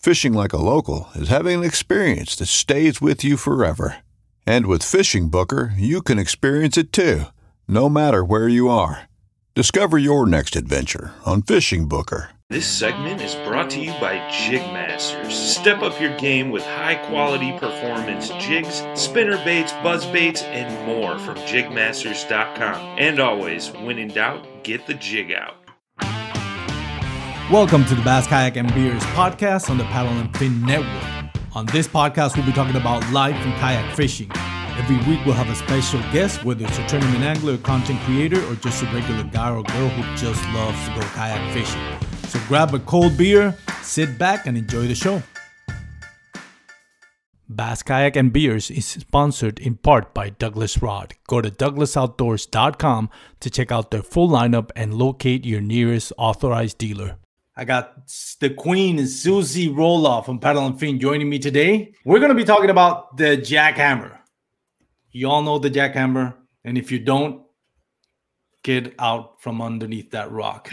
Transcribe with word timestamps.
Fishing 0.00 0.32
like 0.32 0.54
a 0.54 0.56
local 0.56 1.10
is 1.14 1.28
having 1.28 1.58
an 1.58 1.64
experience 1.64 2.34
that 2.36 2.46
stays 2.46 3.02
with 3.02 3.22
you 3.22 3.36
forever. 3.36 3.98
And 4.46 4.64
with 4.64 4.82
Fishing 4.82 5.28
Booker, 5.28 5.74
you 5.76 6.00
can 6.00 6.18
experience 6.18 6.78
it 6.78 6.90
too, 6.90 7.24
no 7.68 7.90
matter 7.90 8.24
where 8.24 8.48
you 8.48 8.70
are. 8.70 9.10
Discover 9.54 9.98
your 9.98 10.24
next 10.24 10.56
adventure 10.56 11.12
on 11.26 11.42
Fishing 11.42 11.86
Booker. 11.86 12.30
This 12.48 12.66
segment 12.66 13.20
is 13.20 13.34
brought 13.46 13.68
to 13.70 13.78
you 13.78 13.92
by 14.00 14.16
Jigmasters. 14.30 15.32
Step 15.32 15.82
up 15.82 16.00
your 16.00 16.16
game 16.16 16.48
with 16.48 16.62
high 16.64 16.94
quality 16.94 17.52
performance 17.58 18.30
jigs, 18.40 18.82
spinner 18.94 19.36
baits, 19.44 19.72
buzz 19.84 20.06
baits, 20.06 20.42
and 20.44 20.86
more 20.86 21.18
from 21.18 21.36
jigmasters.com. 21.36 22.98
And 22.98 23.20
always, 23.20 23.70
when 23.72 23.98
in 23.98 24.08
doubt, 24.08 24.64
get 24.64 24.86
the 24.86 24.94
jig 24.94 25.30
out. 25.30 25.59
Welcome 27.50 27.84
to 27.86 27.96
the 27.96 28.02
Bass 28.02 28.28
Kayak 28.28 28.56
and 28.58 28.72
Beers 28.74 29.02
podcast 29.06 29.70
on 29.70 29.76
the 29.76 29.82
Paddle 29.82 30.12
and 30.12 30.32
Fin 30.36 30.64
Network. 30.64 31.34
On 31.52 31.66
this 31.66 31.88
podcast, 31.88 32.36
we'll 32.36 32.46
be 32.46 32.52
talking 32.52 32.76
about 32.76 33.02
life 33.10 33.34
and 33.34 33.52
kayak 33.54 33.96
fishing. 33.96 34.30
Every 34.78 34.98
week, 34.98 35.26
we'll 35.26 35.34
have 35.34 35.50
a 35.50 35.56
special 35.56 35.98
guest, 36.12 36.44
whether 36.44 36.64
it's 36.64 36.78
a 36.78 36.86
tournament 36.86 37.24
angler, 37.24 37.58
content 37.58 37.98
creator, 38.02 38.40
or 38.46 38.54
just 38.54 38.84
a 38.84 38.86
regular 38.94 39.24
guy 39.24 39.50
or 39.50 39.64
girl 39.64 39.88
who 39.88 40.16
just 40.16 40.40
loves 40.50 40.78
to 40.86 40.94
go 40.94 41.00
kayak 41.08 41.52
fishing. 41.52 41.82
So 42.28 42.38
grab 42.46 42.72
a 42.72 42.78
cold 42.78 43.18
beer, 43.18 43.58
sit 43.82 44.16
back, 44.16 44.46
and 44.46 44.56
enjoy 44.56 44.86
the 44.86 44.94
show. 44.94 45.20
Bass 47.48 47.82
Kayak 47.82 48.14
and 48.14 48.32
Beers 48.32 48.70
is 48.70 48.86
sponsored 48.86 49.58
in 49.58 49.74
part 49.74 50.14
by 50.14 50.30
Douglas 50.30 50.80
Rod. 50.80 51.14
Go 51.26 51.40
to 51.40 51.50
douglasoutdoors.com 51.50 53.10
to 53.40 53.50
check 53.50 53.72
out 53.72 53.90
their 53.90 54.04
full 54.04 54.28
lineup 54.28 54.70
and 54.76 54.94
locate 54.94 55.44
your 55.44 55.60
nearest 55.60 56.12
authorized 56.16 56.78
dealer. 56.78 57.16
I 57.56 57.64
got 57.64 58.06
the 58.40 58.50
queen, 58.50 59.06
Susie 59.06 59.68
Roloff 59.68 60.26
from 60.26 60.38
Paddle 60.38 60.66
and 60.66 60.78
Fin, 60.78 61.00
joining 61.00 61.28
me 61.28 61.38
today. 61.38 61.92
We're 62.04 62.20
going 62.20 62.30
to 62.30 62.34
be 62.34 62.44
talking 62.44 62.70
about 62.70 63.16
the 63.16 63.36
jackhammer. 63.36 64.18
You 65.10 65.28
all 65.28 65.42
know 65.42 65.58
the 65.58 65.70
jackhammer, 65.70 66.34
and 66.64 66.78
if 66.78 66.92
you 66.92 67.00
don't, 67.00 67.42
get 68.62 68.94
out 68.98 69.42
from 69.42 69.60
underneath 69.60 70.10
that 70.12 70.30
rock 70.30 70.70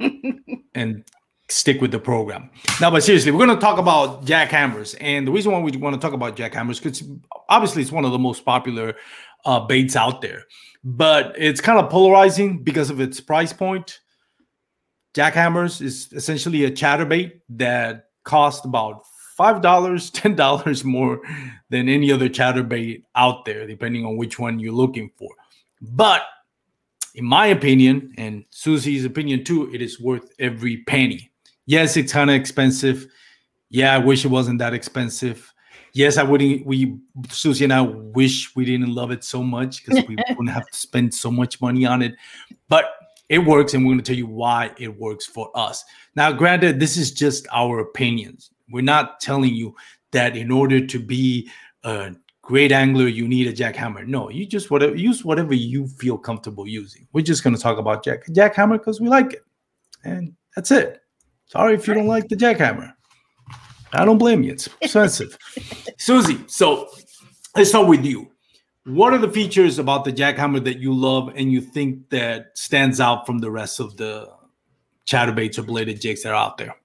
and 0.74 1.04
stick 1.48 1.80
with 1.80 1.92
the 1.92 1.98
program. 1.98 2.50
Now, 2.80 2.90
but 2.90 3.02
seriously, 3.02 3.32
we're 3.32 3.46
going 3.46 3.56
to 3.56 3.64
talk 3.64 3.78
about 3.78 4.26
jackhammers, 4.26 4.96
and 5.00 5.26
the 5.26 5.32
reason 5.32 5.50
why 5.52 5.60
we 5.60 5.74
want 5.78 5.94
to 5.94 6.00
talk 6.00 6.12
about 6.12 6.36
jackhammers 6.36 6.82
because 6.82 7.02
obviously 7.48 7.80
it's 7.80 7.92
one 7.92 8.04
of 8.04 8.12
the 8.12 8.18
most 8.18 8.44
popular 8.44 8.96
uh, 9.46 9.60
baits 9.60 9.96
out 9.96 10.20
there, 10.20 10.42
but 10.84 11.34
it's 11.38 11.60
kind 11.60 11.78
of 11.78 11.90
polarizing 11.90 12.62
because 12.62 12.90
of 12.90 13.00
its 13.00 13.18
price 13.18 13.52
point. 13.52 14.00
Jackhammers 15.16 15.80
is 15.80 16.12
essentially 16.12 16.64
a 16.64 16.70
chatterbait 16.70 17.40
that 17.48 18.10
costs 18.24 18.66
about 18.66 19.06
five 19.34 19.62
dollars, 19.62 20.10
ten 20.20 20.34
dollars 20.36 20.84
more 20.84 21.22
than 21.70 21.88
any 21.88 22.12
other 22.12 22.28
chatterbait 22.28 23.02
out 23.14 23.46
there, 23.46 23.66
depending 23.66 24.04
on 24.04 24.18
which 24.18 24.38
one 24.38 24.58
you're 24.58 24.74
looking 24.74 25.10
for. 25.16 25.30
But 25.80 26.22
in 27.14 27.24
my 27.24 27.46
opinion, 27.46 28.12
and 28.18 28.44
Susie's 28.50 29.06
opinion 29.06 29.42
too, 29.42 29.72
it 29.72 29.80
is 29.80 29.98
worth 29.98 30.28
every 30.38 30.84
penny. 30.84 31.30
Yes, 31.64 31.96
it's 31.96 32.12
kind 32.12 32.28
of 32.28 32.36
expensive. 32.36 33.06
Yeah, 33.70 33.94
I 33.94 33.98
wish 33.98 34.26
it 34.26 34.28
wasn't 34.28 34.58
that 34.58 34.74
expensive. 34.74 35.50
Yes, 35.94 36.18
I 36.18 36.24
wouldn't. 36.24 36.66
We 36.66 36.98
Susie 37.30 37.64
and 37.64 37.72
I 37.72 37.80
wish 37.80 38.54
we 38.54 38.66
didn't 38.66 38.94
love 38.94 39.10
it 39.10 39.24
so 39.24 39.42
much 39.42 39.82
because 39.82 40.06
we 40.06 40.16
wouldn't 40.28 40.50
have 40.50 40.68
to 40.70 40.76
spend 40.76 41.14
so 41.14 41.30
much 41.30 41.58
money 41.62 41.86
on 41.86 42.02
it. 42.02 42.14
But 42.68 42.84
it 43.28 43.38
works, 43.38 43.74
and 43.74 43.84
we're 43.84 43.92
going 43.92 44.02
to 44.02 44.12
tell 44.12 44.18
you 44.18 44.26
why 44.26 44.70
it 44.78 44.98
works 44.98 45.26
for 45.26 45.50
us. 45.54 45.84
Now, 46.14 46.32
granted, 46.32 46.78
this 46.78 46.96
is 46.96 47.10
just 47.10 47.46
our 47.52 47.80
opinions. 47.80 48.50
We're 48.70 48.82
not 48.82 49.20
telling 49.20 49.54
you 49.54 49.74
that 50.12 50.36
in 50.36 50.50
order 50.50 50.86
to 50.86 50.98
be 50.98 51.50
a 51.84 52.14
great 52.42 52.72
angler, 52.72 53.08
you 53.08 53.26
need 53.26 53.48
a 53.48 53.52
jackhammer. 53.52 54.06
No, 54.06 54.30
you 54.30 54.46
just 54.46 54.70
whatever 54.70 54.94
use 54.94 55.24
whatever 55.24 55.54
you 55.54 55.88
feel 55.88 56.16
comfortable 56.16 56.66
using. 56.66 57.06
We're 57.12 57.24
just 57.24 57.42
going 57.42 57.56
to 57.56 57.60
talk 57.60 57.78
about 57.78 58.04
jack 58.04 58.26
jackhammer 58.28 58.78
because 58.78 59.00
we 59.00 59.08
like 59.08 59.32
it, 59.32 59.44
and 60.04 60.34
that's 60.54 60.70
it. 60.70 61.00
Sorry 61.46 61.74
if 61.74 61.86
you 61.86 61.94
don't 61.94 62.06
like 62.06 62.28
the 62.28 62.36
jackhammer. 62.36 62.92
I 63.92 64.04
don't 64.04 64.18
blame 64.18 64.42
you. 64.42 64.52
It's 64.52 64.68
expensive. 64.80 65.36
Susie, 65.98 66.44
so 66.46 66.90
let's 67.56 67.70
start 67.70 67.88
with 67.88 68.04
you. 68.04 68.30
What 68.86 69.12
are 69.12 69.18
the 69.18 69.28
features 69.28 69.80
about 69.80 70.04
the 70.04 70.12
jackhammer 70.12 70.62
that 70.62 70.78
you 70.78 70.94
love 70.94 71.32
and 71.34 71.50
you 71.50 71.60
think 71.60 72.08
that 72.10 72.56
stands 72.56 73.00
out 73.00 73.26
from 73.26 73.38
the 73.38 73.50
rest 73.50 73.80
of 73.80 73.96
the 73.96 74.30
chatterbaits 75.06 75.58
or 75.58 75.62
bladed 75.62 76.00
jigs 76.00 76.22
that 76.22 76.30
are 76.30 76.36
out 76.36 76.56
there? 76.56 76.76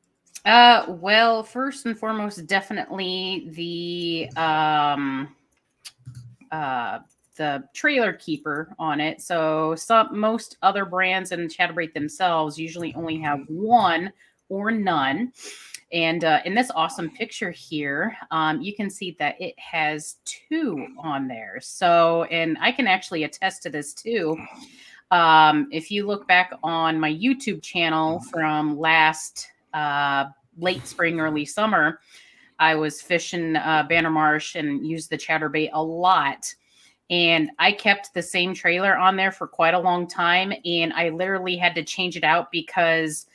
Uh, 0.43 0.85
well, 0.87 1.43
first 1.43 1.85
and 1.85 1.95
foremost, 1.95 2.47
definitely 2.47 3.49
the 3.51 4.31
um, 4.35 5.35
uh, 6.51 6.99
the 7.37 7.63
trailer 7.75 8.13
keeper 8.13 8.73
on 8.79 8.99
it. 8.99 9.21
So 9.21 9.75
some 9.75 10.19
most 10.19 10.57
other 10.63 10.85
brands 10.85 11.31
and 11.31 11.51
Chatterbait 11.51 11.93
themselves 11.93 12.57
usually 12.57 12.95
only 12.95 13.19
have 13.19 13.41
one 13.47 14.11
or 14.49 14.71
none. 14.71 15.33
And 15.91 16.23
uh, 16.23 16.39
in 16.45 16.55
this 16.55 16.71
awesome 16.73 17.09
picture 17.09 17.51
here, 17.51 18.15
um, 18.31 18.61
you 18.61 18.73
can 18.73 18.89
see 18.89 19.15
that 19.19 19.39
it 19.41 19.57
has 19.59 20.17
two 20.23 20.87
on 20.97 21.27
there. 21.27 21.59
So, 21.61 22.23
and 22.25 22.57
I 22.61 22.71
can 22.71 22.87
actually 22.87 23.23
attest 23.23 23.63
to 23.63 23.69
this 23.69 23.93
too. 23.93 24.37
Um, 25.11 25.67
if 25.71 25.91
you 25.91 26.07
look 26.07 26.27
back 26.27 26.53
on 26.63 26.99
my 26.99 27.13
YouTube 27.13 27.61
channel 27.61 28.21
from 28.31 28.79
last 28.79 29.49
uh, 29.73 30.25
late 30.57 30.87
spring, 30.87 31.19
early 31.19 31.45
summer, 31.45 31.99
I 32.59 32.75
was 32.75 33.01
fishing 33.01 33.57
uh, 33.57 33.85
Banner 33.89 34.09
Marsh 34.09 34.55
and 34.55 34.87
used 34.87 35.09
the 35.09 35.17
chatterbait 35.17 35.71
a 35.73 35.83
lot. 35.83 36.53
And 37.09 37.51
I 37.59 37.73
kept 37.73 38.13
the 38.13 38.21
same 38.21 38.53
trailer 38.53 38.95
on 38.95 39.17
there 39.17 39.33
for 39.33 39.47
quite 39.47 39.73
a 39.73 39.79
long 39.79 40.07
time. 40.07 40.53
And 40.63 40.93
I 40.93 41.09
literally 41.09 41.57
had 41.57 41.75
to 41.75 41.83
change 41.83 42.15
it 42.15 42.23
out 42.23 42.49
because 42.49 43.25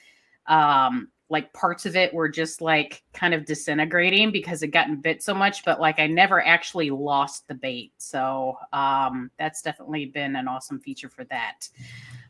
um, 0.46 1.08
like 1.28 1.52
parts 1.52 1.86
of 1.86 1.96
it 1.96 2.14
were 2.14 2.28
just 2.28 2.60
like 2.60 3.02
kind 3.12 3.34
of 3.34 3.44
disintegrating 3.44 4.30
because 4.30 4.62
it 4.62 4.68
gotten 4.68 4.96
bit 4.96 5.22
so 5.22 5.34
much 5.34 5.64
but 5.64 5.80
like 5.80 5.98
i 5.98 6.06
never 6.06 6.44
actually 6.44 6.90
lost 6.90 7.46
the 7.48 7.54
bait 7.54 7.92
so 7.98 8.56
um, 8.72 9.30
that's 9.38 9.62
definitely 9.62 10.06
been 10.06 10.36
an 10.36 10.46
awesome 10.48 10.78
feature 10.80 11.08
for 11.08 11.24
that 11.24 11.68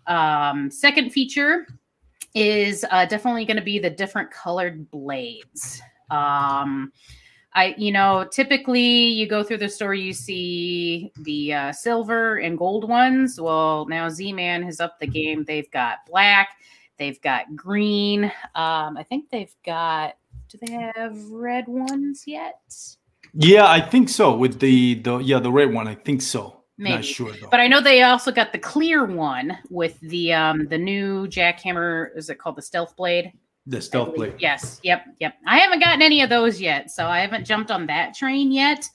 um, 0.06 0.70
second 0.70 1.10
feature 1.10 1.66
is 2.34 2.84
uh, 2.90 3.04
definitely 3.06 3.44
going 3.44 3.56
to 3.56 3.62
be 3.62 3.78
the 3.78 3.90
different 3.90 4.30
colored 4.30 4.90
blades 4.90 5.80
um, 6.10 6.92
I, 7.56 7.74
you 7.78 7.90
know, 7.90 8.28
typically 8.30 9.06
you 9.06 9.26
go 9.26 9.42
through 9.42 9.56
the 9.56 9.68
store, 9.70 9.94
you 9.94 10.12
see 10.12 11.10
the 11.22 11.54
uh, 11.54 11.72
silver 11.72 12.36
and 12.36 12.58
gold 12.58 12.86
ones. 12.86 13.40
Well, 13.40 13.86
now 13.88 14.10
Z 14.10 14.34
Man 14.34 14.62
has 14.64 14.78
upped 14.78 15.00
the 15.00 15.06
game. 15.06 15.42
They've 15.42 15.70
got 15.70 16.04
black, 16.06 16.50
they've 16.98 17.20
got 17.20 17.54
green. 17.54 18.24
Um, 18.54 18.96
I 18.96 19.04
think 19.08 19.30
they've 19.30 19.54
got. 19.64 20.16
Do 20.48 20.58
they 20.64 20.72
have 20.72 21.18
red 21.30 21.66
ones 21.66 22.24
yet? 22.26 22.60
Yeah, 23.34 23.66
I 23.66 23.80
think 23.80 24.08
so. 24.08 24.36
With 24.36 24.60
the 24.60 24.94
the 24.94 25.18
yeah 25.18 25.38
the 25.40 25.52
red 25.52 25.72
one, 25.72 25.88
I 25.88 25.94
think 25.94 26.22
so. 26.22 26.62
Maybe. 26.78 26.96
Not 26.96 27.04
sure 27.04 27.32
though. 27.32 27.48
But 27.50 27.60
I 27.60 27.68
know 27.68 27.80
they 27.80 28.02
also 28.02 28.30
got 28.30 28.52
the 28.52 28.58
clear 28.58 29.04
one 29.04 29.58
with 29.70 29.98
the 30.00 30.32
um 30.32 30.68
the 30.68 30.78
new 30.78 31.26
jackhammer. 31.26 32.16
Is 32.16 32.30
it 32.30 32.38
called 32.38 32.56
the 32.56 32.62
Stealth 32.62 32.96
Blade? 32.96 33.32
The 33.68 33.80
stealth 33.80 34.14
blade. 34.14 34.34
Yes. 34.38 34.78
Yep. 34.84 35.06
Yep. 35.18 35.34
I 35.46 35.58
haven't 35.58 35.80
gotten 35.80 36.00
any 36.00 36.22
of 36.22 36.30
those 36.30 36.60
yet, 36.60 36.90
so 36.90 37.06
I 37.06 37.18
haven't 37.18 37.44
jumped 37.44 37.72
on 37.72 37.86
that 37.86 38.14
train 38.14 38.52
yet. 38.52 38.88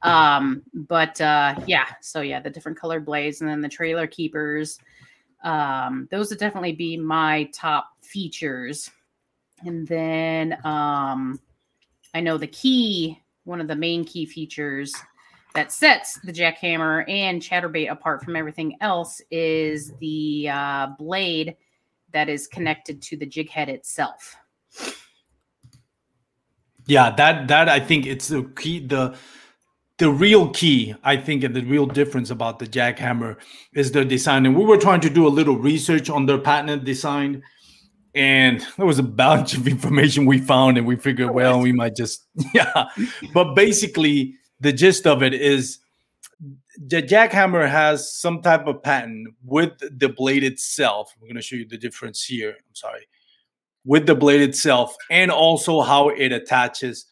Um, 0.00 0.62
but 0.72 1.20
uh, 1.20 1.54
yeah. 1.66 1.86
So 2.00 2.22
yeah, 2.22 2.40
the 2.40 2.48
different 2.48 2.78
colored 2.78 3.04
blades, 3.04 3.42
and 3.42 3.50
then 3.50 3.60
the 3.60 3.68
trailer 3.68 4.06
keepers. 4.06 4.78
Um, 5.44 6.08
those 6.10 6.30
would 6.30 6.38
definitely 6.38 6.72
be 6.72 6.96
my 6.96 7.50
top 7.52 7.90
features. 8.02 8.90
And 9.64 9.86
then 9.86 10.58
um, 10.64 11.38
I 12.14 12.20
know 12.20 12.38
the 12.38 12.46
key, 12.46 13.20
one 13.44 13.60
of 13.60 13.68
the 13.68 13.76
main 13.76 14.04
key 14.04 14.26
features 14.26 14.92
that 15.54 15.70
sets 15.70 16.18
the 16.24 16.32
jackhammer 16.32 17.08
and 17.08 17.40
chatterbait 17.40 17.90
apart 17.90 18.24
from 18.24 18.34
everything 18.34 18.76
else 18.80 19.20
is 19.30 19.92
the 20.00 20.48
uh, 20.50 20.88
blade 20.98 21.56
that 22.12 22.28
is 22.28 22.46
connected 22.46 23.00
to 23.02 23.16
the 23.16 23.26
jig 23.26 23.50
head 23.50 23.68
itself. 23.68 24.36
Yeah, 26.86 27.10
that 27.16 27.48
that 27.48 27.68
I 27.68 27.80
think 27.80 28.06
it's 28.06 28.28
the 28.28 28.44
key 28.56 28.86
the 28.86 29.16
the 30.04 30.10
real 30.10 30.50
key, 30.50 30.94
I 31.02 31.16
think, 31.16 31.44
and 31.44 31.56
the 31.56 31.62
real 31.62 31.86
difference 31.86 32.28
about 32.28 32.58
the 32.58 32.66
jackhammer 32.66 33.38
is 33.72 33.92
the 33.92 34.04
design. 34.04 34.44
And 34.44 34.54
we 34.54 34.62
were 34.62 34.76
trying 34.76 35.00
to 35.00 35.08
do 35.08 35.26
a 35.26 35.32
little 35.32 35.56
research 35.56 36.10
on 36.10 36.26
their 36.26 36.36
patented 36.36 36.84
design, 36.84 37.42
and 38.14 38.60
there 38.76 38.84
was 38.84 38.98
a 38.98 39.02
bunch 39.02 39.56
of 39.56 39.66
information 39.66 40.26
we 40.26 40.40
found, 40.40 40.76
and 40.76 40.86
we 40.86 40.96
figured, 40.96 41.30
well, 41.30 41.58
we 41.58 41.72
might 41.72 41.96
just 41.96 42.22
yeah. 42.54 42.84
But 43.32 43.54
basically, 43.54 44.34
the 44.60 44.74
gist 44.74 45.06
of 45.06 45.22
it 45.22 45.32
is 45.32 45.78
the 46.76 47.02
jackhammer 47.02 47.66
has 47.66 48.14
some 48.14 48.42
type 48.42 48.66
of 48.66 48.82
patent 48.82 49.28
with 49.42 49.72
the 49.78 50.10
blade 50.10 50.44
itself. 50.44 51.14
I'm 51.16 51.26
going 51.26 51.36
to 51.36 51.40
show 51.40 51.56
you 51.56 51.66
the 51.66 51.78
difference 51.78 52.22
here. 52.22 52.50
I'm 52.50 52.74
sorry. 52.74 53.08
With 53.86 54.04
the 54.04 54.14
blade 54.14 54.42
itself 54.42 54.94
and 55.08 55.30
also 55.30 55.80
how 55.80 56.10
it 56.10 56.30
attaches 56.30 57.06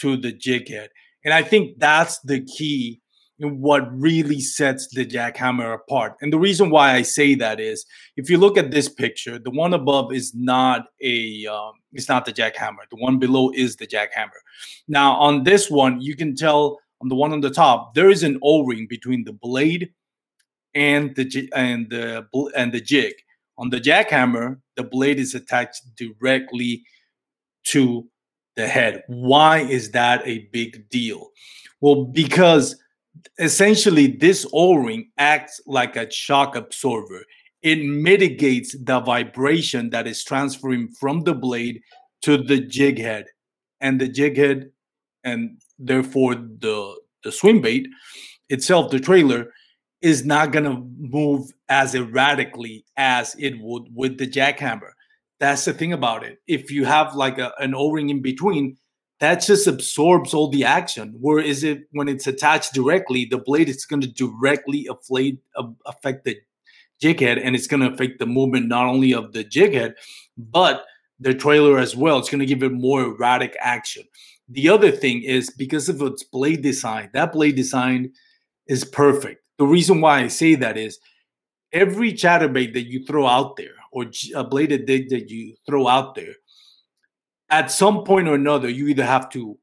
to 0.00 0.18
the 0.18 0.30
jig 0.30 0.68
head. 0.68 0.90
And 1.24 1.32
I 1.32 1.42
think 1.42 1.78
that's 1.78 2.20
the 2.20 2.44
key 2.44 3.00
in 3.38 3.60
what 3.60 3.88
really 3.92 4.40
sets 4.40 4.88
the 4.88 5.04
jackhammer 5.04 5.74
apart. 5.74 6.14
And 6.20 6.32
the 6.32 6.38
reason 6.38 6.70
why 6.70 6.92
I 6.92 7.02
say 7.02 7.34
that 7.36 7.58
is 7.58 7.84
if 8.16 8.30
you 8.30 8.38
look 8.38 8.56
at 8.56 8.70
this 8.70 8.88
picture, 8.88 9.38
the 9.38 9.50
one 9.50 9.74
above 9.74 10.12
is 10.12 10.32
not 10.34 10.86
a 11.02 11.46
um, 11.46 11.72
it's 11.92 12.08
not 12.08 12.24
the 12.24 12.32
jackhammer. 12.32 12.84
The 12.90 12.96
one 12.96 13.18
below 13.18 13.50
is 13.50 13.76
the 13.76 13.86
jackhammer. 13.86 14.40
Now 14.86 15.14
on 15.14 15.44
this 15.44 15.70
one, 15.70 16.00
you 16.00 16.14
can 16.16 16.36
tell 16.36 16.78
on 17.00 17.08
the 17.08 17.14
one 17.14 17.32
on 17.32 17.40
the 17.40 17.50
top, 17.50 17.94
there 17.94 18.10
is 18.10 18.22
an 18.22 18.38
O-ring 18.42 18.86
between 18.88 19.24
the 19.24 19.32
blade 19.32 19.92
and 20.74 21.14
the 21.16 21.48
and 21.54 21.90
the 21.90 22.26
and 22.56 22.72
the 22.72 22.80
jig. 22.80 23.14
On 23.58 23.70
the 23.70 23.80
jackhammer, 23.80 24.58
the 24.76 24.84
blade 24.84 25.18
is 25.18 25.34
attached 25.34 25.82
directly 25.96 26.82
to 27.68 28.08
the 28.56 28.66
head. 28.66 29.02
Why 29.08 29.60
is 29.60 29.90
that 29.92 30.26
a 30.26 30.48
big 30.52 30.88
deal? 30.90 31.30
Well, 31.80 32.04
because 32.04 32.76
essentially 33.38 34.06
this 34.06 34.46
O-ring 34.52 35.10
acts 35.18 35.60
like 35.66 35.96
a 35.96 36.10
shock 36.10 36.56
absorber. 36.56 37.22
It 37.62 37.84
mitigates 37.84 38.76
the 38.78 39.00
vibration 39.00 39.90
that 39.90 40.06
is 40.06 40.22
transferring 40.22 40.88
from 40.88 41.20
the 41.20 41.34
blade 41.34 41.80
to 42.22 42.36
the 42.36 42.60
jig 42.60 42.98
head. 42.98 43.26
And 43.80 44.00
the 44.00 44.08
jig 44.08 44.36
head 44.36 44.70
and 45.24 45.60
therefore 45.78 46.34
the 46.34 46.96
the 47.22 47.32
swim 47.32 47.60
bait 47.62 47.88
itself, 48.50 48.90
the 48.90 49.00
trailer, 49.00 49.50
is 50.02 50.26
not 50.26 50.52
going 50.52 50.66
to 50.66 50.86
move 50.98 51.50
as 51.70 51.94
erratically 51.94 52.84
as 52.98 53.34
it 53.38 53.58
would 53.58 53.84
with 53.94 54.18
the 54.18 54.26
jackhammer. 54.26 54.90
That's 55.44 55.66
the 55.66 55.74
thing 55.74 55.92
about 55.92 56.24
it. 56.24 56.40
If 56.46 56.70
you 56.70 56.86
have 56.86 57.14
like 57.14 57.38
a, 57.38 57.52
an 57.58 57.74
O-ring 57.74 58.08
in 58.08 58.22
between, 58.22 58.78
that 59.20 59.42
just 59.42 59.66
absorbs 59.66 60.32
all 60.32 60.48
the 60.48 60.64
action. 60.64 61.14
Where 61.20 61.38
is 61.38 61.62
it 61.62 61.82
when 61.92 62.08
it's 62.08 62.26
attached 62.26 62.72
directly? 62.72 63.26
The 63.26 63.36
blade 63.36 63.68
is 63.68 63.84
going 63.84 64.00
to 64.00 64.08
directly 64.08 64.88
affect, 64.90 65.36
affect 65.84 66.24
the 66.24 66.38
jig 66.98 67.20
head, 67.20 67.36
and 67.36 67.54
it's 67.54 67.66
going 67.66 67.82
to 67.82 67.92
affect 67.92 68.20
the 68.20 68.26
movement 68.26 68.68
not 68.68 68.86
only 68.86 69.12
of 69.12 69.34
the 69.34 69.44
jig 69.44 69.74
head, 69.74 69.96
but 70.38 70.86
the 71.20 71.34
trailer 71.34 71.78
as 71.78 71.94
well. 71.94 72.18
It's 72.18 72.30
going 72.30 72.40
to 72.40 72.46
give 72.46 72.62
it 72.62 72.72
more 72.72 73.02
erratic 73.02 73.54
action. 73.60 74.04
The 74.48 74.70
other 74.70 74.90
thing 74.90 75.22
is 75.22 75.50
because 75.50 75.90
of 75.90 76.00
its 76.00 76.22
blade 76.22 76.62
design, 76.62 77.10
that 77.12 77.32
blade 77.32 77.56
design 77.56 78.12
is 78.66 78.82
perfect. 78.82 79.42
The 79.58 79.66
reason 79.66 80.00
why 80.00 80.20
I 80.20 80.28
say 80.28 80.54
that 80.54 80.78
is 80.78 80.98
every 81.70 82.14
chatterbait 82.14 82.72
that 82.72 82.88
you 82.88 83.04
throw 83.04 83.26
out 83.26 83.56
there 83.56 83.74
or 83.94 84.06
a 84.34 84.42
bladed 84.42 84.86
jig 84.88 85.08
that 85.08 85.30
you 85.30 85.54
throw 85.66 85.86
out 85.86 86.16
there, 86.16 86.34
at 87.48 87.70
some 87.70 88.02
point 88.02 88.26
or 88.26 88.34
another, 88.34 88.68
you 88.68 88.88
either 88.88 89.04
have 89.04 89.30
to 89.30 89.56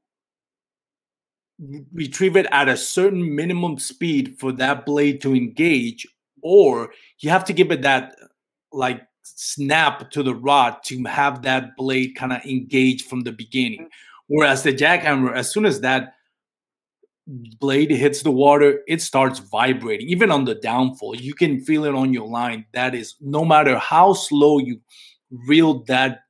retrieve 1.93 2.37
it 2.37 2.47
at 2.51 2.69
a 2.69 2.77
certain 2.77 3.35
minimum 3.35 3.77
speed 3.77 4.39
for 4.39 4.53
that 4.53 4.85
blade 4.85 5.21
to 5.21 5.35
engage, 5.35 6.07
or 6.41 6.91
you 7.19 7.29
have 7.29 7.43
to 7.43 7.53
give 7.53 7.71
it 7.71 7.81
that 7.81 8.15
like 8.71 9.01
snap 9.23 10.09
to 10.11 10.23
the 10.23 10.33
rod 10.33 10.77
to 10.85 11.03
have 11.03 11.41
that 11.41 11.75
blade 11.75 12.15
kind 12.15 12.31
of 12.31 12.41
engage 12.45 13.03
from 13.03 13.21
the 13.21 13.31
beginning. 13.33 13.81
Mm-hmm. 13.81 14.35
Whereas 14.35 14.63
the 14.63 14.73
jackhammer, 14.73 15.35
as 15.35 15.51
soon 15.51 15.65
as 15.65 15.81
that 15.81 16.13
blade 17.27 17.91
hits 17.91 18.23
the 18.23 18.31
water, 18.31 18.81
it 18.87 19.01
starts 19.01 19.39
vibrating. 19.39 20.07
Even 20.09 20.31
on 20.31 20.45
the 20.45 20.55
downfall, 20.55 21.15
you 21.15 21.33
can 21.33 21.61
feel 21.61 21.85
it 21.85 21.95
on 21.95 22.13
your 22.13 22.27
line. 22.27 22.65
That 22.73 22.95
is, 22.95 23.15
no 23.21 23.45
matter 23.45 23.77
how 23.77 24.13
slow 24.13 24.59
you 24.59 24.81
reel 25.47 25.83
that 25.85 26.21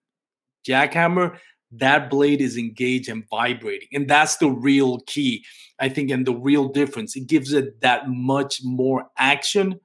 jackhammer, 0.68 1.38
that 1.72 2.10
blade 2.10 2.42
is 2.42 2.58
engaged 2.58 3.10
and 3.10 3.24
vibrating. 3.30 3.88
And 3.94 4.08
that's 4.08 4.38
the 4.38 4.50
real 4.50 5.00
key, 5.08 5.46
I 5.80 5.90
think, 5.90 6.12
and 6.12 6.26
the 6.26 6.36
real 6.36 6.68
difference. 6.68 7.16
It 7.16 7.28
gives 7.28 7.54
it 7.54 7.80
that 7.82 8.10
much 8.10 8.60
more 8.64 9.06
action 9.18 9.80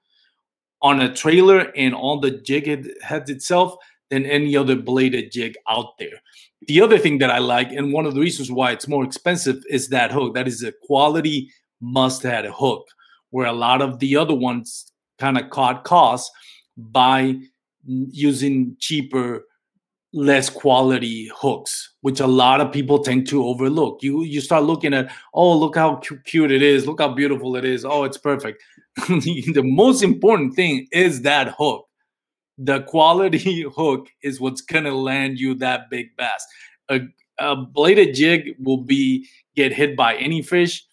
on 0.82 1.00
a 1.00 1.14
trailer 1.14 1.72
and 1.76 1.94
on 1.94 2.20
the 2.20 2.32
jig 2.32 2.66
head 3.02 3.28
itself 3.30 3.76
than 4.10 4.26
any 4.26 4.56
other 4.56 4.76
bladed 4.76 5.32
jig 5.32 5.56
out 5.68 5.96
there. 5.98 6.20
The 6.62 6.80
other 6.80 6.98
thing 6.98 7.18
that 7.18 7.30
I 7.30 7.38
like, 7.38 7.70
and 7.70 7.92
one 7.92 8.06
of 8.06 8.14
the 8.14 8.20
reasons 8.20 8.50
why 8.50 8.72
it's 8.72 8.88
more 8.88 9.04
expensive, 9.04 9.62
is 9.68 9.88
that 9.88 10.10
hook. 10.10 10.34
That 10.34 10.48
is 10.48 10.62
a 10.62 10.72
quality 10.82 11.50
must 11.80 12.22
have 12.22 12.46
hook, 12.46 12.86
where 13.30 13.46
a 13.46 13.52
lot 13.52 13.82
of 13.82 13.98
the 13.98 14.16
other 14.16 14.34
ones 14.34 14.90
kind 15.18 15.38
of 15.38 15.50
caught 15.50 15.84
costs 15.84 16.30
by 16.76 17.36
using 17.86 18.76
cheaper, 18.80 19.44
less 20.12 20.48
quality 20.48 21.30
hooks, 21.36 21.94
which 22.00 22.20
a 22.20 22.26
lot 22.26 22.60
of 22.60 22.72
people 22.72 22.98
tend 23.00 23.26
to 23.28 23.44
overlook. 23.44 24.02
You 24.02 24.22
you 24.22 24.40
start 24.40 24.64
looking 24.64 24.94
at, 24.94 25.12
oh, 25.34 25.56
look 25.56 25.76
how 25.76 26.00
cute 26.24 26.50
it 26.50 26.62
is, 26.62 26.86
look 26.86 27.00
how 27.00 27.14
beautiful 27.14 27.56
it 27.56 27.64
is, 27.64 27.84
oh, 27.84 28.04
it's 28.04 28.18
perfect. 28.18 28.62
the 28.96 29.62
most 29.62 30.02
important 30.02 30.54
thing 30.54 30.88
is 30.90 31.22
that 31.22 31.54
hook 31.58 31.86
the 32.58 32.82
quality 32.82 33.62
hook 33.76 34.08
is 34.22 34.40
what's 34.40 34.60
gonna 34.60 34.94
land 34.94 35.38
you 35.38 35.54
that 35.54 35.90
big 35.90 36.16
bass. 36.16 36.46
A, 36.88 37.00
a 37.38 37.56
bladed 37.56 38.14
jig 38.14 38.56
will 38.58 38.82
be 38.82 39.28
get 39.54 39.72
hit 39.72 39.96
by 39.96 40.16
any 40.16 40.42
fish, 40.42 40.84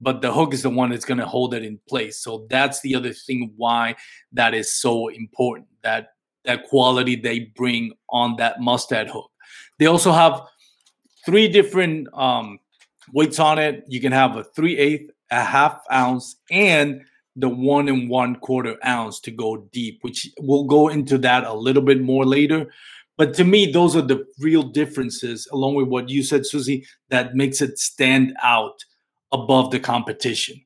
but 0.00 0.20
the 0.20 0.32
hook 0.32 0.52
is 0.52 0.62
the 0.62 0.70
one 0.70 0.90
that's 0.90 1.04
gonna 1.04 1.26
hold 1.26 1.54
it 1.54 1.64
in 1.64 1.78
place. 1.88 2.20
So 2.20 2.46
that's 2.50 2.80
the 2.80 2.94
other 2.94 3.12
thing 3.12 3.52
why 3.56 3.96
that 4.32 4.54
is 4.54 4.72
so 4.72 5.08
important. 5.08 5.68
That 5.82 6.08
that 6.44 6.64
quality 6.64 7.16
they 7.16 7.50
bring 7.56 7.92
on 8.10 8.36
that 8.36 8.60
mustad 8.60 9.08
hook. 9.08 9.30
They 9.78 9.86
also 9.86 10.12
have 10.12 10.40
three 11.24 11.48
different 11.48 12.08
um, 12.14 12.58
weights 13.12 13.38
on 13.38 13.58
it. 13.58 13.84
You 13.88 14.00
can 14.00 14.12
have 14.12 14.36
a 14.36 14.44
three 14.44 14.76
eighth, 14.76 15.10
a 15.30 15.42
half 15.42 15.80
ounce, 15.92 16.36
and 16.50 17.02
the 17.36 17.48
one 17.48 17.88
and 17.88 18.08
one 18.08 18.36
quarter 18.36 18.76
ounce 18.84 19.20
to 19.20 19.30
go 19.30 19.68
deep, 19.72 19.98
which 20.02 20.28
we'll 20.40 20.64
go 20.64 20.88
into 20.88 21.18
that 21.18 21.44
a 21.44 21.54
little 21.54 21.82
bit 21.82 22.00
more 22.00 22.24
later. 22.24 22.66
But 23.18 23.34
to 23.34 23.44
me, 23.44 23.70
those 23.70 23.94
are 23.94 24.02
the 24.02 24.24
real 24.40 24.62
differences, 24.62 25.46
along 25.52 25.74
with 25.76 25.88
what 25.88 26.08
you 26.08 26.22
said, 26.22 26.46
Susie, 26.46 26.86
that 27.10 27.34
makes 27.34 27.60
it 27.60 27.78
stand 27.78 28.34
out 28.42 28.84
above 29.32 29.70
the 29.70 29.80
competition. 29.80 30.62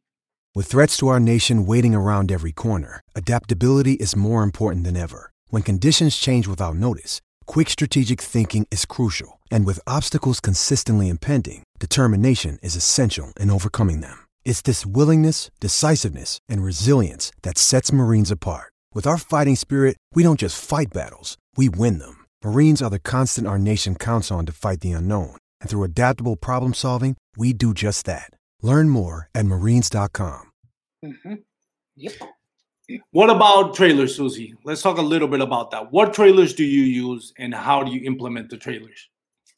With 0.54 0.66
threats 0.66 0.96
to 0.98 1.08
our 1.08 1.20
nation 1.20 1.64
waiting 1.64 1.94
around 1.94 2.32
every 2.32 2.52
corner, 2.52 3.00
adaptability 3.14 3.94
is 3.94 4.16
more 4.16 4.42
important 4.42 4.84
than 4.84 4.96
ever. 4.96 5.32
When 5.48 5.62
conditions 5.62 6.16
change 6.16 6.48
without 6.48 6.74
notice, 6.74 7.20
quick 7.46 7.68
strategic 7.68 8.20
thinking 8.20 8.66
is 8.70 8.84
crucial, 8.84 9.38
and 9.50 9.64
with 9.64 9.78
obstacles 9.86 10.40
consistently 10.40 11.08
impending, 11.08 11.62
determination 11.78 12.58
is 12.62 12.74
essential 12.74 13.32
in 13.38 13.50
overcoming 13.50 14.00
them. 14.00 14.26
It's 14.50 14.62
this 14.62 14.84
willingness, 14.84 15.52
decisiveness, 15.60 16.40
and 16.48 16.60
resilience 16.60 17.30
that 17.42 17.56
sets 17.56 17.92
Marines 17.92 18.32
apart. 18.32 18.72
With 18.92 19.06
our 19.06 19.16
fighting 19.16 19.54
spirit, 19.54 19.96
we 20.12 20.24
don't 20.24 20.40
just 20.40 20.58
fight 20.60 20.92
battles, 20.92 21.36
we 21.56 21.68
win 21.68 22.00
them. 22.00 22.26
Marines 22.42 22.82
are 22.82 22.90
the 22.90 22.98
constant 22.98 23.46
our 23.46 23.60
nation 23.60 23.94
counts 23.94 24.32
on 24.32 24.46
to 24.46 24.52
fight 24.52 24.80
the 24.80 24.90
unknown. 24.90 25.36
And 25.60 25.70
through 25.70 25.84
adaptable 25.84 26.34
problem 26.34 26.74
solving, 26.74 27.16
we 27.36 27.52
do 27.52 27.72
just 27.72 28.06
that. 28.06 28.30
Learn 28.60 28.88
more 28.88 29.28
at 29.36 29.46
marines.com. 29.46 30.50
Mm-hmm. 31.04 31.34
Yep. 31.94 32.14
What 33.12 33.30
about 33.30 33.76
trailers, 33.76 34.16
Susie? 34.16 34.56
Let's 34.64 34.82
talk 34.82 34.98
a 34.98 35.02
little 35.12 35.28
bit 35.28 35.42
about 35.42 35.70
that. 35.70 35.92
What 35.92 36.12
trailers 36.12 36.54
do 36.54 36.64
you 36.64 36.82
use 36.82 37.32
and 37.38 37.54
how 37.54 37.84
do 37.84 37.92
you 37.92 38.04
implement 38.04 38.50
the 38.50 38.56
trailers? 38.56 39.10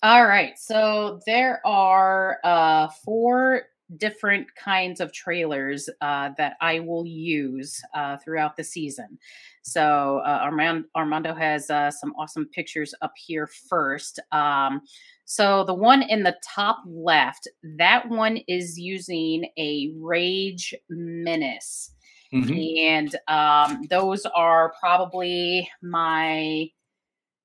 All 0.02 0.26
right. 0.26 0.58
So 0.58 1.20
there 1.26 1.66
are 1.66 2.40
uh, 2.44 2.88
four 3.06 3.68
different 3.96 4.54
kinds 4.54 5.00
of 5.00 5.12
trailers 5.12 5.88
uh, 6.00 6.30
that 6.38 6.56
I 6.60 6.80
will 6.80 7.06
use 7.06 7.82
uh, 7.94 8.16
throughout 8.18 8.56
the 8.56 8.64
season. 8.64 9.18
So 9.62 10.22
uh, 10.24 10.40
Armand- 10.42 10.86
Armando 10.94 11.34
has 11.34 11.70
uh, 11.70 11.90
some 11.90 12.14
awesome 12.18 12.46
pictures 12.46 12.94
up 13.02 13.12
here 13.16 13.46
first. 13.68 14.18
Um, 14.32 14.82
so 15.24 15.64
the 15.64 15.74
one 15.74 16.02
in 16.02 16.22
the 16.22 16.36
top 16.44 16.82
left, 16.86 17.48
that 17.78 18.08
one 18.08 18.38
is 18.48 18.78
using 18.78 19.46
a 19.56 19.92
Rage 19.96 20.74
Menace. 20.88 21.92
Mm-hmm. 22.32 22.78
And 22.78 23.16
um, 23.28 23.86
those 23.90 24.24
are 24.24 24.72
probably 24.80 25.68
my 25.82 26.70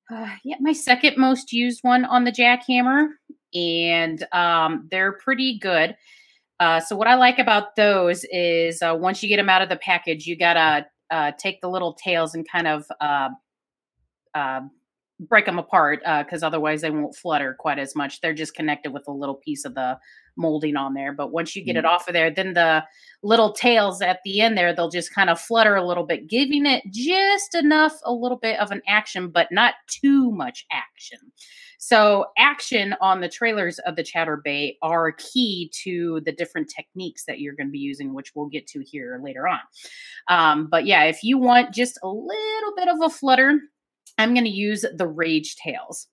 uh, 0.10 0.30
yeah 0.46 0.56
my 0.62 0.72
second 0.72 1.18
most 1.18 1.52
used 1.52 1.80
one 1.84 2.06
on 2.06 2.24
the 2.24 2.32
jackhammer, 2.32 3.10
and 3.54 4.26
um, 4.32 4.88
they're 4.90 5.12
pretty 5.12 5.60
good. 5.60 5.98
Uh, 6.60 6.80
so 6.80 6.96
what 6.96 7.08
I 7.08 7.16
like 7.16 7.40
about 7.40 7.76
those 7.76 8.26
is 8.32 8.82
uh, 8.82 8.96
once 8.98 9.22
you 9.22 9.30
get 9.30 9.38
them 9.38 9.50
out 9.50 9.62
of 9.62 9.70
the 9.70 9.76
package, 9.78 10.26
you 10.26 10.38
gotta 10.38 10.88
uh, 11.12 11.32
take 11.38 11.62
the 11.62 11.70
little 11.70 11.94
tails 11.94 12.34
and 12.34 12.48
kind 12.50 12.68
of 12.68 12.86
uh, 13.00 13.30
uh, 14.34 14.62
break 15.20 15.46
them 15.46 15.60
apart 15.60 16.02
because 16.24 16.44
otherwise 16.44 16.82
they 16.82 16.92
won't 16.92 17.16
flutter 17.16 17.56
quite 17.60 17.80
as 17.80 17.96
much. 17.96 18.22
They're 18.22 18.34
just 18.34 18.56
connected 18.56 18.92
with 18.92 19.04
a 19.08 19.12
little 19.12 19.36
piece 19.36 19.66
of 19.66 19.76
the 19.76 19.98
molding 20.36 20.76
on 20.76 20.94
there. 20.94 21.14
But 21.14 21.32
once 21.32 21.56
you 21.56 21.64
get 21.64 21.76
mm. 21.76 21.80
it 21.80 21.86
off 21.86 22.08
of 22.08 22.14
there, 22.14 22.32
then 22.32 22.54
the 22.54 22.84
little 23.24 23.54
tails 23.54 24.02
at 24.02 24.20
the 24.24 24.42
end 24.42 24.58
there, 24.58 24.74
they'll 24.74 24.90
just 24.90 25.14
kind 25.14 25.30
of 25.30 25.40
flutter 25.40 25.76
a 25.76 25.86
little 25.86 26.06
bit, 26.06 26.28
giving 26.28 26.66
it 26.66 26.84
just 26.92 27.56
enough, 27.56 27.94
a 28.04 28.14
little 28.14 28.38
bit 28.38 28.60
of 28.60 28.72
an 28.72 28.82
action, 28.88 29.30
but 29.30 29.48
not 29.52 29.76
too 29.88 30.32
much 30.32 30.66
action. 30.72 31.20
So, 31.78 32.26
action 32.38 32.96
on 33.02 33.22
the 33.22 33.30
trailers 33.30 33.80
of 33.80 33.96
the 33.96 34.04
chatterbait 34.04 34.78
are 34.82 35.12
key 35.14 35.72
to 35.84 36.22
the 36.26 36.32
different 36.32 36.72
techniques 36.76 37.26
that 37.26 37.40
you're 37.40 37.54
going 37.54 37.68
to 37.68 37.72
be 37.72 37.78
using, 37.78 38.14
which 38.14 38.34
we'll 38.36 38.48
get 38.48 38.68
to 38.68 38.84
here 38.84 39.20
later 39.24 39.48
on. 39.48 39.60
Um, 40.28 40.68
but 40.68 40.86
yeah, 40.86 41.04
if 41.04 41.24
you 41.24 41.38
want 41.38 41.74
just 41.74 42.00
a 42.02 42.08
little 42.08 42.76
bit 42.76 42.88
of 42.88 43.02
a 43.02 43.10
flutter, 43.10 43.60
I'm 44.18 44.34
going 44.34 44.46
to 44.46 44.50
use 44.50 44.86
the 44.96 45.08
Rage 45.08 45.56
Tails. 45.56 46.08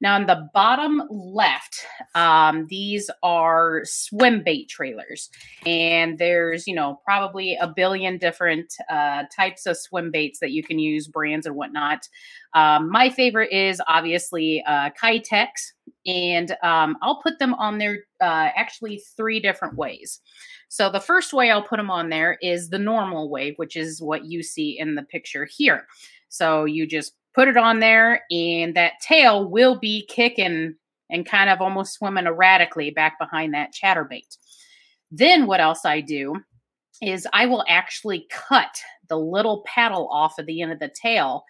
Now, 0.00 0.14
on 0.14 0.26
the 0.26 0.48
bottom 0.54 1.02
left, 1.10 1.84
um, 2.14 2.66
these 2.68 3.10
are 3.22 3.82
swim 3.84 4.42
bait 4.42 4.68
trailers. 4.68 5.28
And 5.66 6.18
there's, 6.18 6.66
you 6.66 6.74
know, 6.74 7.00
probably 7.04 7.56
a 7.60 7.68
billion 7.68 8.16
different 8.16 8.72
uh, 8.88 9.24
types 9.34 9.66
of 9.66 9.76
swim 9.76 10.10
baits 10.10 10.38
that 10.40 10.52
you 10.52 10.62
can 10.62 10.78
use, 10.78 11.06
brands 11.06 11.46
and 11.46 11.54
whatnot. 11.54 12.08
Um, 12.54 12.90
my 12.90 13.10
favorite 13.10 13.52
is 13.52 13.82
obviously 13.86 14.62
uh, 14.66 14.90
Keitech. 15.00 15.48
And 16.06 16.56
um, 16.62 16.96
I'll 17.02 17.20
put 17.20 17.38
them 17.38 17.52
on 17.54 17.76
there 17.76 17.98
uh, 18.22 18.48
actually 18.56 19.02
three 19.16 19.38
different 19.38 19.76
ways. 19.76 20.20
So 20.68 20.88
the 20.88 21.00
first 21.00 21.34
way 21.34 21.50
I'll 21.50 21.62
put 21.62 21.76
them 21.76 21.90
on 21.90 22.08
there 22.08 22.38
is 22.40 22.70
the 22.70 22.78
normal 22.78 23.28
way, 23.28 23.52
which 23.56 23.76
is 23.76 24.00
what 24.00 24.24
you 24.24 24.42
see 24.42 24.78
in 24.78 24.94
the 24.94 25.02
picture 25.02 25.46
here. 25.50 25.86
So 26.28 26.64
you 26.64 26.86
just 26.86 27.14
put 27.40 27.48
it 27.48 27.56
on 27.56 27.80
there, 27.80 28.20
and 28.30 28.74
that 28.74 29.00
tail 29.00 29.48
will 29.48 29.78
be 29.78 30.06
kicking 30.10 30.74
and 31.08 31.24
kind 31.24 31.48
of 31.48 31.62
almost 31.62 31.94
swimming 31.94 32.26
erratically 32.26 32.90
back 32.90 33.18
behind 33.18 33.54
that 33.54 33.72
chatterbait. 33.72 34.36
Then, 35.10 35.46
what 35.46 35.58
else 35.58 35.86
I 35.86 36.02
do 36.02 36.34
is 37.00 37.26
I 37.32 37.46
will 37.46 37.64
actually 37.66 38.26
cut 38.30 38.68
the 39.08 39.16
little 39.16 39.64
paddle 39.66 40.06
off 40.12 40.38
of 40.38 40.44
the 40.44 40.60
end 40.60 40.70
of 40.70 40.80
the 40.80 40.92
tail. 41.02 41.44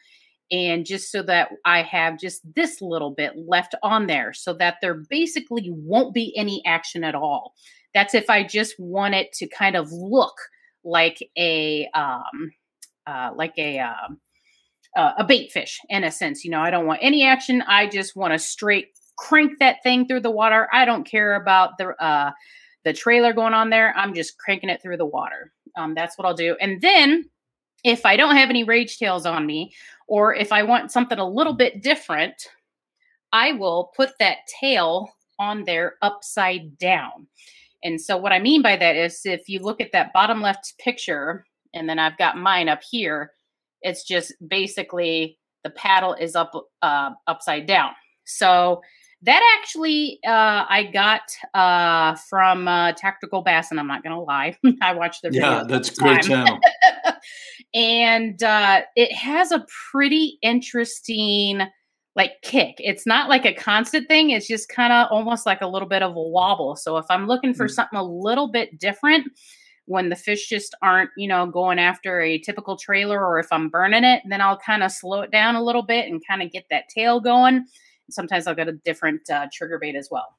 And 0.53 0.87
just 0.87 1.11
so 1.11 1.25
that 1.25 1.49
I 1.65 1.83
have 1.83 2.21
just 2.21 2.43
this 2.55 2.81
little 2.81 3.11
bit 3.11 3.33
left 3.37 3.75
on 3.83 4.07
there, 4.07 4.33
so 4.33 4.53
that 4.55 4.77
there 4.81 5.03
basically 5.11 5.71
won't 5.73 6.15
be 6.15 6.33
any 6.37 6.63
action 6.65 7.03
at 7.03 7.17
all. 7.17 7.55
That's 7.95 8.15
if 8.15 8.31
I 8.31 8.45
just 8.45 8.77
want 8.79 9.15
it 9.17 9.33
to 9.35 9.49
kind 9.49 9.75
of 9.75 9.91
look 9.91 10.37
like 10.85 11.19
a 11.37 11.89
um, 11.95 12.53
uh, 13.09 13.31
like 13.35 13.55
a 13.59 13.81
um, 13.81 14.21
uh, 14.97 15.13
a 15.19 15.25
bait 15.25 15.53
fish 15.53 15.79
in 15.89 16.05
a 16.05 16.11
sense. 16.11 16.45
You 16.45 16.51
know, 16.51 16.61
I 16.61 16.71
don't 16.71 16.87
want 16.87 17.01
any 17.03 17.25
action. 17.25 17.63
I 17.63 17.87
just 17.87 18.17
want 18.17 18.33
to 18.33 18.39
straight 18.39 18.89
crank 19.19 19.59
that 19.61 19.83
thing 19.83 20.07
through 20.07 20.21
the 20.21 20.31
water. 20.31 20.69
I 20.73 20.85
don't 20.85 21.05
care 21.05 21.35
about 21.35 21.79
the 21.79 21.95
uh, 22.03 22.33
the 22.85 22.93
trailer 22.93 23.33
going 23.33 23.55
on 23.55 23.71
there. 23.71 23.95
I'm 23.97 24.15
just 24.15 24.39
cranking 24.39 24.71
it 24.71 24.81
through 24.83 24.97
the 24.97 25.07
water. 25.07 25.53
Um, 25.77 25.95
that's 25.95 26.17
what 26.17 26.27
I'll 26.27 26.35
do. 26.35 26.57
And 26.61 26.81
then 26.81 27.29
if 27.85 28.05
I 28.05 28.17
don't 28.17 28.37
have 28.37 28.51
any 28.51 28.65
rage 28.65 28.99
tails 28.99 29.27
on 29.27 29.47
me, 29.47 29.73
or 30.09 30.35
if 30.35 30.53
I 30.53 30.63
want 30.63 30.91
something 30.91 31.19
a 31.19 31.29
little 31.29 31.53
bit 31.55 31.83
different, 31.83 32.35
I 33.33 33.53
will 33.53 33.93
put 33.97 34.11
that 34.19 34.39
tail 34.61 35.11
on 35.39 35.65
there 35.65 35.95
upside 36.03 36.79
down. 36.79 37.27
And 37.83 38.01
so 38.01 38.17
what 38.17 38.33
I 38.33 38.39
mean 38.39 38.61
by 38.61 38.77
that 38.77 38.97
is 38.97 39.23
if 39.25 39.49
you 39.49 39.61
look 39.61 39.81
at 39.81 39.93
that 39.93 40.13
bottom 40.13 40.43
left 40.43 40.75
picture, 40.79 41.45
and 41.73 41.89
then 41.89 41.99
I've 41.99 42.19
got 42.19 42.37
mine 42.37 42.69
up 42.69 42.81
here, 42.91 43.33
it's 43.83 44.05
just 44.05 44.35
basically 44.47 45.39
the 45.65 45.71
paddle 45.71 46.15
is 46.15 46.35
up 46.35 46.53
uh, 46.83 47.11
upside 47.27 47.67
down. 47.67 47.91
So 48.25 48.81
that 49.23 49.43
actually 49.59 50.19
uh, 50.27 50.65
I 50.69 50.89
got 50.93 51.23
uh, 51.53 52.17
from 52.29 52.67
uh, 52.67 52.93
Tactical 52.93 53.43
Bass, 53.43 53.71
and 53.71 53.79
I'm 53.79 53.87
not 53.87 54.03
gonna 54.03 54.23
lie, 54.23 54.57
I 54.83 54.95
watched 54.95 55.23
the 55.23 55.31
video. 55.31 55.51
yeah, 55.51 55.65
that's 55.69 55.91
great 55.91 56.23
channel, 56.23 56.59
and 57.75 58.43
uh, 58.43 58.83
it 58.97 59.13
has 59.13 59.53
a 59.53 59.67
pretty 59.91 60.39
interesting 60.43 61.63
like 62.17 62.33
kick. 62.43 62.77
It's 62.79 63.07
not 63.07 63.29
like 63.29 63.45
a 63.45 63.53
constant 63.53 64.09
thing; 64.09 64.31
it's 64.31 64.49
just 64.49 64.69
kind 64.71 64.93
of 64.93 65.09
almost 65.11 65.45
like 65.45 65.61
a 65.61 65.69
little 65.69 65.89
bit 65.89 66.03
of 66.03 66.17
a 66.17 66.23
wobble. 66.23 66.77
So 66.77 66.97
if 66.97 67.07
I'm 67.11 67.27
looking 67.27 67.53
for 67.53 67.67
mm-hmm. 67.67 67.75
something 67.75 67.99
a 67.99 68.05
little 68.05 68.49
bit 68.49 68.79
different, 68.79 69.27
when 69.91 70.09
the 70.09 70.15
fish 70.15 70.49
just 70.49 70.73
aren't, 70.83 71.11
you 71.17 71.27
know, 71.27 71.47
going 71.47 71.81
after 71.81 72.21
a 72.21 72.39
typical 72.39 72.77
trailer 72.77 73.27
or 73.27 73.41
if 73.41 73.49
I'm 73.51 73.69
burning 73.69 74.05
it, 74.05 74.23
then 74.29 74.41
I'll 74.41 74.57
kind 74.57 74.85
of 74.85 74.93
slow 74.93 75.23
it 75.23 75.33
down 75.33 75.57
a 75.57 75.65
little 75.65 75.83
bit 75.83 76.07
and 76.07 76.25
kind 76.25 76.43
of 76.43 76.53
get 76.53 76.65
that 76.71 76.89
tail 76.89 77.19
going. 77.19 77.67
Sometimes 78.09 78.47
I'll 78.47 78.55
get 78.55 78.69
a 78.69 78.81
different 78.85 79.29
uh, 79.29 79.49
trigger 79.53 79.81
bait 79.81 79.97
as 79.97 80.07
well. 80.09 80.37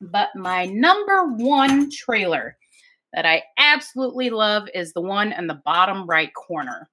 But 0.00 0.28
my 0.36 0.66
number 0.66 1.24
one 1.24 1.90
trailer 1.90 2.56
that 3.12 3.26
I 3.26 3.42
absolutely 3.58 4.30
love 4.30 4.68
is 4.72 4.92
the 4.92 5.00
one 5.00 5.32
in 5.32 5.48
the 5.48 5.60
bottom 5.64 6.06
right 6.06 6.32
corner. 6.32 6.88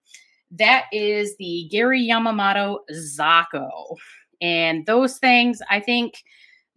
That 0.49 0.85
is 0.91 1.37
the 1.37 1.67
Gary 1.69 2.01
Yamamoto 2.01 2.79
Zako. 2.91 3.95
And 4.41 4.87
those 4.87 5.19
things, 5.19 5.61
I 5.69 5.79
think 5.79 6.15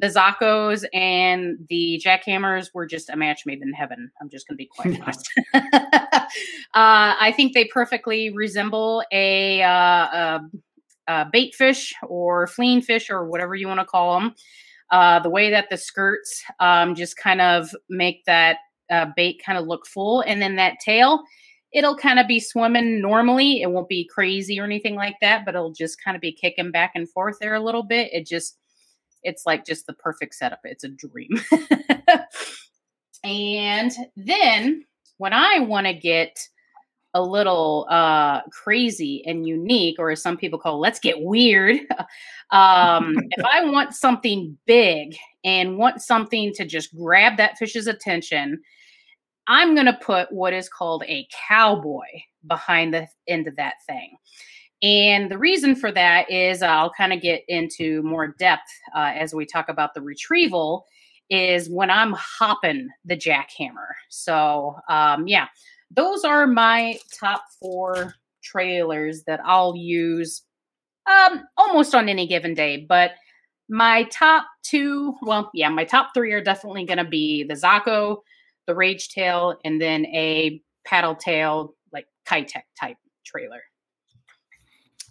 the 0.00 0.08
Zakos 0.08 0.84
and 0.92 1.58
the 1.68 2.02
Jackhammers 2.04 2.68
were 2.74 2.86
just 2.86 3.10
a 3.10 3.16
match 3.16 3.42
made 3.46 3.62
in 3.62 3.72
heaven. 3.72 4.10
I'm 4.20 4.28
just 4.28 4.48
going 4.48 4.56
to 4.56 4.58
be 4.58 4.66
quite 4.74 5.00
honest. 5.02 5.30
uh, 5.54 5.60
I 6.74 7.32
think 7.36 7.54
they 7.54 7.66
perfectly 7.66 8.30
resemble 8.30 9.04
a, 9.12 9.62
uh, 9.62 9.68
a, 9.68 10.40
a, 11.06 11.26
bait 11.32 11.54
fish 11.54 11.94
or 12.02 12.46
fleeing 12.46 12.82
fish 12.82 13.08
or 13.08 13.28
whatever 13.28 13.54
you 13.54 13.68
want 13.68 13.80
to 13.80 13.86
call 13.86 14.18
them. 14.18 14.34
Uh, 14.90 15.18
the 15.20 15.30
way 15.30 15.50
that 15.50 15.70
the 15.70 15.76
skirts 15.76 16.42
um, 16.60 16.94
just 16.94 17.16
kind 17.16 17.40
of 17.40 17.70
make 17.88 18.24
that 18.26 18.58
uh, 18.90 19.06
bait 19.16 19.40
kind 19.44 19.58
of 19.58 19.66
look 19.66 19.86
full, 19.86 20.20
and 20.20 20.42
then 20.42 20.56
that 20.56 20.74
tail, 20.84 21.22
it'll 21.72 21.96
kind 21.96 22.18
of 22.18 22.28
be 22.28 22.38
swimming 22.38 23.00
normally. 23.00 23.62
It 23.62 23.70
won't 23.70 23.88
be 23.88 24.08
crazy 24.12 24.60
or 24.60 24.64
anything 24.64 24.94
like 24.94 25.16
that, 25.20 25.44
but 25.44 25.54
it'll 25.54 25.72
just 25.72 26.02
kind 26.02 26.14
of 26.14 26.20
be 26.20 26.32
kicking 26.32 26.70
back 26.70 26.92
and 26.94 27.10
forth 27.10 27.38
there 27.40 27.54
a 27.54 27.64
little 27.64 27.82
bit. 27.82 28.12
It 28.12 28.26
just 28.26 28.58
it's 29.24 29.46
like 29.46 29.66
just 29.66 29.86
the 29.86 29.94
perfect 29.94 30.34
setup. 30.34 30.60
It's 30.64 30.84
a 30.84 30.88
dream. 30.88 31.30
and 33.24 33.92
then 34.16 34.84
when 35.18 35.32
I 35.32 35.60
want 35.60 35.86
to 35.86 35.94
get 35.94 36.38
a 37.14 37.22
little 37.22 37.86
uh, 37.88 38.42
crazy 38.50 39.24
and 39.24 39.46
unique, 39.46 39.96
or 39.98 40.10
as 40.10 40.20
some 40.20 40.36
people 40.36 40.58
call, 40.58 40.80
let's 40.80 40.98
get 40.98 41.20
weird. 41.20 41.76
um, 42.50 43.14
if 43.30 43.44
I 43.44 43.64
want 43.64 43.94
something 43.94 44.58
big 44.66 45.16
and 45.44 45.78
want 45.78 46.02
something 46.02 46.52
to 46.54 46.64
just 46.64 46.94
grab 46.94 47.36
that 47.36 47.56
fish's 47.56 47.86
attention, 47.86 48.60
I'm 49.46 49.74
going 49.74 49.86
to 49.86 49.98
put 50.00 50.32
what 50.32 50.52
is 50.52 50.68
called 50.68 51.04
a 51.06 51.26
cowboy 51.48 52.06
behind 52.46 52.92
the 52.92 53.06
end 53.28 53.46
of 53.46 53.56
that 53.56 53.74
thing. 53.86 54.16
And 54.84 55.30
the 55.30 55.38
reason 55.38 55.74
for 55.74 55.90
that 55.92 56.30
is 56.30 56.62
I'll 56.62 56.92
kind 56.92 57.14
of 57.14 57.22
get 57.22 57.42
into 57.48 58.02
more 58.02 58.28
depth 58.38 58.68
uh, 58.94 59.12
as 59.16 59.34
we 59.34 59.46
talk 59.46 59.70
about 59.70 59.94
the 59.94 60.02
retrieval. 60.02 60.84
Is 61.30 61.70
when 61.70 61.90
I'm 61.90 62.12
hopping 62.12 62.90
the 63.06 63.16
jackhammer. 63.16 63.94
So 64.10 64.76
um, 64.90 65.26
yeah, 65.26 65.46
those 65.90 66.22
are 66.22 66.46
my 66.46 66.98
top 67.18 67.44
four 67.58 68.12
trailers 68.42 69.24
that 69.26 69.40
I'll 69.42 69.74
use 69.74 70.42
um, 71.10 71.40
almost 71.56 71.94
on 71.94 72.10
any 72.10 72.26
given 72.26 72.52
day. 72.52 72.84
But 72.86 73.12
my 73.70 74.02
top 74.04 74.46
two, 74.62 75.14
well, 75.22 75.50
yeah, 75.54 75.70
my 75.70 75.84
top 75.84 76.10
three 76.12 76.32
are 76.32 76.42
definitely 76.42 76.84
going 76.84 76.98
to 76.98 77.04
be 77.04 77.42
the 77.44 77.54
Zako, 77.54 78.18
the 78.66 78.74
Rage 78.74 79.08
Tail, 79.08 79.56
and 79.64 79.80
then 79.80 80.04
a 80.06 80.60
paddle 80.84 81.14
tail, 81.14 81.74
like 81.90 82.06
Keitech 82.28 82.64
type 82.78 82.98
trailer. 83.24 83.62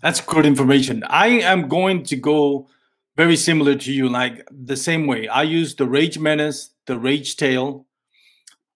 That's 0.04 0.20
good 0.20 0.46
information. 0.46 1.02
I 1.08 1.28
am 1.28 1.70
going 1.70 2.04
to 2.04 2.18
go 2.18 2.68
very 3.16 3.38
similar 3.38 3.76
to 3.76 3.94
you, 3.94 4.10
like 4.10 4.46
the 4.52 4.76
same 4.76 5.08
way. 5.08 5.30
I 5.30 5.44
use 5.44 5.76
the 5.76 5.88
Rage 5.88 6.20
Menace, 6.20 6.72
the 6.88 7.00
Rage 7.00 7.38
Tail, 7.38 7.86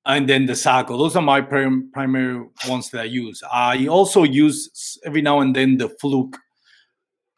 and 0.05 0.29
then 0.29 0.46
the 0.46 0.53
Zako. 0.53 0.98
Those 0.98 1.17
are 1.17 1.22
my 1.22 1.41
prim- 1.41 1.91
primary 1.91 2.46
ones 2.69 2.91
that 2.91 3.01
I 3.01 3.03
use. 3.03 3.43
I 3.51 3.88
also 3.88 4.24
use 4.24 4.98
every 5.05 5.22
now 5.22 5.41
and 5.41 5.53
then 5.53 5.79
the 5.79 5.89
Fluke 5.89 6.38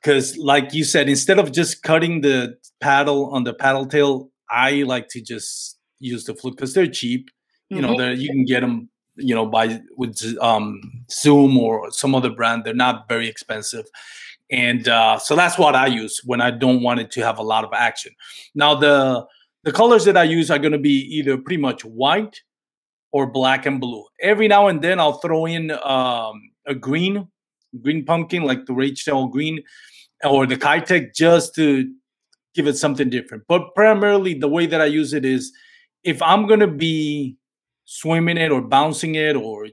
because, 0.04 0.38
like 0.38 0.72
you 0.72 0.84
said, 0.84 1.10
instead 1.10 1.40
of 1.40 1.52
just 1.52 1.82
cutting 1.82 2.22
the 2.22 2.58
paddle 2.80 3.32
on 3.34 3.44
the 3.44 3.56
paddle 3.56 3.88
tail, 3.88 4.30
I 4.52 4.84
like 4.84 5.08
to 5.10 5.22
just 5.22 5.80
use 5.98 6.26
the 6.26 6.36
Fluke 6.36 6.58
because 6.58 6.76
they're 6.76 6.86
cheap. 6.86 7.32
You 7.70 7.82
know, 7.82 7.96
mm-hmm. 7.96 8.22
you 8.22 8.30
can 8.30 8.46
get 8.46 8.60
them 8.62 8.90
you 9.20 9.36
know 9.36 9.46
by 9.46 9.82
with 9.96 10.22
um, 10.42 10.82
Zoom 11.12 11.58
or 11.58 11.92
some 11.92 12.16
other 12.16 12.30
brand. 12.30 12.64
They're 12.64 12.74
not 12.74 13.08
very 13.08 13.28
expensive, 13.28 13.86
and 14.50 14.88
uh, 14.88 15.20
so 15.20 15.36
that's 15.36 15.58
what 15.58 15.76
I 15.76 15.88
use 15.88 16.22
when 16.26 16.42
I 16.42 16.52
don't 16.52 16.82
want 16.82 17.00
it 17.00 17.12
to 17.12 17.22
have 17.22 17.38
a 17.38 17.44
lot 17.44 17.64
of 17.64 17.72
action. 17.74 18.14
Now 18.56 18.76
the 18.76 19.26
the 19.64 19.72
colors 19.72 20.06
that 20.06 20.18
I 20.18 20.24
use 20.24 20.50
are 20.50 20.60
going 20.60 20.72
to 20.72 20.80
be 20.80 21.00
either 21.18 21.38
pretty 21.38 21.62
much 21.62 21.84
white 21.84 22.42
or 23.12 23.28
black 23.28 23.66
and 23.66 23.80
blue. 23.80 24.06
Every 24.22 24.48
now 24.48 24.68
and 24.68 24.82
then 24.82 25.00
I'll 25.00 25.20
throw 25.20 25.46
in 25.46 25.72
um, 25.72 26.52
a 26.66 26.76
green, 26.76 27.28
green 27.82 28.06
pumpkin 28.06 28.44
like 28.44 28.66
the 28.66 28.96
Tail 29.04 29.28
green 29.28 29.60
or 30.24 30.46
the 30.46 30.56
Keitech 30.56 31.14
just 31.16 31.56
to 31.56 31.92
give 32.56 32.68
it 32.68 32.78
something 32.78 33.10
different. 33.10 33.44
But 33.48 33.74
primarily 33.76 34.34
the 34.34 34.48
way 34.48 34.66
that 34.66 34.82
I 34.82 34.86
use 34.86 35.14
it 35.14 35.26
is 35.26 35.52
if 36.04 36.22
I'm 36.22 36.48
going 36.48 36.60
to 36.62 36.68
be 36.68 37.38
swimming 37.92 38.38
it 38.38 38.52
or 38.52 38.62
bouncing 38.62 39.16
it 39.16 39.36
or 39.36 39.68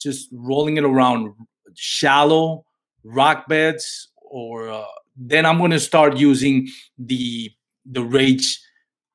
just 0.00 0.28
rolling 0.32 0.76
it 0.76 0.84
around 0.84 1.32
shallow 1.74 2.64
rock 3.04 3.46
beds 3.46 4.08
or 4.30 4.68
uh, 4.68 4.84
then 5.16 5.46
i'm 5.46 5.58
going 5.58 5.70
to 5.70 5.78
start 5.80 6.16
using 6.16 6.66
the 6.98 7.50
the 7.84 8.02
rage 8.02 8.58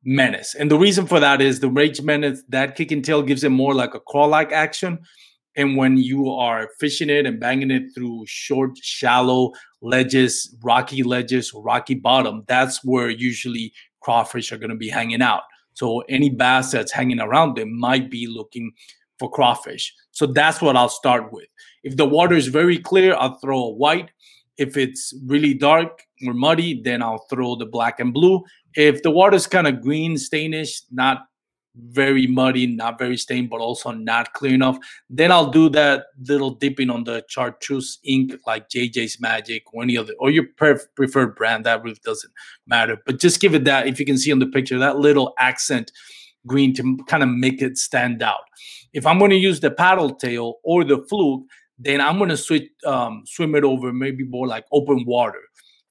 menace. 0.03 0.55
And 0.55 0.71
the 0.71 0.77
reason 0.77 1.05
for 1.05 1.19
that 1.19 1.41
is 1.41 1.59
the 1.59 1.69
rage 1.69 2.01
menace 2.01 2.43
that 2.50 2.75
kick 2.75 2.91
and 2.91 3.03
tail 3.03 3.21
gives 3.21 3.43
it 3.43 3.50
more 3.50 3.73
like 3.73 3.93
a 3.93 4.00
crawl 4.00 4.29
like 4.29 4.51
action. 4.51 5.00
And 5.55 5.75
when 5.75 5.97
you 5.97 6.29
are 6.29 6.69
fishing 6.79 7.09
it 7.09 7.25
and 7.25 7.39
banging 7.39 7.71
it 7.71 7.83
through 7.93 8.23
short 8.25 8.77
shallow 8.77 9.51
ledges 9.81 10.55
rocky 10.63 11.03
ledges 11.03 11.51
rocky 11.53 11.95
bottom 11.95 12.43
that's 12.47 12.83
where 12.85 13.09
usually 13.09 13.73
crawfish 14.00 14.51
are 14.51 14.57
going 14.57 14.69
to 14.69 14.75
be 14.75 14.89
hanging 14.89 15.23
out 15.23 15.41
so 15.73 15.99
any 16.09 16.29
bass 16.29 16.71
that's 16.71 16.91
hanging 16.91 17.19
around 17.19 17.55
them 17.55 17.77
might 17.77 18.09
be 18.09 18.27
looking 18.27 18.71
for 19.19 19.29
crawfish. 19.29 19.93
So 20.11 20.25
that's 20.25 20.61
what 20.61 20.75
I'll 20.75 20.89
start 20.89 21.31
with. 21.31 21.47
If 21.83 21.97
the 21.97 22.05
water 22.05 22.35
is 22.35 22.47
very 22.47 22.77
clear, 22.77 23.15
I'll 23.15 23.37
throw 23.39 23.59
a 23.65 23.71
white. 23.71 24.11
If 24.57 24.77
it's 24.77 25.13
really 25.25 25.53
dark 25.53 26.03
or 26.27 26.33
muddy, 26.33 26.81
then 26.81 27.01
I'll 27.01 27.25
throw 27.29 27.55
the 27.55 27.65
black 27.65 27.99
and 27.99 28.13
blue. 28.13 28.43
If 28.75 29.03
the 29.03 29.11
water's 29.11 29.47
kind 29.47 29.67
of 29.67 29.81
green, 29.81 30.17
stainish, 30.17 30.81
not 30.91 31.23
very 31.75 32.27
muddy, 32.27 32.67
not 32.67 32.99
very 32.99 33.17
stained, 33.17 33.49
but 33.49 33.61
also 33.61 33.91
not 33.91 34.33
clear 34.33 34.53
enough. 34.53 34.77
Then 35.09 35.31
I'll 35.31 35.49
do 35.49 35.69
that 35.69 36.07
little 36.27 36.51
dipping 36.51 36.89
on 36.89 37.03
the 37.03 37.23
chartreuse 37.29 37.99
ink 38.03 38.33
like 38.45 38.69
JJ's 38.69 39.19
Magic 39.21 39.63
or 39.73 39.83
any 39.83 39.97
other, 39.97 40.13
or 40.19 40.29
your 40.29 40.45
preferred 40.95 41.36
brand. 41.36 41.65
That 41.65 41.84
really 41.84 41.99
doesn't 42.03 42.31
matter. 42.67 42.97
But 43.05 43.19
just 43.19 43.39
give 43.39 43.55
it 43.55 43.63
that, 43.65 43.88
if 43.88 43.99
you 43.99 44.05
can 44.05 44.17
see 44.17 44.31
on 44.31 44.39
the 44.39 44.47
picture, 44.47 44.77
that 44.79 44.97
little 44.97 45.34
accent 45.39 45.91
green 46.47 46.73
to 46.75 46.97
kind 47.07 47.23
of 47.23 47.29
make 47.29 47.62
it 47.62 47.77
stand 47.77 48.21
out. 48.21 48.41
If 48.93 49.05
I'm 49.05 49.19
going 49.19 49.31
to 49.31 49.38
use 49.38 49.60
the 49.60 49.71
paddle 49.71 50.13
tail 50.13 50.55
or 50.63 50.84
the 50.84 51.05
fluke, 51.10 51.43
then 51.79 52.01
I'm 52.01 52.17
going 52.17 52.29
to 52.29 52.38
switch, 52.38 52.69
um, 52.86 53.23
swim 53.25 53.55
it 53.55 53.63
over 53.63 53.93
maybe 53.93 54.23
more 54.23 54.47
like 54.47 54.65
open 54.71 55.05
water 55.05 55.41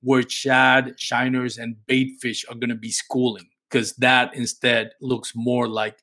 where 0.03 0.27
shad, 0.29 0.95
shiners, 0.99 1.59
and 1.59 1.77
bait 1.87 2.17
fish 2.21 2.45
are 2.49 2.55
going 2.55 2.71
to 2.71 2.75
be 2.75 2.91
schooling 2.91 3.50
because 3.71 3.95
that 3.97 4.35
instead 4.35 4.91
looks 5.01 5.33
more 5.35 5.69
like 5.69 5.99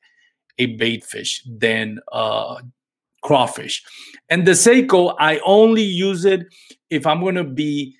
a 0.58 0.66
bait 0.76 1.04
fish 1.04 1.42
than 1.46 1.98
uh, 2.12 2.60
crawfish. 3.22 3.82
And 4.28 4.46
the 4.46 4.52
Senko, 4.52 5.14
I 5.18 5.40
only 5.44 5.82
use 5.82 6.24
it 6.24 6.46
if 6.90 7.06
I'm 7.06 7.20
going 7.20 7.34
to 7.34 7.44
be 7.44 7.94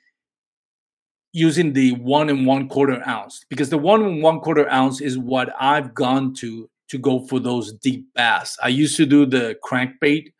using 1.32 1.72
the 1.72 1.92
one 1.92 2.30
and 2.30 2.46
one 2.46 2.68
quarter 2.68 3.06
ounce 3.06 3.44
because 3.48 3.70
the 3.70 3.78
one 3.78 4.02
and 4.02 4.22
one 4.22 4.40
quarter 4.40 4.68
ounce 4.70 5.00
is 5.00 5.18
what 5.18 5.50
I've 5.60 5.94
gone 5.94 6.34
to 6.34 6.68
to 6.88 6.98
go 6.98 7.20
for 7.26 7.38
those 7.38 7.72
deep 7.74 8.06
bass. 8.14 8.56
I 8.62 8.68
used 8.68 8.96
to 8.96 9.04
do 9.04 9.26
the 9.26 9.56
crankbait, 9.62 10.32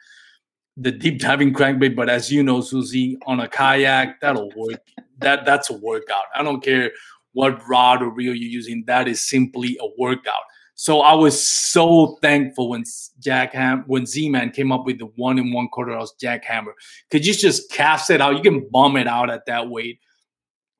the 0.78 0.90
deep 0.90 1.20
diving 1.20 1.52
crankbait, 1.52 1.94
but 1.94 2.08
as 2.08 2.32
you 2.32 2.42
know, 2.42 2.62
Susie, 2.62 3.18
on 3.26 3.40
a 3.40 3.48
kayak, 3.48 4.20
that'll 4.20 4.50
work. 4.56 4.80
that 5.18 5.44
that's 5.44 5.68
a 5.68 5.74
workout. 5.74 6.24
I 6.34 6.42
don't 6.42 6.62
care 6.62 6.90
what 7.32 7.60
rod 7.68 8.02
or 8.02 8.10
reel 8.10 8.34
you're 8.34 8.50
using. 8.50 8.84
That 8.86 9.08
is 9.08 9.28
simply 9.28 9.78
a 9.80 9.86
workout. 9.98 10.42
So 10.74 11.00
I 11.00 11.12
was 11.14 11.48
so 11.48 12.18
thankful 12.22 12.68
when 12.68 12.84
Jack 13.18 13.52
Ham 13.52 13.82
when 13.88 14.06
Z 14.06 14.28
Man 14.28 14.50
came 14.50 14.70
up 14.70 14.86
with 14.86 15.00
the 15.00 15.06
one 15.16 15.36
and 15.36 15.52
one 15.52 15.66
quarter 15.68 15.90
ounce 15.92 16.14
jackhammer. 16.22 16.72
Could 17.10 17.26
you 17.26 17.34
just 17.34 17.68
cast 17.72 18.10
it 18.10 18.20
out? 18.20 18.36
You 18.36 18.42
can 18.42 18.68
bomb 18.70 18.96
it 18.96 19.08
out 19.08 19.28
at 19.28 19.46
that 19.46 19.68
weight. 19.68 19.98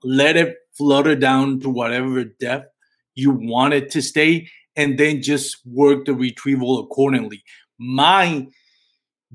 Let 0.05 0.37
it 0.37 0.57
flutter 0.77 1.17
down 1.17 1.59
to 1.61 1.69
whatever 1.69 2.23
depth 2.23 2.73
you 3.17 3.33
want 3.33 3.75
it 3.75 3.91
to 3.91 4.01
stay, 4.01 4.49
and 4.77 4.97
then 4.97 5.21
just 5.21 5.57
work 5.67 6.05
the 6.05 6.15
retrieval 6.15 6.79
accordingly. 6.79 7.43
My 7.81 8.47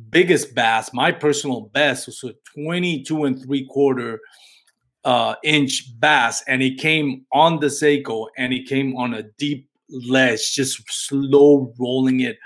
biggest 0.09 0.55
bass, 0.55 0.93
my 0.93 1.11
personal 1.11 1.69
best, 1.73 2.05
was 2.05 2.23
a 2.23 2.33
22 2.55 3.25
and 3.25 3.43
three 3.43 3.67
quarter 3.67 4.21
uh, 5.05 5.35
inch 5.43 5.99
bass, 5.99 6.43
and 6.47 6.61
he 6.61 6.75
came 6.75 7.25
on 7.31 7.59
the 7.59 7.67
Senko, 7.67 8.27
and 8.37 8.53
he 8.53 8.63
came 8.63 8.95
on 8.95 9.13
a 9.13 9.23
deep 9.37 9.69
ledge, 9.89 10.53
just 10.53 10.81
slow 10.89 11.73
rolling 11.79 12.21
it 12.21 12.37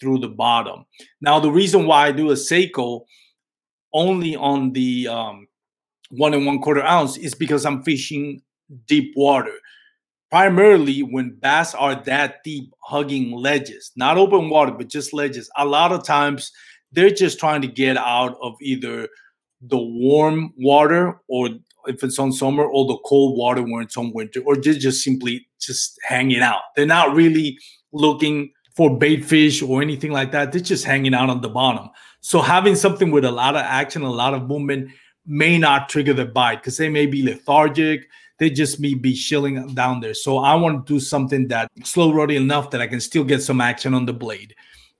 through 0.00 0.18
the 0.18 0.28
bottom. 0.28 0.84
Now, 1.20 1.40
the 1.40 1.50
reason 1.50 1.86
why 1.86 2.06
I 2.06 2.12
do 2.12 2.30
a 2.30 2.34
Senko 2.34 3.04
only 3.92 4.36
on 4.36 4.72
the 4.72 5.08
um, 5.08 5.46
one 6.10 6.34
and 6.34 6.46
one 6.46 6.60
quarter 6.60 6.82
ounce 6.82 7.16
is 7.16 7.34
because 7.34 7.64
I'm 7.64 7.82
fishing 7.82 8.42
deep 8.86 9.12
water. 9.16 9.54
Primarily 10.30 11.00
when 11.00 11.36
bass 11.40 11.74
are 11.74 11.94
that 12.04 12.42
deep, 12.42 12.72
hugging 12.82 13.30
ledges, 13.32 13.92
not 13.96 14.18
open 14.18 14.50
water, 14.50 14.72
but 14.72 14.88
just 14.88 15.12
ledges. 15.12 15.48
A 15.56 15.64
lot 15.64 15.92
of 15.92 16.04
times 16.04 16.50
they're 16.90 17.10
just 17.10 17.38
trying 17.38 17.62
to 17.62 17.68
get 17.68 17.96
out 17.96 18.36
of 18.42 18.54
either 18.60 19.08
the 19.68 19.78
warm 19.78 20.52
water 20.56 21.20
or 21.28 21.50
if 21.86 22.02
it's 22.02 22.18
on 22.18 22.32
summer 22.32 22.64
or 22.64 22.86
the 22.86 22.98
cold 23.04 23.36
water 23.36 23.62
when 23.62 23.82
it's 23.82 23.96
on 23.96 24.12
winter 24.12 24.40
or 24.40 24.56
just, 24.56 24.80
just 24.80 25.02
simply 25.02 25.46
just 25.60 25.98
hanging 26.02 26.40
out. 26.40 26.62
They're 26.76 26.86
not 26.86 27.14
really 27.14 27.58
looking 27.92 28.52
for 28.74 28.96
bait 28.96 29.24
fish 29.24 29.62
or 29.62 29.82
anything 29.82 30.10
like 30.10 30.32
that. 30.32 30.52
They're 30.52 30.60
just 30.60 30.84
hanging 30.84 31.14
out 31.14 31.30
on 31.30 31.40
the 31.40 31.48
bottom. 31.48 31.90
So 32.20 32.40
having 32.40 32.74
something 32.74 33.10
with 33.10 33.24
a 33.24 33.30
lot 33.30 33.54
of 33.54 33.62
action 33.62 34.02
a 34.02 34.10
lot 34.10 34.34
of 34.34 34.48
movement 34.48 34.90
may 35.26 35.58
not 35.58 35.88
trigger 35.88 36.12
the 36.12 36.26
bite 36.26 36.56
because 36.56 36.76
they 36.76 36.88
may 36.88 37.06
be 37.06 37.22
lethargic. 37.22 38.08
They 38.38 38.50
just 38.50 38.80
may 38.80 38.94
be 38.94 39.14
chilling 39.14 39.74
down 39.74 40.00
there. 40.00 40.14
So 40.14 40.38
i 40.38 40.54
want 40.54 40.86
to 40.86 40.94
do 40.94 41.00
something 41.00 41.48
that 41.48 41.70
slow 41.84 42.12
rolling 42.12 42.36
enough 42.36 42.70
that 42.70 42.80
i 42.80 42.86
can 42.86 43.00
still 43.00 43.24
get 43.24 43.42
some 43.42 43.60
action 43.60 43.94
on 43.94 44.06
the 44.06 44.12
blade 44.12 44.54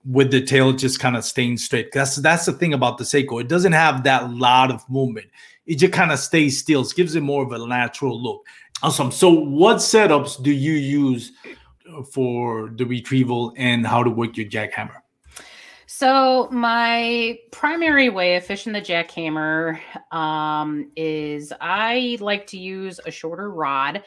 with 0.04 0.30
the 0.30 0.42
tail 0.42 0.72
just 0.72 1.00
kind 1.00 1.16
of 1.16 1.24
staying 1.24 1.56
straight. 1.56 1.92
That's 1.92 2.16
that's 2.16 2.46
the 2.46 2.52
thing 2.52 2.74
about 2.74 2.98
the 2.98 3.04
Senko. 3.04 3.40
It 3.40 3.48
doesn't 3.48 3.72
have 3.72 4.04
that 4.04 4.30
lot 4.30 4.70
of 4.70 4.88
movement. 4.90 5.26
It 5.66 5.76
just 5.76 5.92
kind 5.92 6.12
of 6.12 6.18
stays 6.18 6.58
still. 6.58 6.82
It 6.82 6.92
gives 6.94 7.14
it 7.14 7.22
more 7.22 7.42
of 7.42 7.52
a 7.52 7.66
natural 7.66 8.22
look. 8.22 8.46
Awesome. 8.82 9.10
So, 9.10 9.30
what 9.30 9.76
setups 9.76 10.42
do 10.42 10.50
you 10.50 10.72
use 10.72 11.32
for 12.12 12.70
the 12.76 12.84
retrieval 12.84 13.54
and 13.56 13.86
how 13.86 14.02
to 14.02 14.10
work 14.10 14.36
your 14.36 14.46
jackhammer? 14.46 14.96
So, 15.86 16.48
my 16.50 17.38
primary 17.52 18.08
way 18.08 18.36
of 18.36 18.44
fishing 18.44 18.72
the 18.72 18.80
jackhammer 18.80 19.78
um, 20.12 20.90
is 20.96 21.52
I 21.60 22.18
like 22.20 22.46
to 22.48 22.58
use 22.58 23.00
a 23.06 23.10
shorter 23.10 23.50
rod. 23.50 24.02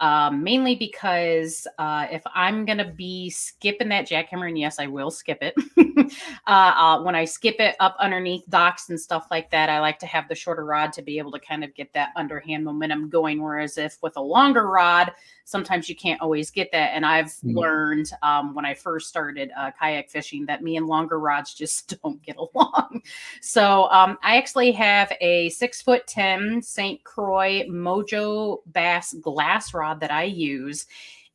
Um, 0.00 0.42
mainly 0.42 0.74
because 0.74 1.66
uh, 1.78 2.06
if 2.10 2.22
I'm 2.34 2.64
going 2.64 2.78
to 2.78 2.86
be 2.86 3.30
skipping 3.30 3.90
that 3.90 4.08
jackhammer, 4.08 4.48
and 4.48 4.58
yes, 4.58 4.78
I 4.78 4.86
will 4.86 5.10
skip 5.10 5.38
it, 5.42 5.54
uh, 6.46 6.50
uh, 6.50 7.02
when 7.02 7.14
I 7.14 7.24
skip 7.26 7.56
it 7.60 7.76
up 7.80 7.96
underneath 8.00 8.42
docks 8.48 8.88
and 8.88 8.98
stuff 8.98 9.26
like 9.30 9.50
that, 9.50 9.68
I 9.68 9.80
like 9.80 9.98
to 10.00 10.06
have 10.06 10.28
the 10.28 10.34
shorter 10.34 10.64
rod 10.64 10.92
to 10.94 11.02
be 11.02 11.18
able 11.18 11.32
to 11.32 11.38
kind 11.38 11.62
of 11.62 11.74
get 11.74 11.92
that 11.92 12.10
underhand 12.16 12.64
momentum 12.64 13.10
going. 13.10 13.42
Whereas 13.42 13.76
if 13.76 13.98
with 14.02 14.16
a 14.16 14.22
longer 14.22 14.68
rod, 14.68 15.12
sometimes 15.50 15.88
you 15.88 15.96
can't 15.96 16.20
always 16.20 16.50
get 16.50 16.70
that. 16.72 16.92
And 16.94 17.04
I've 17.04 17.26
mm-hmm. 17.26 17.58
learned 17.58 18.10
um, 18.22 18.54
when 18.54 18.64
I 18.64 18.72
first 18.72 19.08
started 19.08 19.50
uh, 19.58 19.72
kayak 19.78 20.08
fishing 20.08 20.46
that 20.46 20.62
me 20.62 20.76
and 20.76 20.86
longer 20.86 21.18
rods 21.18 21.52
just 21.52 22.00
don't 22.02 22.22
get 22.22 22.36
along. 22.36 23.02
So 23.42 23.90
um, 23.90 24.16
I 24.22 24.38
actually 24.38 24.72
have 24.72 25.12
a 25.20 25.50
six 25.50 25.82
foot 25.82 26.06
10 26.06 26.62
St. 26.62 27.02
Croix 27.04 27.64
Mojo 27.68 28.58
Bass 28.66 29.12
glass 29.14 29.74
rod 29.90 30.00
that 30.00 30.10
I 30.10 30.24
use. 30.24 30.86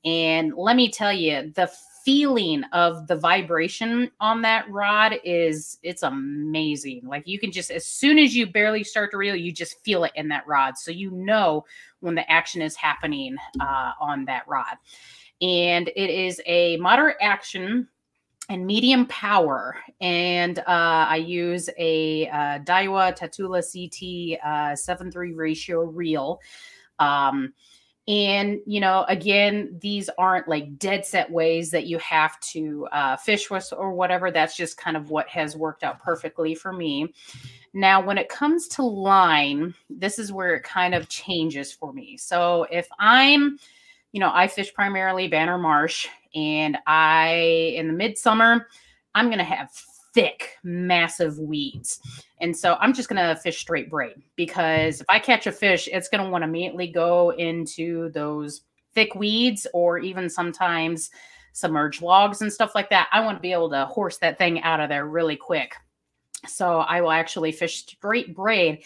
And 0.03 0.53
let 0.55 0.75
me 0.75 0.89
tell 0.89 1.13
you, 1.13 1.51
the 1.55 1.69
feeling 2.05 2.63
of 2.71 3.07
the 3.07 3.15
vibration 3.15 4.11
on 4.19 4.43
that 4.43 4.69
rod 4.69 5.15
is 5.23 5.79
it's 5.81 6.03
amazing. 6.03 7.01
Like 7.03 7.27
you 7.27 7.39
can 7.39 7.51
just 7.51 7.71
as 7.71 7.85
soon 7.87 8.19
as 8.19 8.35
you 8.35 8.45
barely 8.45 8.83
start 8.83 9.11
to 9.11 9.17
reel, 9.17 9.35
you 9.35 9.51
just 9.51 9.83
feel 9.83 10.03
it 10.03 10.11
in 10.15 10.27
that 10.27 10.45
rod. 10.45 10.77
So 10.77 10.91
you 10.91 11.09
know 11.11 11.65
when 12.01 12.13
the 12.13 12.29
action 12.31 12.61
is 12.61 12.75
happening 12.75 13.35
uh, 13.59 13.91
on 13.99 14.25
that 14.25 14.47
rod. 14.47 14.77
And 15.41 15.89
it 15.95 16.09
is 16.09 16.39
a 16.45 16.77
moderate 16.77 17.17
action 17.19 17.87
and 18.47 18.67
medium 18.67 19.07
power. 19.07 19.75
And 19.99 20.59
uh, 20.59 20.63
I 20.67 21.15
use 21.15 21.67
a 21.79 22.27
uh, 22.27 22.59
Daiwa 22.59 23.17
Tatula 23.17 23.63
CT 23.63 24.39
uh, 24.45 24.75
7-3 24.75 25.31
ratio 25.35 25.81
reel. 25.85 26.39
Um, 26.99 27.53
and, 28.07 28.59
you 28.67 28.79
know, 28.79 29.03
again, 29.07 29.77
these 29.81 30.09
aren't 30.17 30.47
like 30.47 30.77
dead 30.77 31.05
set 31.05 31.31
ways 31.31 31.71
that 31.71 31.87
you 31.87 31.97
have 31.97 32.39
to 32.41 32.87
uh, 32.91 33.17
fish 33.17 33.49
with 33.49 33.73
or 33.75 33.93
whatever. 33.93 34.29
That's 34.29 34.55
just 34.55 34.77
kind 34.77 34.95
of 34.95 35.09
what 35.09 35.27
has 35.29 35.57
worked 35.57 35.83
out 35.83 36.01
perfectly 36.01 36.53
for 36.53 36.71
me. 36.71 37.13
Now, 37.73 38.01
when 38.01 38.17
it 38.17 38.29
comes 38.29 38.67
to 38.69 38.83
line, 38.83 39.73
this 39.89 40.19
is 40.19 40.31
where 40.31 40.55
it 40.55 40.63
kind 40.63 40.93
of 40.93 41.09
changes 41.09 41.71
for 41.73 41.91
me. 41.91 42.15
So 42.15 42.67
if 42.71 42.87
I'm, 42.99 43.57
you 44.11 44.19
know, 44.19 44.31
I 44.33 44.47
fish 44.47 44.73
primarily 44.73 45.27
Banner 45.27 45.57
Marsh 45.57 46.07
and 46.35 46.77
I, 46.85 47.73
in 47.75 47.87
the 47.87 47.93
midsummer, 47.93 48.67
I'm 49.15 49.27
going 49.27 49.39
to 49.39 49.43
have 49.43 49.71
thick, 50.15 50.57
massive 50.63 51.37
weeds. 51.37 51.99
And 52.39 52.55
so 52.55 52.77
I'm 52.79 52.93
just 52.93 53.09
going 53.09 53.21
to 53.21 53.39
fish 53.39 53.59
straight 53.59 53.89
braid 53.89 54.15
because 54.37 55.01
if 55.01 55.05
I 55.09 55.19
catch 55.19 55.45
a 55.45 55.51
fish, 55.51 55.89
it's 55.91 56.07
going 56.07 56.23
to 56.23 56.29
want 56.31 56.43
to 56.43 56.47
immediately 56.47 56.87
go 56.87 57.31
into 57.33 58.09
those 58.11 58.61
thick 58.95 59.13
weeds 59.13 59.67
or 59.73 59.99
even 59.99 60.29
sometimes 60.29 61.11
submerged 61.51 62.01
logs 62.01 62.41
and 62.41 62.51
stuff 62.51 62.73
like 62.73 62.89
that. 62.89 63.09
I 63.11 63.19
want 63.19 63.37
to 63.37 63.41
be 63.41 63.51
able 63.51 63.69
to 63.71 63.85
horse 63.85 64.17
that 64.19 64.37
thing 64.37 64.61
out 64.63 64.79
of 64.79 64.89
there 64.89 65.05
really 65.05 65.35
quick. 65.35 65.75
So 66.47 66.79
I 66.79 67.01
will 67.01 67.11
actually 67.11 67.51
fish 67.51 67.85
straight 67.85 68.33
braid 68.33 68.85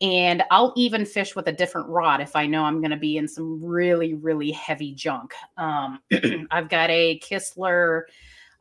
and 0.00 0.42
I'll 0.50 0.72
even 0.76 1.04
fish 1.04 1.36
with 1.36 1.46
a 1.48 1.52
different 1.52 1.88
rod 1.88 2.22
if 2.22 2.34
I 2.34 2.46
know 2.46 2.64
I'm 2.64 2.80
going 2.80 2.90
to 2.90 2.96
be 2.96 3.18
in 3.18 3.28
some 3.28 3.62
really, 3.62 4.14
really 4.14 4.50
heavy 4.50 4.94
junk. 4.94 5.34
Um, 5.58 6.00
I've 6.50 6.70
got 6.70 6.88
a 6.88 7.20
Kistler 7.20 8.04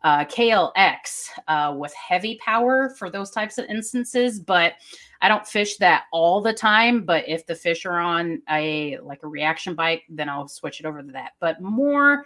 uh, 0.04 0.26
KLX 0.26 1.30
uh, 1.48 1.76
with 1.78 1.94
heavy 1.94 2.40
power 2.44 2.90
for 2.98 3.10
those 3.10 3.32
types 3.32 3.58
of 3.58 3.66
instances, 3.66 4.40
but 4.40 4.74
I 5.22 5.28
don't 5.28 5.46
fish 5.46 5.78
that 5.78 6.06
all 6.12 6.42
the 6.42 6.54
time. 6.54 7.04
But 7.04 7.28
if 7.28 7.46
the 7.46 7.56
fish 7.56 7.86
are 7.86 8.00
on 8.00 8.42
a 8.50 8.98
like 9.00 9.24
a 9.24 9.28
reaction 9.28 9.76
bite, 9.76 10.04
then 10.10 10.30
I'll 10.30 10.48
switch 10.48 10.80
it 10.80 10.86
over 10.86 11.02
to 11.02 11.12
that. 11.12 11.34
But 11.40 11.62
more, 11.62 12.26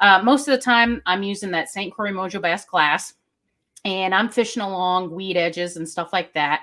uh, 0.00 0.20
most 0.22 0.48
of 0.48 0.52
the 0.52 0.62
time, 0.62 1.00
I'm 1.06 1.22
using 1.22 1.50
that 1.52 1.68
St. 1.68 1.92
Croix 1.92 2.10
Mojo 2.10 2.42
Bass 2.42 2.64
glass, 2.64 3.14
and 3.84 4.14
I'm 4.14 4.28
fishing 4.28 4.62
along 4.62 5.10
weed 5.10 5.36
edges 5.36 5.76
and 5.76 5.88
stuff 5.88 6.12
like 6.12 6.32
that. 6.32 6.62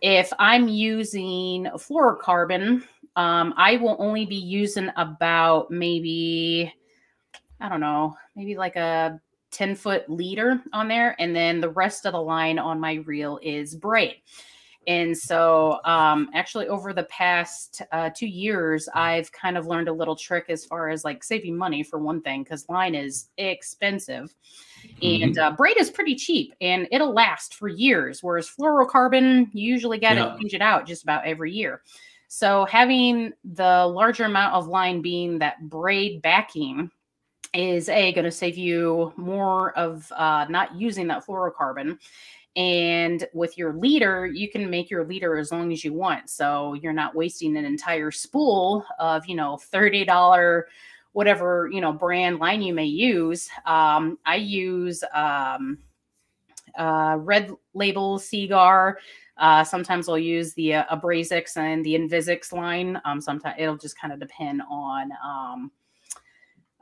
If 0.00 0.32
I'm 0.38 0.66
using 0.66 1.64
fluorocarbon, 1.74 2.82
um, 3.16 3.52
I 3.58 3.76
will 3.76 3.96
only 3.98 4.24
be 4.24 4.36
using 4.36 4.88
about 4.96 5.70
maybe 5.70 6.72
I 7.60 7.68
don't 7.68 7.80
know, 7.80 8.16
maybe 8.34 8.56
like 8.56 8.76
a 8.76 9.20
10 9.50 9.74
foot 9.74 10.08
leader 10.08 10.62
on 10.72 10.88
there. 10.88 11.16
And 11.18 11.34
then 11.34 11.60
the 11.60 11.70
rest 11.70 12.06
of 12.06 12.12
the 12.12 12.22
line 12.22 12.58
on 12.58 12.80
my 12.80 12.94
reel 13.06 13.38
is 13.42 13.74
braid. 13.74 14.16
And 14.86 15.16
so, 15.16 15.78
um, 15.84 16.30
actually, 16.34 16.68
over 16.68 16.94
the 16.94 17.04
past 17.04 17.82
uh, 17.92 18.08
two 18.16 18.26
years, 18.26 18.88
I've 18.94 19.30
kind 19.30 19.58
of 19.58 19.66
learned 19.66 19.88
a 19.88 19.92
little 19.92 20.16
trick 20.16 20.46
as 20.48 20.64
far 20.64 20.88
as 20.88 21.04
like 21.04 21.22
saving 21.22 21.56
money 21.56 21.82
for 21.82 21.98
one 21.98 22.22
thing, 22.22 22.42
because 22.42 22.68
line 22.70 22.94
is 22.94 23.28
expensive 23.36 24.34
mm-hmm. 25.02 25.22
and 25.22 25.38
uh, 25.38 25.50
braid 25.52 25.76
is 25.78 25.90
pretty 25.90 26.14
cheap 26.14 26.54
and 26.62 26.88
it'll 26.90 27.12
last 27.12 27.54
for 27.54 27.68
years. 27.68 28.22
Whereas 28.22 28.48
fluorocarbon, 28.48 29.50
you 29.52 29.70
usually 29.70 29.98
got 29.98 30.14
to 30.14 30.20
yeah. 30.20 30.36
change 30.38 30.54
it 30.54 30.62
out 30.62 30.86
just 30.86 31.02
about 31.02 31.26
every 31.26 31.52
year. 31.52 31.82
So, 32.28 32.64
having 32.64 33.32
the 33.44 33.86
larger 33.86 34.24
amount 34.24 34.54
of 34.54 34.66
line 34.66 35.02
being 35.02 35.40
that 35.40 35.68
braid 35.68 36.22
backing 36.22 36.90
is 37.52 37.88
a 37.88 38.12
going 38.12 38.24
to 38.24 38.30
save 38.30 38.56
you 38.56 39.12
more 39.16 39.76
of 39.76 40.10
uh, 40.12 40.46
not 40.48 40.74
using 40.74 41.06
that 41.08 41.26
fluorocarbon 41.26 41.98
and 42.56 43.26
with 43.32 43.56
your 43.56 43.72
leader 43.74 44.26
you 44.26 44.50
can 44.50 44.68
make 44.68 44.90
your 44.90 45.04
leader 45.04 45.36
as 45.36 45.52
long 45.52 45.72
as 45.72 45.84
you 45.84 45.92
want 45.92 46.28
so 46.28 46.74
you're 46.74 46.92
not 46.92 47.14
wasting 47.14 47.56
an 47.56 47.64
entire 47.64 48.10
spool 48.10 48.84
of 48.98 49.24
you 49.26 49.36
know 49.36 49.58
$30 49.72 50.62
whatever 51.12 51.68
you 51.72 51.80
know 51.80 51.92
brand 51.92 52.38
line 52.38 52.60
you 52.62 52.74
may 52.74 52.84
use 52.84 53.48
um, 53.66 54.18
i 54.26 54.34
use 54.36 55.04
um, 55.14 55.78
uh, 56.76 57.16
red 57.18 57.50
label 57.74 58.18
Seaguar 58.18 58.98
uh, 59.40 59.64
sometimes 59.64 60.06
I'll 60.06 60.18
use 60.18 60.52
the 60.52 60.74
uh, 60.74 60.84
and 60.92 61.84
the 61.84 61.94
Invisix 61.94 62.52
line. 62.52 63.00
Um, 63.06 63.22
sometimes 63.22 63.56
it'll 63.58 63.78
just 63.78 63.98
kind 63.98 64.12
of 64.12 64.20
depend 64.20 64.60
on 64.68 65.10
um, 65.24 65.72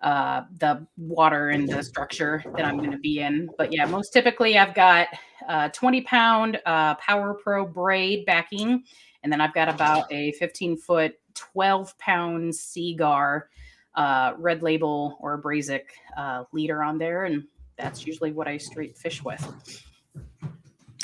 uh, 0.03 0.43
the 0.59 0.87
water 0.97 1.51
and 1.51 1.69
the 1.69 1.83
structure 1.83 2.43
that 2.57 2.65
I'm 2.65 2.79
going 2.79 2.93
to 2.93 2.99
be 2.99 3.21
in. 3.21 3.49
But 3.59 3.73
yeah, 3.73 3.85
most 3.87 4.13
typically 4.13 4.59
I've 4.59 4.75
got 4.75 5.09
uh, 5.49 5.69
20 5.71 6.03
pound 6.03 6.61
uh, 6.67 6.95
Power 6.97 7.35
Pro 7.35 7.67
braid 7.67 8.25
backing, 8.27 8.85
and 9.23 9.33
then 9.33 9.41
I've 9.41 9.55
got 9.55 9.69
about 9.69 10.11
a 10.13 10.33
15 10.33 10.77
foot, 10.77 11.15
12 11.35 11.99
pound 11.99 12.55
Seaguar 12.55 13.49
uh, 13.95 14.35
red 14.39 14.63
label 14.63 15.19
or 15.21 15.41
AbrazX 15.41 15.83
uh, 16.17 16.45
leader 16.53 16.83
on 16.83 16.99
there, 16.99 17.25
and 17.25 17.45
that's 17.77 18.07
usually 18.07 18.33
what 18.33 18.47
I 18.47 18.57
straight 18.57 18.97
fish 18.97 19.25
with. 19.25 19.85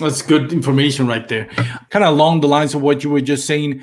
That's 0.01 0.23
good 0.23 0.53
information 0.53 1.07
right 1.07 1.27
there. 1.29 1.47
Kind 1.91 2.05
of 2.05 2.15
along 2.15 2.41
the 2.41 2.49
lines 2.49 2.75
of 2.75 2.83
what 2.83 3.05
you 3.05 3.11
were 3.11 3.21
just 3.21 3.47
saying, 3.47 3.81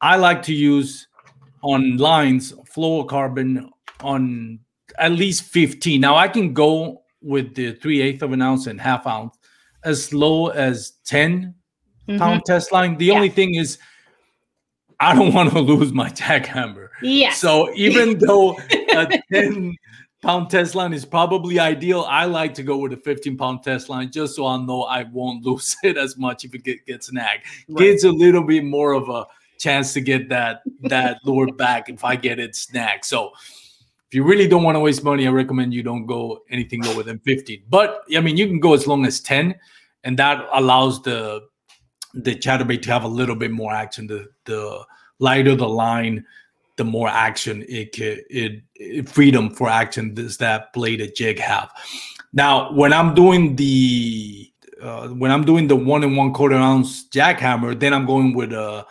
I 0.00 0.16
like 0.16 0.42
to 0.42 0.54
use 0.54 1.08
on 1.62 1.96
lines 1.96 2.52
fluorocarbon 2.52 3.70
on 4.04 4.60
at 4.98 5.12
least 5.12 5.44
15. 5.44 6.00
Now 6.00 6.16
I 6.16 6.28
can 6.28 6.52
go 6.52 7.02
with 7.20 7.54
the 7.54 7.72
three 7.72 8.02
eighth 8.02 8.22
of 8.22 8.32
an 8.32 8.42
ounce 8.42 8.66
and 8.66 8.80
half 8.80 9.06
ounce 9.06 9.36
as 9.82 10.12
low 10.12 10.48
as 10.48 10.92
10 11.06 11.54
mm-hmm. 12.08 12.18
pound 12.18 12.42
test 12.46 12.70
line. 12.70 12.96
The 12.96 13.06
yeah. 13.06 13.14
only 13.14 13.30
thing 13.30 13.54
is 13.54 13.78
I 15.00 15.14
don't 15.14 15.32
want 15.34 15.50
to 15.52 15.60
lose 15.60 15.92
my 15.92 16.10
jackhammer. 16.10 16.88
Yeah. 17.02 17.32
So 17.32 17.72
even 17.74 18.18
though 18.26 18.58
a 18.92 19.18
10 19.32 19.74
pound 20.22 20.50
test 20.50 20.74
line 20.74 20.92
is 20.92 21.04
probably 21.04 21.58
ideal, 21.58 22.06
I 22.08 22.26
like 22.26 22.54
to 22.54 22.62
go 22.62 22.76
with 22.76 22.92
a 22.92 22.98
15 22.98 23.36
pound 23.36 23.62
test 23.62 23.88
line 23.88 24.10
just 24.10 24.36
so 24.36 24.46
I 24.46 24.58
know 24.58 24.82
I 24.82 25.04
won't 25.04 25.44
lose 25.46 25.76
it 25.82 25.96
as 25.96 26.16
much 26.16 26.44
if 26.44 26.54
it 26.54 26.62
get, 26.62 26.84
gets 26.86 27.06
snagged. 27.06 27.44
Right. 27.68 27.84
Gives 27.84 28.04
a 28.04 28.12
little 28.12 28.44
bit 28.44 28.64
more 28.64 28.92
of 28.92 29.08
a 29.08 29.26
chance 29.58 29.94
to 29.94 30.00
get 30.00 30.28
that 30.28 30.62
that 30.82 31.20
lure 31.24 31.46
back 31.46 31.88
if 31.88 32.04
I 32.04 32.16
get 32.16 32.38
it 32.38 32.54
snagged. 32.54 33.04
So 33.04 33.32
if 34.08 34.14
you 34.14 34.24
really 34.24 34.46
don't 34.46 34.62
want 34.62 34.76
to 34.76 34.80
waste 34.80 35.02
money, 35.02 35.26
I 35.26 35.30
recommend 35.30 35.74
you 35.74 35.82
don't 35.82 36.06
go 36.06 36.42
anything 36.50 36.82
lower 36.82 37.02
than 37.02 37.18
15. 37.20 37.64
But 37.68 38.02
I 38.16 38.20
mean, 38.20 38.36
you 38.36 38.46
can 38.46 38.60
go 38.60 38.74
as 38.74 38.86
long 38.86 39.06
as 39.06 39.20
10, 39.20 39.54
and 40.04 40.18
that 40.18 40.46
allows 40.52 41.02
the 41.02 41.42
the 42.12 42.36
chatterbait 42.36 42.82
to 42.82 42.92
have 42.92 43.04
a 43.04 43.08
little 43.08 43.34
bit 43.34 43.50
more 43.50 43.72
action. 43.72 44.06
The 44.06 44.28
the 44.44 44.84
lighter 45.18 45.54
the 45.56 45.68
line, 45.68 46.24
the 46.76 46.84
more 46.84 47.08
action 47.08 47.64
it 47.68 47.92
can 47.92 48.18
it, 48.30 48.62
it 48.74 49.08
freedom 49.08 49.50
for 49.50 49.68
action 49.68 50.14
does 50.14 50.36
that 50.38 50.72
bladed 50.72 51.14
jig 51.16 51.38
have. 51.38 51.70
Now, 52.32 52.72
when 52.72 52.92
I'm 52.92 53.14
doing 53.14 53.56
the 53.56 54.50
uh, 54.82 55.08
when 55.08 55.30
I'm 55.30 55.44
doing 55.44 55.68
the 55.68 55.76
one 55.76 56.02
and 56.04 56.16
one 56.16 56.32
quarter 56.32 56.56
ounce 56.56 57.08
jackhammer, 57.08 57.78
then 57.78 57.94
I'm 57.94 58.06
going 58.06 58.34
with 58.34 58.52
a 58.52 58.86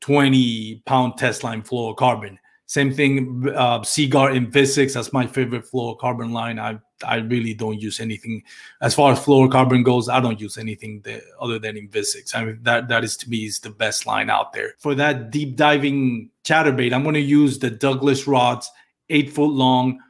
20 0.00 0.82
pound 0.86 1.16
test 1.18 1.44
line 1.44 1.62
fluorocarbon. 1.62 2.38
Same 2.66 2.94
thing, 2.94 3.46
uh, 3.54 3.82
Seaguar 3.82 4.30
Invisix. 4.30 4.94
That's 4.94 5.12
my 5.12 5.26
favorite 5.26 5.70
fluorocarbon 5.70 6.32
line. 6.32 6.58
I 6.58 6.78
I 7.06 7.16
really 7.16 7.52
don't 7.52 7.78
use 7.78 8.00
anything 8.00 8.42
as 8.80 8.94
far 8.94 9.12
as 9.12 9.20
fluorocarbon 9.20 9.84
goes. 9.84 10.08
I 10.08 10.20
don't 10.20 10.40
use 10.40 10.56
anything 10.56 11.02
that, 11.02 11.22
other 11.38 11.58
than 11.58 11.76
Invisix. 11.76 12.34
I 12.34 12.44
mean 12.44 12.58
that 12.62 12.88
that 12.88 13.04
is 13.04 13.18
to 13.18 13.28
me 13.28 13.44
is 13.44 13.60
the 13.60 13.70
best 13.70 14.06
line 14.06 14.30
out 14.30 14.54
there 14.54 14.74
for 14.78 14.94
that 14.94 15.30
deep 15.30 15.56
diving 15.56 16.30
chatterbait. 16.44 16.94
I'm 16.94 17.02
going 17.02 17.14
to 17.14 17.20
use 17.20 17.58
the 17.58 17.70
Douglas 17.70 18.26
rods 18.26 18.70
eight 19.10 19.30
foot 19.30 19.52
long, 19.52 20.00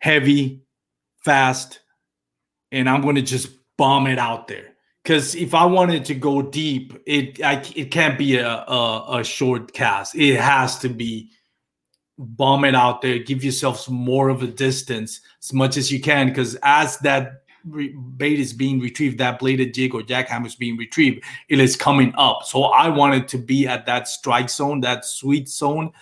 heavy, 0.00 0.62
fast, 1.18 1.80
and 2.70 2.88
I'm 2.88 3.02
going 3.02 3.16
to 3.16 3.22
just 3.22 3.50
bomb 3.76 4.06
it 4.06 4.18
out 4.18 4.48
there. 4.48 4.68
Because 5.02 5.34
if 5.34 5.52
I 5.52 5.66
wanted 5.66 6.04
to 6.06 6.14
go 6.14 6.40
deep, 6.40 6.94
it 7.06 7.42
I, 7.42 7.62
it 7.76 7.90
can't 7.90 8.16
be 8.16 8.38
a, 8.38 8.48
a, 8.48 9.18
a 9.18 9.24
short 9.24 9.74
cast. 9.74 10.14
It 10.14 10.40
has 10.40 10.78
to 10.78 10.88
be 10.88 11.30
bomb 12.22 12.64
it 12.64 12.74
out 12.74 13.02
there. 13.02 13.18
Give 13.18 13.44
yourself 13.44 13.80
some 13.80 13.94
more 13.94 14.28
of 14.28 14.42
a 14.42 14.46
distance 14.46 15.20
as 15.42 15.52
much 15.52 15.76
as 15.76 15.92
you 15.92 16.00
can. 16.00 16.28
Because 16.28 16.56
as 16.62 16.98
that 16.98 17.42
bait 18.16 18.40
is 18.40 18.52
being 18.52 18.80
retrieved, 18.80 19.18
that 19.18 19.38
bladed 19.38 19.74
jig 19.74 19.94
or 19.94 20.02
jackhammer 20.02 20.46
is 20.46 20.54
being 20.54 20.76
retrieved, 20.76 21.24
it 21.48 21.60
is 21.60 21.76
coming 21.76 22.12
up. 22.16 22.42
So 22.44 22.64
I 22.64 22.88
wanted 22.88 23.28
to 23.28 23.38
be 23.38 23.66
at 23.66 23.86
that 23.86 24.08
strike 24.08 24.50
zone, 24.50 24.80
that 24.80 25.04
sweet 25.04 25.48
zone, 25.48 25.92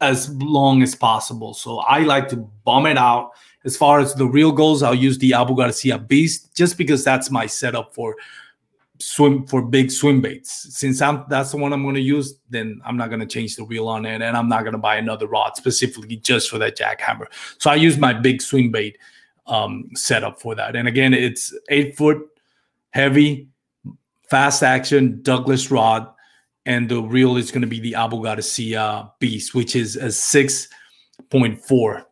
as 0.00 0.30
long 0.34 0.82
as 0.82 0.94
possible. 0.94 1.54
So 1.54 1.78
I 1.78 2.00
like 2.00 2.28
to 2.28 2.36
bomb 2.64 2.86
it 2.86 2.98
out. 2.98 3.32
As 3.64 3.76
far 3.76 3.98
as 3.98 4.14
the 4.14 4.26
real 4.26 4.52
goals 4.52 4.82
I'll 4.82 4.94
use 4.94 5.18
the 5.18 5.34
Abu 5.34 5.56
Garcia 5.56 5.98
Beast 5.98 6.54
just 6.54 6.78
because 6.78 7.02
that's 7.02 7.30
my 7.30 7.46
setup 7.46 7.94
for 7.94 8.14
swim 8.98 9.46
for 9.46 9.62
big 9.62 9.90
swim 9.90 10.20
baits. 10.20 10.76
Since 10.76 11.02
I'm 11.02 11.24
that's 11.28 11.50
the 11.50 11.56
one 11.56 11.72
I'm 11.72 11.82
going 11.82 11.94
to 11.94 12.00
use, 12.00 12.38
then 12.50 12.80
I'm 12.84 12.96
not 12.96 13.08
going 13.08 13.20
to 13.20 13.26
change 13.26 13.56
the 13.56 13.64
reel 13.64 13.88
on 13.88 14.06
it, 14.06 14.22
and 14.22 14.36
I'm 14.36 14.48
not 14.48 14.62
going 14.62 14.72
to 14.72 14.78
buy 14.78 14.96
another 14.96 15.26
rod 15.26 15.56
specifically 15.56 16.16
just 16.16 16.50
for 16.50 16.58
that 16.58 16.76
jackhammer. 16.76 17.26
So 17.58 17.70
I 17.70 17.74
use 17.74 17.98
my 17.98 18.12
big 18.12 18.42
swim 18.42 18.70
bait 18.70 18.98
um, 19.46 19.90
setup 19.94 20.40
for 20.40 20.54
that. 20.54 20.76
And 20.76 20.88
again, 20.88 21.14
it's 21.14 21.54
eight 21.68 21.96
foot, 21.96 22.18
heavy, 22.90 23.48
fast 24.28 24.62
action 24.62 25.20
Douglas 25.22 25.70
rod, 25.70 26.08
and 26.64 26.88
the 26.88 27.02
reel 27.02 27.36
is 27.36 27.50
going 27.50 27.62
to 27.62 27.68
be 27.68 27.80
the 27.80 27.94
Abu 27.94 28.22
Garcia 28.22 29.10
Beast, 29.20 29.54
which 29.54 29.76
is 29.76 29.96
a 29.96 30.10
six 30.10 30.68
point 31.30 31.60
four 31.60 32.06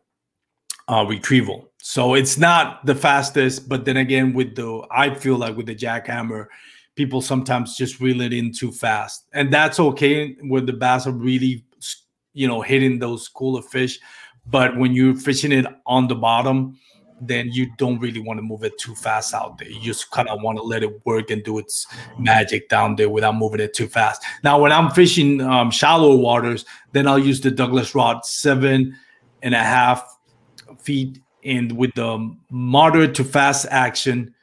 uh, 0.87 1.05
retrieval. 1.07 1.71
So 1.79 2.15
it's 2.15 2.37
not 2.37 2.83
the 2.85 2.95
fastest, 2.95 3.69
but 3.69 3.85
then 3.85 3.97
again, 3.97 4.33
with 4.33 4.55
the 4.55 4.83
I 4.89 5.13
feel 5.13 5.37
like 5.37 5.55
with 5.55 5.67
the 5.67 5.75
jackhammer, 5.75 6.47
people 6.95 7.21
sometimes 7.21 7.75
just 7.75 7.99
reel 7.99 8.21
it 8.21 8.33
in 8.33 8.51
too 8.51 8.71
fast, 8.71 9.25
and 9.33 9.51
that's 9.51 9.79
okay 9.79 10.35
when 10.41 10.65
the 10.65 10.73
bass 10.73 11.07
are 11.07 11.11
really, 11.11 11.65
you 12.33 12.47
know, 12.47 12.61
hitting 12.61 12.99
those 12.99 13.27
cooler 13.27 13.61
fish. 13.61 13.99
But 14.45 14.77
when 14.77 14.93
you're 14.93 15.15
fishing 15.15 15.51
it 15.51 15.65
on 15.87 16.07
the 16.07 16.15
bottom, 16.15 16.77
then 17.21 17.49
you 17.51 17.67
don't 17.77 17.99
really 17.99 18.19
want 18.19 18.37
to 18.37 18.43
move 18.43 18.63
it 18.63 18.77
too 18.77 18.93
fast 18.93 19.33
out 19.33 19.57
there. 19.57 19.69
You 19.69 19.79
just 19.79 20.11
kind 20.11 20.27
of 20.27 20.41
want 20.43 20.57
to 20.57 20.63
let 20.63 20.83
it 20.83 21.03
work 21.05 21.31
and 21.31 21.43
do 21.43 21.57
its 21.57 21.87
magic 22.19 22.69
down 22.69 22.95
there 22.95 23.09
without 23.09 23.35
moving 23.35 23.59
it 23.59 23.73
too 23.73 23.87
fast. 23.87 24.21
Now, 24.43 24.59
when 24.59 24.71
I'm 24.71 24.91
fishing 24.91 25.41
um, 25.41 25.71
shallow 25.71 26.15
waters, 26.15 26.65
then 26.91 27.07
I'll 27.07 27.17
use 27.17 27.41
the 27.41 27.51
Douglas 27.51 27.95
rod 27.95 28.25
seven 28.25 28.95
and 29.41 29.55
a 29.55 29.63
half 29.63 30.05
feet 30.79 31.19
and 31.43 31.71
with 31.71 31.93
the 31.95 32.35
moderate 32.51 33.15
to 33.15 33.23
fast 33.23 33.65
action. 33.71 34.34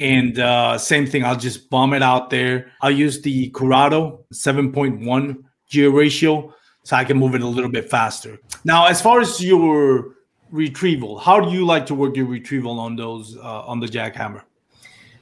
And 0.00 0.38
uh, 0.38 0.76
same 0.78 1.06
thing, 1.06 1.24
I'll 1.24 1.36
just 1.36 1.70
bomb 1.70 1.94
it 1.94 2.02
out 2.02 2.30
there. 2.30 2.72
I'll 2.80 2.90
use 2.90 3.22
the 3.22 3.50
Curado 3.50 4.24
7.1 4.32 5.36
gear 5.70 5.90
ratio 5.90 6.54
so 6.82 6.96
I 6.96 7.04
can 7.04 7.16
move 7.16 7.34
it 7.34 7.42
a 7.42 7.46
little 7.46 7.70
bit 7.70 7.88
faster. 7.88 8.38
Now, 8.64 8.86
as 8.86 9.00
far 9.00 9.20
as 9.20 9.42
your 9.42 10.16
retrieval, 10.50 11.18
how 11.18 11.40
do 11.40 11.50
you 11.50 11.64
like 11.64 11.86
to 11.86 11.94
work 11.94 12.16
your 12.16 12.26
retrieval 12.26 12.78
on 12.78 12.96
those 12.96 13.36
uh, 13.36 13.62
on 13.62 13.80
the 13.80 13.86
jackhammer? 13.86 14.42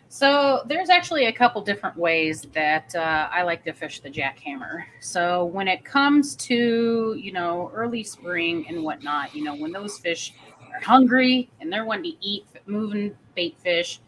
So 0.09 0.63
there's 0.67 0.91
actually 0.91 1.25
a 1.25 1.33
couple 1.33 1.63
different 1.63 1.97
ways 1.97 2.43
that 2.53 2.95
uh, 2.95 3.29
I 3.33 3.45
like 3.45 3.65
to 3.65 3.73
fish 3.73 4.01
the 4.01 4.11
jackhammer. 4.11 4.85
So 5.01 5.47
when 5.47 5.69
it 5.69 5.85
comes 5.87 6.37
to 6.37 7.17
you 7.19 7.33
know 7.33 7.71
early 7.73 8.05
spring 8.05 8.67
and 8.69 8.83
whatnot, 8.83 9.35
you 9.35 9.43
know 9.43 9.55
when 9.55 9.73
those 9.73 9.99
fish 9.99 10.35
are 10.73 10.81
hungry 10.81 11.51
and 11.61 11.73
they're 11.73 11.87
wanting 11.87 12.13
to 12.13 12.19
eat 12.21 12.45
moving 12.67 13.17
bait 13.35 13.57
fish, 13.59 14.01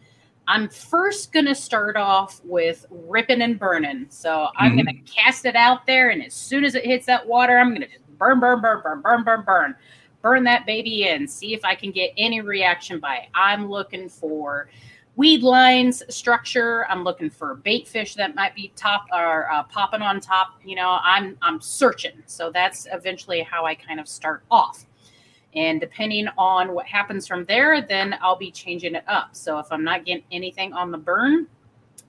I'm 0.47 0.69
first 0.69 1.31
gonna 1.31 1.55
start 1.55 1.97
off 1.97 2.41
with 2.43 2.85
ripping 2.89 3.41
and 3.41 3.59
burning. 3.59 4.07
So 4.09 4.49
I'm 4.57 4.71
mm-hmm. 4.71 4.85
gonna 4.85 4.99
cast 5.05 5.45
it 5.45 5.55
out 5.55 5.85
there, 5.85 6.09
and 6.09 6.23
as 6.23 6.33
soon 6.33 6.63
as 6.63 6.75
it 6.75 6.85
hits 6.85 7.05
that 7.07 7.25
water, 7.25 7.57
I'm 7.57 7.73
gonna 7.73 7.87
just 7.87 8.05
burn, 8.17 8.39
burn, 8.39 8.61
burn, 8.61 8.81
burn, 8.81 9.01
burn, 9.01 9.23
burn, 9.23 9.43
burn, 9.43 9.75
burn 10.21 10.43
that 10.43 10.65
baby 10.65 11.07
in. 11.07 11.27
See 11.27 11.53
if 11.53 11.65
I 11.65 11.75
can 11.75 11.91
get 11.91 12.11
any 12.17 12.41
reaction 12.41 12.99
by 12.99 13.17
it. 13.17 13.29
I'm 13.33 13.69
looking 13.69 14.09
for 14.09 14.69
weed 15.15 15.43
lines 15.43 16.03
structure. 16.09 16.85
I'm 16.89 17.03
looking 17.03 17.29
for 17.29 17.55
bait 17.55 17.87
fish 17.87 18.15
that 18.15 18.35
might 18.35 18.55
be 18.55 18.71
top 18.75 19.05
or 19.11 19.51
uh, 19.51 19.63
popping 19.63 20.01
on 20.01 20.19
top. 20.19 20.59
You 20.63 20.75
know, 20.75 20.99
I'm 21.01 21.37
I'm 21.41 21.61
searching. 21.61 22.23
So 22.25 22.51
that's 22.51 22.87
eventually 22.91 23.41
how 23.41 23.65
I 23.65 23.75
kind 23.75 23.99
of 23.99 24.07
start 24.07 24.43
off. 24.51 24.85
And 25.55 25.79
depending 25.79 26.27
on 26.37 26.73
what 26.73 26.85
happens 26.85 27.27
from 27.27 27.45
there, 27.45 27.81
then 27.81 28.15
I'll 28.21 28.35
be 28.35 28.51
changing 28.51 28.95
it 28.95 29.03
up. 29.07 29.29
So 29.31 29.57
if 29.59 29.67
I'm 29.71 29.83
not 29.83 30.05
getting 30.05 30.25
anything 30.31 30.73
on 30.73 30.91
the 30.91 30.97
burn, 30.97 31.47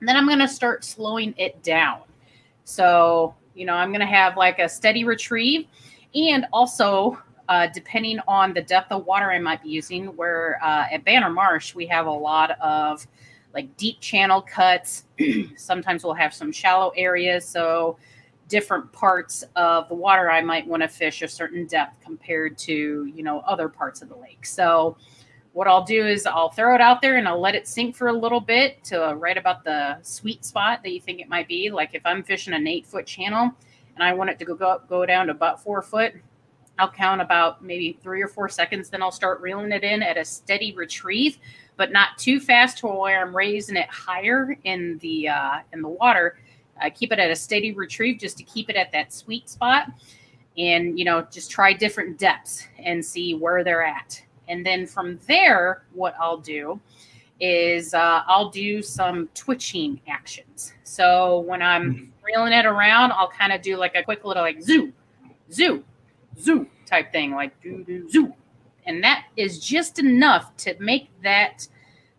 then 0.00 0.16
I'm 0.16 0.26
going 0.26 0.40
to 0.40 0.48
start 0.48 0.84
slowing 0.84 1.34
it 1.38 1.62
down. 1.62 2.00
So, 2.64 3.34
you 3.54 3.64
know, 3.64 3.74
I'm 3.74 3.90
going 3.90 4.00
to 4.00 4.06
have 4.06 4.36
like 4.36 4.58
a 4.58 4.68
steady 4.68 5.04
retrieve 5.04 5.66
and 6.14 6.46
also 6.52 7.18
uh, 7.48 7.68
depending 7.72 8.18
on 8.26 8.52
the 8.52 8.62
depth 8.62 8.90
of 8.90 9.06
water 9.06 9.30
I 9.30 9.38
might 9.38 9.62
be 9.62 9.68
using. 9.68 10.06
Where 10.16 10.58
uh, 10.62 10.86
at 10.90 11.04
Banner 11.04 11.30
Marsh, 11.30 11.74
we 11.74 11.86
have 11.86 12.06
a 12.06 12.10
lot 12.10 12.58
of 12.60 13.06
like 13.54 13.74
deep 13.76 14.00
channel 14.00 14.42
cuts. 14.42 15.04
Sometimes 15.56 16.04
we'll 16.04 16.14
have 16.14 16.34
some 16.34 16.50
shallow 16.50 16.92
areas. 16.96 17.46
So, 17.46 17.98
different 18.48 18.92
parts 18.92 19.44
of 19.56 19.88
the 19.88 19.94
water 19.94 20.30
I 20.30 20.40
might 20.40 20.66
want 20.66 20.82
to 20.82 20.88
fish 20.88 21.22
a 21.22 21.28
certain 21.28 21.66
depth 21.66 22.00
compared 22.04 22.56
to, 22.58 23.06
you 23.06 23.22
know, 23.22 23.40
other 23.40 23.68
parts 23.68 24.02
of 24.02 24.08
the 24.08 24.16
lake. 24.16 24.46
So, 24.46 24.96
what 25.56 25.66
I'll 25.66 25.84
do 25.84 26.06
is 26.06 26.26
I'll 26.26 26.50
throw 26.50 26.74
it 26.74 26.82
out 26.82 27.00
there 27.00 27.16
and 27.16 27.26
I'll 27.26 27.40
let 27.40 27.54
it 27.54 27.66
sink 27.66 27.96
for 27.96 28.08
a 28.08 28.12
little 28.12 28.40
bit 28.40 28.84
to 28.84 29.14
right 29.16 29.38
about 29.38 29.64
the 29.64 29.96
sweet 30.02 30.44
spot 30.44 30.82
that 30.82 30.92
you 30.92 31.00
think 31.00 31.18
it 31.18 31.30
might 31.30 31.48
be. 31.48 31.70
Like 31.70 31.94
if 31.94 32.02
I'm 32.04 32.22
fishing 32.22 32.52
an 32.52 32.66
eight 32.66 32.86
foot 32.86 33.06
channel 33.06 33.50
and 33.94 34.04
I 34.04 34.12
want 34.12 34.28
it 34.28 34.38
to 34.40 34.44
go 34.44 34.54
go, 34.54 34.82
go 34.86 35.06
down 35.06 35.28
to 35.28 35.32
about 35.32 35.62
four 35.62 35.80
foot, 35.80 36.12
I'll 36.78 36.90
count 36.90 37.22
about 37.22 37.64
maybe 37.64 37.98
three 38.02 38.20
or 38.20 38.28
four 38.28 38.50
seconds. 38.50 38.90
Then 38.90 39.02
I'll 39.02 39.10
start 39.10 39.40
reeling 39.40 39.72
it 39.72 39.82
in 39.82 40.02
at 40.02 40.18
a 40.18 40.24
steady 40.26 40.74
retrieve, 40.74 41.38
but 41.78 41.90
not 41.90 42.18
too 42.18 42.38
fast 42.38 42.76
to 42.78 42.88
where 42.88 43.22
I'm 43.22 43.34
raising 43.34 43.76
it 43.76 43.88
higher 43.88 44.58
in 44.64 44.98
the 44.98 45.28
uh, 45.28 45.60
in 45.72 45.80
the 45.80 45.88
water. 45.88 46.38
I 46.80 46.90
keep 46.90 47.12
it 47.12 47.18
at 47.18 47.30
a 47.30 47.36
steady 47.36 47.72
retrieve 47.72 48.18
just 48.18 48.36
to 48.38 48.44
keep 48.44 48.70
it 48.70 48.76
at 48.76 48.92
that 48.92 49.12
sweet 49.12 49.48
spot, 49.48 49.88
and 50.56 50.98
you 50.98 51.04
know 51.04 51.26
just 51.30 51.50
try 51.50 51.72
different 51.72 52.18
depths 52.18 52.66
and 52.78 53.04
see 53.04 53.34
where 53.34 53.64
they're 53.64 53.84
at. 53.84 54.22
And 54.48 54.64
then 54.64 54.86
from 54.86 55.18
there, 55.26 55.82
what 55.92 56.14
I'll 56.20 56.38
do 56.38 56.80
is 57.40 57.94
uh, 57.94 58.22
I'll 58.26 58.50
do 58.50 58.80
some 58.82 59.28
twitching 59.34 60.00
actions. 60.08 60.72
So 60.84 61.40
when 61.40 61.62
I'm 61.62 61.94
mm-hmm. 61.94 62.04
reeling 62.24 62.52
it 62.52 62.64
around, 62.64 63.12
I'll 63.12 63.28
kind 63.28 63.52
of 63.52 63.60
do 63.60 63.76
like 63.76 63.94
a 63.94 64.02
quick 64.02 64.24
little 64.24 64.42
like 64.42 64.62
zoo, 64.62 64.92
zoo, 65.52 65.84
zoo 66.38 66.66
type 66.86 67.12
thing, 67.12 67.32
like 67.32 67.60
do 67.62 67.84
do 67.84 68.08
zoo, 68.08 68.32
and 68.86 69.02
that 69.02 69.26
is 69.36 69.58
just 69.58 69.98
enough 69.98 70.56
to 70.58 70.74
make 70.80 71.10
that 71.22 71.68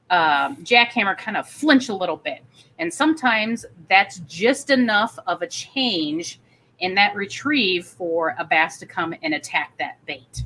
um, 0.09 0.57
jackhammer 0.57 1.17
kind 1.17 1.37
of 1.37 1.47
flinch 1.47 1.89
a 1.89 1.93
little 1.93 2.17
bit. 2.17 2.43
And 2.79 2.93
sometimes 2.93 3.65
that's 3.89 4.19
just 4.19 4.69
enough 4.69 5.17
of 5.27 5.41
a 5.41 5.47
change 5.47 6.39
in 6.79 6.95
that 6.95 7.15
retrieve 7.15 7.85
for 7.85 8.35
a 8.37 8.45
bass 8.45 8.77
to 8.79 8.85
come 8.85 9.15
and 9.23 9.33
attack 9.33 9.73
that 9.79 9.97
bait. 10.05 10.43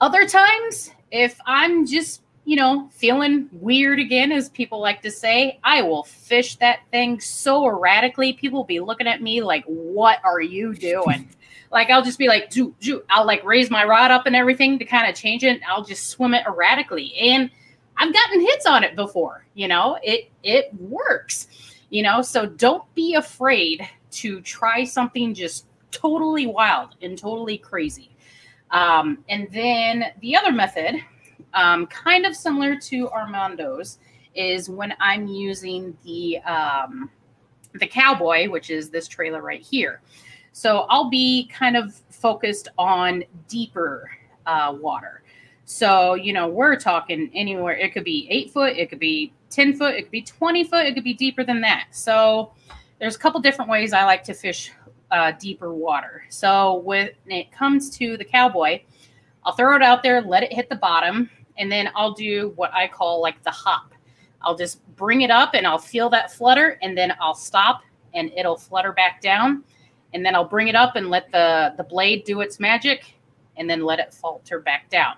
Other 0.00 0.26
times, 0.26 0.92
if 1.10 1.38
I'm 1.46 1.86
just 1.86 2.22
you 2.48 2.56
know, 2.56 2.88
feeling 2.90 3.46
weird 3.52 3.98
again, 3.98 4.32
as 4.32 4.48
people 4.48 4.80
like 4.80 5.02
to 5.02 5.10
say, 5.10 5.60
I 5.64 5.82
will 5.82 6.04
fish 6.04 6.56
that 6.56 6.78
thing 6.90 7.20
so 7.20 7.66
erratically. 7.66 8.32
People 8.32 8.60
will 8.60 8.64
be 8.64 8.80
looking 8.80 9.06
at 9.06 9.20
me 9.20 9.42
like, 9.42 9.64
what 9.66 10.18
are 10.24 10.40
you 10.40 10.72
doing? 10.72 11.28
like, 11.70 11.90
I'll 11.90 12.02
just 12.02 12.18
be 12.18 12.26
like, 12.26 12.50
zoo, 12.50 12.74
zoo. 12.82 13.02
I'll 13.10 13.26
like 13.26 13.44
raise 13.44 13.68
my 13.68 13.84
rod 13.84 14.10
up 14.10 14.24
and 14.24 14.34
everything 14.34 14.78
to 14.78 14.86
kind 14.86 15.10
of 15.10 15.14
change 15.14 15.44
it. 15.44 15.60
I'll 15.68 15.84
just 15.84 16.06
swim 16.06 16.32
it 16.32 16.46
erratically. 16.46 17.14
And 17.18 17.50
I've 17.98 18.12
gotten 18.12 18.40
hits 18.40 18.66
on 18.66 18.84
it 18.84 18.96
before, 18.96 19.44
you 19.54 19.68
know, 19.68 19.98
it, 20.02 20.30
it 20.42 20.72
works, 20.74 21.48
you 21.90 22.02
know, 22.02 22.22
so 22.22 22.46
don't 22.46 22.84
be 22.94 23.14
afraid 23.14 23.88
to 24.12 24.40
try 24.40 24.84
something 24.84 25.34
just 25.34 25.66
totally 25.90 26.46
wild 26.46 26.94
and 27.02 27.18
totally 27.18 27.58
crazy. 27.58 28.10
Um, 28.70 29.24
and 29.28 29.48
then 29.52 30.06
the 30.20 30.36
other 30.36 30.52
method 30.52 30.96
um, 31.54 31.86
kind 31.86 32.26
of 32.26 32.36
similar 32.36 32.76
to 32.76 33.08
Armando's, 33.08 33.98
is 34.34 34.68
when 34.68 34.94
I'm 35.00 35.26
using 35.26 35.96
the 36.04 36.38
um, 36.38 37.10
the 37.74 37.86
cowboy, 37.86 38.48
which 38.48 38.70
is 38.70 38.88
this 38.88 39.08
trailer 39.08 39.42
right 39.42 39.62
here. 39.62 40.00
So 40.52 40.86
I'll 40.88 41.10
be 41.10 41.48
kind 41.52 41.76
of 41.76 41.94
focused 42.10 42.68
on 42.78 43.24
deeper 43.48 44.10
uh, 44.46 44.76
water. 44.80 45.22
So 45.70 46.14
you 46.14 46.32
know 46.32 46.48
we're 46.48 46.76
talking 46.76 47.30
anywhere. 47.34 47.76
It 47.76 47.92
could 47.92 48.02
be 48.02 48.26
eight 48.30 48.50
foot, 48.50 48.78
it 48.78 48.88
could 48.88 48.98
be 48.98 49.34
ten 49.50 49.76
foot, 49.76 49.94
it 49.96 50.04
could 50.04 50.10
be 50.10 50.22
twenty 50.22 50.64
foot, 50.64 50.86
it 50.86 50.94
could 50.94 51.04
be 51.04 51.12
deeper 51.12 51.44
than 51.44 51.60
that. 51.60 51.88
So 51.90 52.52
there's 52.98 53.16
a 53.16 53.18
couple 53.18 53.38
different 53.42 53.70
ways 53.70 53.92
I 53.92 54.04
like 54.04 54.24
to 54.24 54.32
fish 54.32 54.72
uh, 55.10 55.32
deeper 55.38 55.74
water. 55.74 56.24
So 56.30 56.76
when 56.76 57.10
it 57.26 57.52
comes 57.52 57.90
to 57.98 58.16
the 58.16 58.24
cowboy, 58.24 58.80
I'll 59.44 59.52
throw 59.52 59.76
it 59.76 59.82
out 59.82 60.02
there, 60.02 60.22
let 60.22 60.42
it 60.42 60.54
hit 60.54 60.70
the 60.70 60.76
bottom, 60.76 61.28
and 61.58 61.70
then 61.70 61.90
I'll 61.94 62.14
do 62.14 62.54
what 62.56 62.72
I 62.72 62.88
call 62.88 63.20
like 63.20 63.42
the 63.42 63.50
hop. 63.50 63.92
I'll 64.40 64.56
just 64.56 64.80
bring 64.96 65.20
it 65.20 65.30
up 65.30 65.50
and 65.52 65.66
I'll 65.66 65.76
feel 65.76 66.08
that 66.08 66.32
flutter, 66.32 66.78
and 66.80 66.96
then 66.96 67.12
I'll 67.20 67.34
stop 67.34 67.82
and 68.14 68.32
it'll 68.38 68.56
flutter 68.56 68.92
back 68.92 69.20
down. 69.20 69.64
And 70.14 70.24
then 70.24 70.34
I'll 70.34 70.48
bring 70.48 70.68
it 70.68 70.74
up 70.74 70.96
and 70.96 71.10
let 71.10 71.30
the, 71.30 71.74
the 71.76 71.84
blade 71.84 72.24
do 72.24 72.40
its 72.40 72.58
magic 72.58 73.16
and 73.58 73.68
then 73.68 73.84
let 73.84 73.98
it 73.98 74.14
falter 74.14 74.60
back 74.60 74.88
down. 74.88 75.16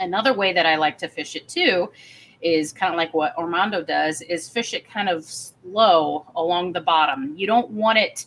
Another 0.00 0.34
way 0.34 0.52
that 0.52 0.66
I 0.66 0.76
like 0.76 0.98
to 0.98 1.08
fish 1.08 1.36
it 1.36 1.48
too 1.48 1.90
is 2.40 2.72
kind 2.72 2.92
of 2.92 2.96
like 2.96 3.14
what 3.14 3.36
Armando 3.36 3.82
does 3.82 4.22
is 4.22 4.48
fish 4.48 4.74
it 4.74 4.88
kind 4.88 5.08
of 5.08 5.24
slow 5.24 6.26
along 6.34 6.72
the 6.72 6.80
bottom. 6.80 7.34
You 7.36 7.46
don't 7.46 7.70
want 7.70 7.98
it 7.98 8.26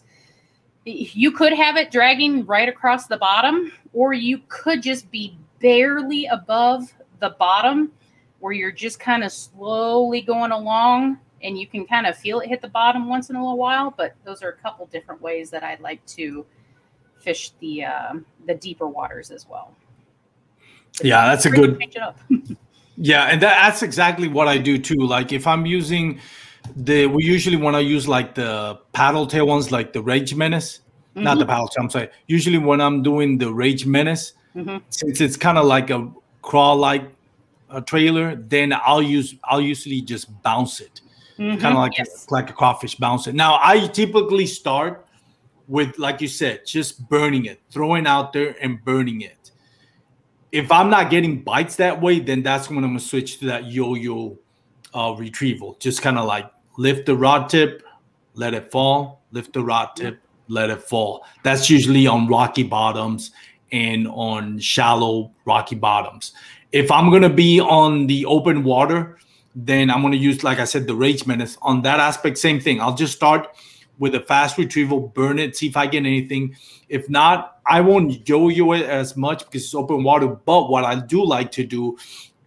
you 0.86 1.32
could 1.32 1.54
have 1.54 1.78
it 1.78 1.92
dragging 1.92 2.46
right 2.46 2.68
across 2.68 3.08
the 3.08 3.18
bottom 3.18 3.72
or 3.94 4.14
you 4.14 4.42
could 4.50 4.82
just 4.82 5.10
be 5.12 5.38
barely 5.60 6.26
above 6.26 6.94
the 7.20 7.30
bottom 7.40 7.92
where 8.40 8.52
you're 8.52 8.72
just 8.72 9.00
kind 9.00 9.24
of 9.24 9.32
slowly 9.32 10.22
going 10.22 10.52
along 10.52 11.18
and 11.42 11.58
you 11.58 11.66
can 11.66 11.86
kind 11.86 12.06
of 12.06 12.18
feel 12.18 12.42
it 12.42 12.50
hit 12.50 12.62
the 12.62 12.68
bottom 12.68 13.08
once 13.08 13.30
in 13.30 13.38
a 13.38 13.40
little 13.40 13.58
while 13.58 13.94
but 13.96 14.14
those 14.26 14.44
are 14.44 14.50
a 14.50 14.58
couple 14.58 14.86
different 14.88 15.22
ways 15.22 15.50
that 15.50 15.64
I'd 15.64 15.80
like 15.80 16.06
to 16.08 16.46
fish 17.24 17.52
the 17.62 17.86
uh, 17.86 18.14
the 18.46 18.54
deeper 18.54 18.88
waters 18.88 19.32
as 19.32 19.48
well. 19.48 19.74
Yeah, 21.02 21.28
that's 21.28 21.46
a 21.46 21.50
good 21.50 21.82
Yeah, 22.98 23.24
and 23.24 23.42
that, 23.42 23.66
that's 23.66 23.82
exactly 23.82 24.28
what 24.28 24.48
I 24.48 24.58
do 24.58 24.78
too. 24.78 25.00
Like 25.00 25.32
if 25.32 25.48
I'm 25.48 25.66
using 25.66 26.20
the 26.76 27.08
we 27.08 27.24
usually 27.24 27.58
want 27.58 27.76
to 27.76 27.84
use 27.84 28.08
like 28.08 28.36
the 28.36 28.80
paddle 28.94 29.26
tail 29.26 29.48
ones, 29.48 29.72
like 29.72 29.94
the 29.94 30.02
Rage 30.02 30.36
Menace, 30.36 30.80
mm-hmm. 31.16 31.24
not 31.24 31.38
the 31.38 31.44
mm-hmm. 31.44 31.50
paddle 31.50 31.68
tail. 31.68 31.84
I'm 31.84 31.90
sorry. 31.90 32.10
Usually 32.28 32.60
when 32.60 32.82
I'm 32.82 33.02
doing 33.02 33.38
the 33.38 33.52
Rage 33.52 33.86
Menace, 33.86 34.34
mm-hmm. 34.56 34.78
since 34.90 35.22
it's 35.22 35.38
kind 35.38 35.58
of 35.58 35.66
like 35.66 35.90
a 35.90 36.12
crawl 36.44 36.78
like 36.78 37.04
a 37.70 37.82
trailer, 37.82 38.36
then 38.36 38.74
I'll 38.74 39.02
use 39.02 39.36
I'll 39.44 39.62
usually 39.62 40.02
just 40.02 40.30
bounce 40.44 40.80
it, 40.80 41.02
mm-hmm. 41.40 41.60
kind 41.60 41.76
of 41.76 41.80
like 41.80 41.98
yes. 41.98 42.28
a, 42.30 42.34
like 42.34 42.52
a 42.52 42.54
crawfish 42.54 42.96
bounce 42.96 43.26
it. 43.26 43.34
Now 43.34 43.60
I 43.62 43.88
typically 43.88 44.46
start 44.46 45.08
with 45.68 45.98
like 45.98 46.22
you 46.22 46.28
said, 46.28 46.68
just 46.68 47.10
burning 47.10 47.46
it, 47.46 47.60
throwing 47.72 48.06
out 48.06 48.34
there 48.34 48.56
and 48.62 48.84
burning 48.86 49.22
it 49.22 49.43
if 50.54 50.72
I'm 50.72 50.92
not 50.92 51.10
getting 51.10 51.42
bites 51.42 51.78
that 51.78 52.00
way, 52.00 52.20
then 52.20 52.44
that's 52.44 52.70
when 52.70 52.78
I'm 52.78 52.92
gonna 52.92 53.00
switch 53.00 53.40
to 53.40 53.48
that 53.48 53.72
yo-yo 53.72 54.38
uh, 54.94 55.16
retrieval. 55.18 55.76
Just 55.80 56.04
kind 56.04 56.18
of 56.20 56.26
like 56.26 56.50
lift 56.78 57.08
the 57.08 57.16
rod 57.16 57.50
tip, 57.50 57.82
let 58.36 58.54
it 58.54 58.72
fall, 58.72 59.24
lift 59.32 59.52
the 59.54 59.64
rod 59.64 59.90
tip, 59.96 60.22
let 60.48 60.70
it 60.70 60.84
fall. 60.84 61.26
That's 61.44 61.72
usually 61.72 62.06
on 62.06 62.28
rocky 62.28 62.62
bottoms 62.62 63.32
and 63.72 64.08
on 64.08 64.60
shallow 64.60 65.32
rocky 65.46 65.76
bottoms. 65.76 66.34
If 66.72 66.92
I'm 66.92 67.10
gonna 67.10 67.34
be 67.34 67.60
on 67.60 68.06
the 68.06 68.24
open 68.28 68.64
water, 68.64 69.18
then 69.56 69.90
I'm 69.90 70.04
gonna 70.04 70.18
use, 70.18 70.44
like 70.44 70.60
I 70.60 70.66
said, 70.66 70.86
the 70.86 70.96
rage 70.96 71.26
menace. 71.26 71.58
On 71.64 71.82
that 71.82 72.00
aspect, 72.00 72.38
same 72.38 72.60
thing. 72.60 72.80
I'll 72.80 72.94
just 72.94 73.16
start 73.16 73.48
with 73.98 74.14
a 74.14 74.20
fast 74.20 74.60
retrieval, 74.60 75.00
burn 75.00 75.40
it, 75.40 75.58
see 75.58 75.68
if 75.68 75.76
I 75.76 75.88
get 75.88 76.06
anything. 76.06 76.56
If 76.90 77.10
not, 77.10 77.53
I 77.66 77.82
won't 77.82 78.28
yo-yo 78.28 78.74
it 78.74 78.86
as 78.86 79.16
much 79.16 79.40
because 79.46 79.64
it's 79.64 79.76
open 79.76 80.04
water. 80.04 80.28
But 80.28 80.70
what 80.70 80.84
I 80.84 81.00
do 81.00 81.26
like 81.26 81.52
to 81.54 81.66
do 81.66 81.98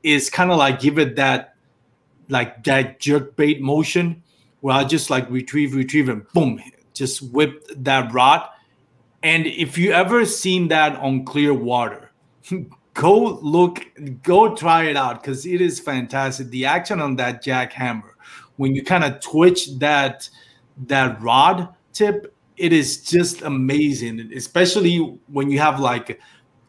is 0.02 0.30
kind 0.30 0.50
of 0.50 0.58
like 0.58 0.80
give 0.80 0.98
it 0.98 1.16
that 1.16 1.54
like 2.28 2.64
that 2.64 3.00
jerk 3.00 3.36
bait 3.36 3.60
motion 3.60 4.22
where 4.60 4.74
I 4.74 4.84
just 4.84 5.10
like 5.10 5.28
retrieve, 5.30 5.74
retrieve, 5.74 6.08
and 6.08 6.26
boom, 6.32 6.60
just 6.92 7.22
whip 7.32 7.66
that 7.76 8.12
rod. 8.12 8.48
And 9.22 9.46
if 9.46 9.78
you 9.78 9.92
ever 9.92 10.24
seen 10.24 10.68
that 10.68 10.96
on 10.96 11.24
clear 11.24 11.54
water, 11.54 12.10
go 12.94 13.38
look, 13.42 13.86
go 14.22 14.54
try 14.54 14.84
it 14.84 14.96
out 14.96 15.22
because 15.22 15.46
it 15.46 15.60
is 15.60 15.78
fantastic. 15.80 16.48
The 16.50 16.64
action 16.66 17.00
on 17.00 17.16
that 17.16 17.44
jackhammer, 17.44 18.10
when 18.56 18.74
you 18.74 18.82
kind 18.82 19.04
of 19.04 19.20
twitch 19.20 19.78
that 19.78 20.28
that 20.86 21.20
rod 21.20 21.68
tip, 21.92 22.34
it 22.56 22.72
is 22.72 23.02
just 23.02 23.42
amazing, 23.42 24.32
especially 24.34 24.98
when 25.26 25.50
you 25.50 25.58
have 25.58 25.80
like 25.80 26.20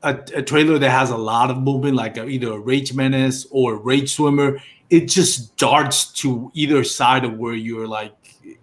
a, 0.04 0.14
a 0.36 0.42
trailer 0.42 0.78
that 0.78 0.90
has 0.90 1.10
a 1.10 1.18
lot 1.18 1.50
of 1.50 1.58
movement, 1.58 1.96
like 1.96 2.18
either 2.18 2.52
a 2.52 2.60
rage 2.60 2.94
menace 2.94 3.46
or 3.52 3.74
a 3.74 3.78
rage 3.78 4.14
swimmer. 4.14 4.60
It 4.90 5.08
just 5.08 5.58
darts 5.58 6.12
to 6.14 6.52
either 6.54 6.84
side 6.84 7.26
of 7.26 7.38
where 7.38 7.54
you're 7.54 7.88
like 7.88 8.14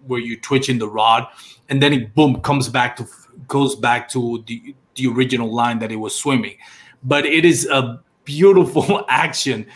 where 0.07 0.19
you're 0.19 0.39
twitching 0.39 0.79
the 0.79 0.87
rod, 0.87 1.27
and 1.69 1.81
then 1.81 1.93
it 1.93 2.15
boom 2.15 2.41
comes 2.41 2.69
back 2.69 2.95
to 2.97 3.07
goes 3.47 3.75
back 3.75 4.09
to 4.09 4.43
the 4.47 4.75
the 4.95 5.07
original 5.07 5.53
line 5.53 5.79
that 5.79 5.91
it 5.91 5.97
was 5.97 6.15
swimming. 6.15 6.55
But 7.03 7.25
it 7.25 7.45
is 7.45 7.67
a 7.67 8.01
beautiful 8.23 9.05
action 9.09 9.67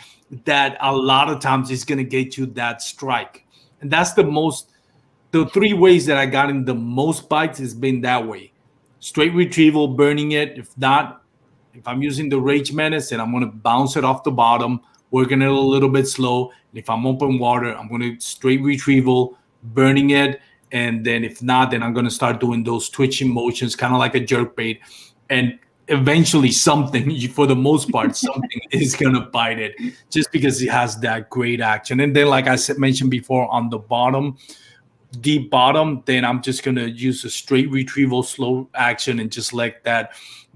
that 0.44 0.76
a 0.80 0.94
lot 0.94 1.28
of 1.28 1.40
times 1.40 1.70
is 1.70 1.84
going 1.84 1.98
to 1.98 2.04
get 2.04 2.36
you 2.36 2.46
that 2.46 2.82
strike, 2.82 3.46
and 3.80 3.90
that's 3.90 4.14
the 4.14 4.24
most 4.24 4.69
the 5.30 5.46
three 5.46 5.72
ways 5.72 6.06
that 6.06 6.16
I 6.16 6.26
got 6.26 6.50
in 6.50 6.64
the 6.64 6.74
most 6.74 7.28
bites 7.28 7.58
has 7.58 7.74
been 7.74 8.00
that 8.02 8.26
way. 8.26 8.52
Straight 8.98 9.34
retrieval, 9.34 9.88
burning 9.88 10.32
it. 10.32 10.58
If 10.58 10.76
not, 10.76 11.22
if 11.74 11.86
I'm 11.86 12.02
using 12.02 12.28
the 12.28 12.40
Rage 12.40 12.72
Menace 12.72 13.12
and 13.12 13.22
I'm 13.22 13.30
to 13.42 13.46
bounce 13.46 13.96
it 13.96 14.04
off 14.04 14.24
the 14.24 14.30
bottom, 14.30 14.80
working 15.10 15.42
it 15.42 15.48
a 15.48 15.52
little 15.52 15.88
bit 15.88 16.06
slow. 16.06 16.50
And 16.70 16.78
If 16.78 16.90
I'm 16.90 17.06
open 17.06 17.38
water, 17.38 17.76
I'm 17.76 17.88
to 17.88 18.20
straight 18.20 18.60
retrieval, 18.62 19.38
burning 19.62 20.10
it. 20.10 20.40
And 20.72 21.04
then 21.04 21.24
if 21.24 21.42
not, 21.42 21.70
then 21.70 21.82
I'm 21.82 21.94
to 22.04 22.10
start 22.10 22.40
doing 22.40 22.62
those 22.62 22.88
twitching 22.88 23.32
motions, 23.32 23.74
kind 23.74 23.92
of 23.92 23.98
like 23.98 24.14
a 24.14 24.20
jerk 24.20 24.56
bait. 24.56 24.80
And 25.28 25.58
eventually 25.90 26.52
something 26.52 27.28
for 27.28 27.46
the 27.46 27.56
most 27.56 27.90
part 27.90 28.16
something 28.16 28.60
is 28.70 28.94
to 29.14 29.20
bite 29.20 29.58
it 29.58 29.74
just 30.08 30.30
because 30.32 30.62
it 30.62 30.70
has 30.70 30.96
that 30.98 31.28
great 31.28 31.60
action 31.60 31.98
and 32.00 32.14
then 32.14 32.28
like 32.28 32.46
i 32.46 32.54
said 32.54 32.78
mentioned 32.78 33.10
before 33.10 33.50
on 33.52 33.68
the 33.70 33.78
bottom 33.78 34.38
deep 35.20 35.50
bottom, 35.50 36.02
then 36.06 36.24
I'm 36.24 36.42
just 36.42 36.62
gonna 36.62 36.86
use 36.86 37.24
a 37.24 37.30
straight 37.30 37.70
retrieval 37.70 38.22
slow 38.22 38.68
action 38.74 39.20
and 39.20 39.30
just 39.30 39.52
let 39.52 39.82
that 39.84 40.12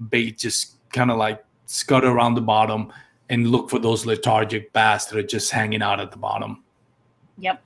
bait 0.09 0.37
just 0.37 0.75
kind 0.91 1.11
of 1.11 1.17
like 1.17 1.43
scud 1.65 2.03
around 2.03 2.35
the 2.35 2.41
bottom 2.41 2.91
and 3.29 3.47
look 3.47 3.69
for 3.69 3.79
those 3.79 4.05
lethargic 4.05 4.71
bass 4.73 5.05
that 5.07 5.17
are 5.17 5.23
just 5.23 5.51
hanging 5.51 5.81
out 5.81 5.99
at 5.99 6.11
the 6.11 6.17
bottom. 6.17 6.63
Yep. 7.39 7.63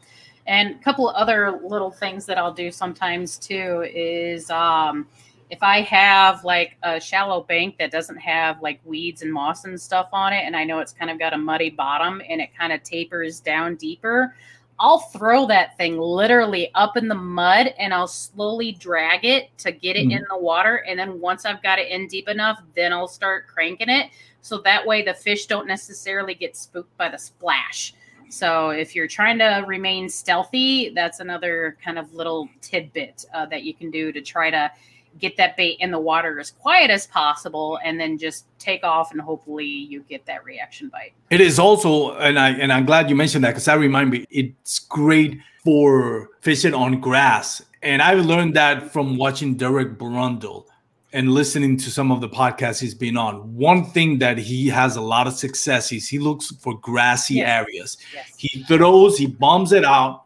And 0.48 0.76
a 0.76 0.80
couple 0.80 1.10
other 1.10 1.60
little 1.64 1.92
things 1.92 2.26
that 2.26 2.38
I'll 2.38 2.54
do 2.54 2.72
sometimes 2.72 3.38
too 3.38 3.86
is 3.94 4.50
um, 4.50 5.06
if 5.50 5.62
I 5.62 5.82
have 5.82 6.44
like 6.44 6.78
a 6.84 7.00
shallow 7.00 7.42
bank 7.42 7.78
that 7.78 7.92
doesn't 7.92 8.18
have 8.18 8.62
like 8.62 8.80
weeds 8.84 9.22
and 9.22 9.32
moss 9.32 9.66
and 9.66 9.80
stuff 9.80 10.10
on 10.12 10.34
it, 10.34 10.44
and 10.46 10.56
I 10.56 10.64
know 10.64 10.80
it's 10.80 10.94
kind 10.94 11.12
of 11.12 11.20
got 11.20 11.34
a 11.34 11.38
muddy 11.38 11.70
bottom 11.70 12.22
and 12.28 12.42
it 12.42 12.50
kind 12.58 12.74
of 12.74 12.82
tapers 12.84 13.40
down 13.40 13.76
deeper, 13.76 14.36
I'll 14.80 15.00
throw 15.00 15.46
that 15.48 15.76
thing 15.78 15.98
literally 15.98 16.72
up 16.74 16.96
in 16.96 17.10
the 17.10 17.16
mud 17.16 17.74
and 17.78 17.94
I'll 17.94 18.08
slowly 18.08 18.72
drag 18.72 19.26
it 19.26 19.56
to 19.60 19.72
get 19.72 19.98
it 19.98 20.08
mm. 20.08 20.18
in 20.18 20.26
the 20.30 20.38
water. 20.38 20.78
And 20.88 20.98
then 20.98 21.20
once 21.20 21.46
I've 21.46 21.62
got 21.62 21.80
it 21.80 21.90
in 21.90 22.08
deep 22.08 22.30
enough, 22.30 22.62
then 22.76 22.94
I'll 22.94 23.08
start 23.08 23.48
cranking 23.48 23.90
it. 23.90 24.12
So 24.42 24.60
that 24.60 24.86
way 24.86 25.02
the 25.02 25.14
fish 25.14 25.48
don't 25.48 25.68
necessarily 25.68 26.34
get 26.34 26.56
spooked 26.56 26.96
by 26.98 27.10
the 27.10 27.18
splash. 27.18 27.94
So 28.30 28.70
if 28.70 28.96
you're 28.96 29.08
trying 29.08 29.40
to 29.40 29.66
remain 29.68 30.08
stealthy, 30.08 30.92
that's 30.92 31.20
another 31.20 31.78
kind 31.84 32.00
of 32.00 32.14
little 32.14 32.48
tidbit 32.62 33.26
uh, 33.34 33.48
that 33.48 33.64
you 33.64 33.74
can 33.74 33.92
do 33.92 34.12
to 34.12 34.22
try 34.22 34.50
to 34.50 34.72
get 35.18 35.36
that 35.38 35.58
bait 35.58 35.78
in 35.80 35.92
the 35.92 36.00
water 36.00 36.40
as 36.40 36.52
quiet 36.52 36.90
as 36.90 37.08
possible 37.08 37.80
and 37.84 38.00
then 38.00 38.18
just 38.18 38.46
take 38.60 38.84
off 38.84 39.12
and 39.12 39.22
hopefully 39.22 39.66
you 39.66 40.02
get 40.10 40.26
that 40.26 40.44
reaction 40.44 40.90
bite 40.90 41.14
it 41.30 41.42
is 41.42 41.60
also 41.60 42.16
and 42.18 42.38
i 42.38 42.50
and 42.52 42.72
i'm 42.72 42.86
glad 42.86 43.10
you 43.10 43.16
mentioned 43.16 43.44
that 43.44 43.52
because 43.52 43.66
that 43.66 43.80
remind 43.80 44.10
me 44.10 44.26
it's 44.30 44.80
great 44.80 45.40
for 45.64 46.30
fishing 46.42 46.74
on 46.74 47.00
grass 47.00 47.62
and 47.82 48.02
i 48.02 48.14
learned 48.14 48.56
that 48.56 48.92
from 48.92 49.18
watching 49.18 49.56
derek 49.56 49.98
brundle 49.98 50.66
and 51.12 51.32
listening 51.32 51.76
to 51.76 51.90
some 51.90 52.12
of 52.12 52.22
the 52.22 52.30
podcasts 52.30 52.80
he's 52.80 52.94
been 52.94 53.18
on 53.18 53.56
one 53.56 53.84
thing 53.84 54.20
that 54.20 54.38
he 54.38 54.68
has 54.68 54.96
a 54.96 55.02
lot 55.02 55.26
of 55.28 55.34
success 55.34 55.92
is 55.92 56.08
he 56.08 56.20
looks 56.20 56.52
for 56.60 56.80
grassy 56.80 57.36
yes. 57.36 57.50
areas 57.50 57.98
yes. 58.14 58.32
he 58.38 58.64
throws 58.64 59.18
he 59.18 59.26
bombs 59.26 59.72
it 59.72 59.84
out 59.84 60.26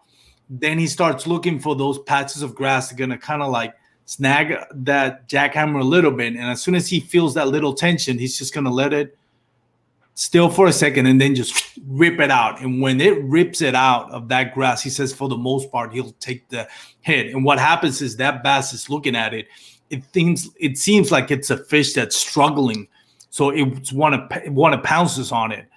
then 0.49 0.77
he 0.77 0.85
starts 0.85 1.25
looking 1.25 1.57
for 1.57 1.75
those 1.75 1.99
patches 1.99 2.41
of 2.41 2.53
grass 2.53 2.89
that 2.89 2.95
are 2.95 2.97
gonna 2.97 3.17
kind 3.17 3.41
of 3.41 3.49
like 3.49 3.73
snag 4.05 4.55
that 4.71 5.27
jackhammer 5.29 5.81
a 5.81 5.83
little 5.83 6.11
bit. 6.11 6.33
And 6.33 6.43
as 6.43 6.61
soon 6.61 6.75
as 6.75 6.87
he 6.87 6.99
feels 6.99 7.33
that 7.35 7.47
little 7.47 7.73
tension, 7.73 8.17
he's 8.17 8.37
just 8.37 8.53
going 8.53 8.65
to 8.65 8.71
let 8.71 8.93
it 8.93 9.17
still 10.15 10.49
for 10.49 10.67
a 10.67 10.73
second 10.73 11.07
and 11.07 11.19
then 11.19 11.35
just 11.35 11.77
rip 11.87 12.19
it 12.19 12.31
out. 12.31 12.61
And 12.61 12.81
when 12.81 13.01
it 13.01 13.21
rips 13.23 13.61
it 13.61 13.75
out 13.75 14.11
of 14.11 14.27
that 14.29 14.53
grass, 14.53 14.81
he 14.81 14.89
says 14.89 15.13
for 15.13 15.27
the 15.27 15.37
most 15.37 15.71
part, 15.71 15.93
he'll 15.93 16.13
take 16.19 16.47
the 16.49 16.67
hit. 17.01 17.33
And 17.33 17.43
what 17.43 17.59
happens 17.59 18.01
is 18.01 18.17
that 18.17 18.43
bass 18.43 18.73
is 18.73 18.89
looking 18.89 19.15
at 19.15 19.33
it. 19.33 19.47
It 19.89 20.03
seems 20.13 20.49
it 20.59 20.77
seems 20.77 21.11
like 21.11 21.29
it's 21.29 21.49
a 21.49 21.57
fish 21.57 21.93
that's 21.93 22.15
struggling. 22.15 22.87
So 23.29 23.49
it's 23.49 23.91
one 23.91 24.11
to 24.11 24.49
one 24.49 24.71
to 24.71 24.77
pounces 24.79 25.31
on 25.31 25.51
it. 25.51 25.67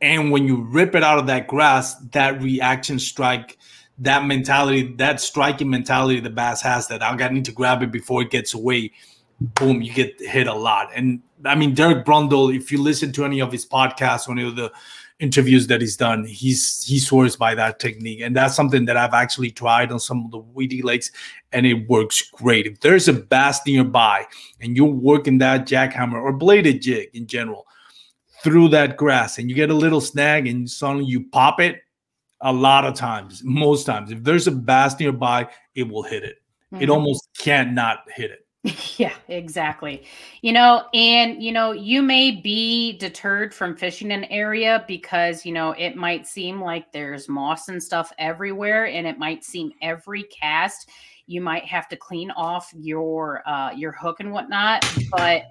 And 0.00 0.30
when 0.30 0.46
you 0.46 0.62
rip 0.62 0.94
it 0.94 1.02
out 1.02 1.18
of 1.18 1.26
that 1.26 1.48
grass, 1.48 1.96
that 2.12 2.40
reaction 2.40 3.00
strike 3.00 3.57
that 4.00 4.24
mentality, 4.24 4.94
that 4.94 5.20
striking 5.20 5.68
mentality 5.68 6.20
the 6.20 6.30
bass 6.30 6.62
has 6.62 6.86
that 6.88 7.02
I 7.02 7.28
need 7.28 7.44
to 7.46 7.52
grab 7.52 7.82
it 7.82 7.90
before 7.90 8.22
it 8.22 8.30
gets 8.30 8.54
away. 8.54 8.92
boom, 9.40 9.82
you 9.82 9.92
get 9.92 10.20
hit 10.20 10.46
a 10.46 10.54
lot. 10.54 10.90
And 10.94 11.20
I 11.44 11.54
mean, 11.54 11.74
Derek 11.74 12.04
Brundle, 12.04 12.54
if 12.54 12.72
you 12.72 12.82
listen 12.82 13.12
to 13.12 13.24
any 13.24 13.40
of 13.40 13.52
his 13.52 13.66
podcasts, 13.66 14.28
any 14.28 14.46
of 14.46 14.56
the 14.56 14.72
interviews 15.20 15.66
that 15.66 15.80
he's 15.80 15.96
done, 15.96 16.24
he's 16.24 16.84
he 16.84 16.98
swears 16.98 17.36
by 17.36 17.54
that 17.54 17.80
technique, 17.80 18.20
and 18.20 18.36
that's 18.36 18.54
something 18.54 18.84
that 18.86 18.96
I've 18.96 19.14
actually 19.14 19.50
tried 19.50 19.92
on 19.92 20.00
some 20.00 20.24
of 20.24 20.30
the 20.30 20.38
weedy 20.38 20.82
lakes, 20.82 21.10
and 21.52 21.66
it 21.66 21.88
works 21.88 22.22
great. 22.30 22.66
If 22.66 22.80
there's 22.80 23.08
a 23.08 23.12
bass 23.12 23.60
nearby 23.66 24.26
and 24.60 24.76
you're 24.76 24.86
working 24.86 25.38
that 25.38 25.66
jackhammer 25.66 26.20
or 26.20 26.32
bladed 26.32 26.82
jig 26.82 27.10
in 27.14 27.26
general 27.26 27.66
through 28.42 28.68
that 28.68 28.96
grass, 28.96 29.38
and 29.38 29.50
you 29.50 29.56
get 29.56 29.70
a 29.70 29.74
little 29.74 30.00
snag, 30.00 30.46
and 30.46 30.68
suddenly 30.68 31.04
you 31.04 31.24
pop 31.24 31.60
it, 31.60 31.82
a 32.40 32.52
lot 32.52 32.84
of 32.84 32.94
times, 32.94 33.42
most 33.44 33.84
times, 33.84 34.10
if 34.10 34.22
there's 34.22 34.46
a 34.46 34.52
bass 34.52 34.98
nearby, 34.98 35.48
it 35.74 35.88
will 35.88 36.02
hit 36.02 36.24
it. 36.24 36.36
Mm-hmm. 36.72 36.82
It 36.82 36.90
almost 36.90 37.28
can't 37.38 37.72
not 37.72 38.04
hit 38.14 38.30
it. 38.30 38.40
Yeah, 38.98 39.14
exactly. 39.28 40.04
You 40.42 40.52
know, 40.52 40.86
and 40.92 41.40
you 41.40 41.52
know, 41.52 41.70
you 41.70 42.02
may 42.02 42.32
be 42.32 42.98
deterred 42.98 43.54
from 43.54 43.76
fishing 43.76 44.10
an 44.10 44.24
area 44.24 44.84
because, 44.88 45.46
you 45.46 45.52
know, 45.52 45.70
it 45.72 45.94
might 45.94 46.26
seem 46.26 46.60
like 46.60 46.90
there's 46.90 47.28
moss 47.28 47.68
and 47.68 47.80
stuff 47.80 48.12
everywhere 48.18 48.86
and 48.86 49.06
it 49.06 49.16
might 49.16 49.44
seem 49.44 49.70
every 49.80 50.24
cast 50.24 50.90
you 51.28 51.40
might 51.42 51.64
have 51.64 51.88
to 51.88 51.96
clean 51.96 52.30
off 52.32 52.72
your 52.74 53.46
uh 53.48 53.70
your 53.70 53.92
hook 53.92 54.18
and 54.18 54.32
whatnot, 54.32 54.84
but 55.12 55.44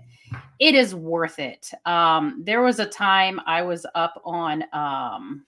it 0.60 0.76
is 0.76 0.94
worth 0.94 1.40
it. 1.40 1.72
Um 1.86 2.42
there 2.44 2.62
was 2.62 2.80
a 2.80 2.86
time 2.86 3.40
I 3.46 3.62
was 3.62 3.86
up 3.96 4.22
on 4.26 4.64
um 4.74 5.46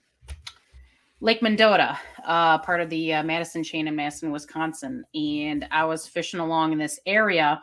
Lake 1.21 1.41
Mendota, 1.41 1.97
uh, 2.25 2.57
part 2.59 2.79
of 2.81 2.89
the 2.89 3.13
uh, 3.15 3.23
Madison 3.23 3.63
chain 3.63 3.87
in 3.87 3.95
Madison, 3.95 4.31
Wisconsin. 4.31 5.03
And 5.13 5.67
I 5.71 5.83
was 5.83 6.07
fishing 6.07 6.39
along 6.39 6.71
in 6.71 6.77
this 6.77 6.99
area 7.05 7.61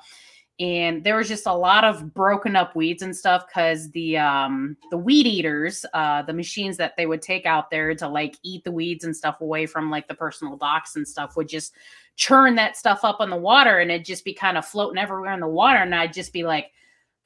and 0.58 1.04
there 1.04 1.16
was 1.16 1.28
just 1.28 1.46
a 1.46 1.52
lot 1.52 1.84
of 1.84 2.14
broken 2.14 2.56
up 2.56 2.74
weeds 2.74 3.02
and 3.02 3.14
stuff 3.14 3.46
because 3.46 3.90
the 3.90 4.16
um 4.16 4.76
the 4.90 4.96
weed 4.96 5.26
eaters 5.26 5.84
uh 5.92 6.22
the 6.22 6.32
machines 6.32 6.78
that 6.78 6.96
they 6.96 7.04
would 7.04 7.20
take 7.20 7.44
out 7.44 7.70
there 7.70 7.94
to 7.94 8.08
like 8.08 8.36
eat 8.42 8.64
the 8.64 8.72
weeds 8.72 9.04
and 9.04 9.14
stuff 9.14 9.40
away 9.42 9.66
from 9.66 9.90
like 9.90 10.08
the 10.08 10.14
personal 10.14 10.56
docks 10.56 10.96
and 10.96 11.06
stuff 11.06 11.36
would 11.36 11.48
just 11.48 11.74
churn 12.16 12.54
that 12.54 12.76
stuff 12.76 13.00
up 13.02 13.20
on 13.20 13.28
the 13.28 13.36
water 13.36 13.80
and 13.80 13.90
it'd 13.90 14.06
just 14.06 14.24
be 14.24 14.32
kind 14.32 14.56
of 14.56 14.64
floating 14.64 14.98
everywhere 14.98 15.34
in 15.34 15.40
the 15.40 15.46
water 15.46 15.78
and 15.78 15.94
i'd 15.94 16.12
just 16.12 16.32
be 16.32 16.44
like 16.44 16.70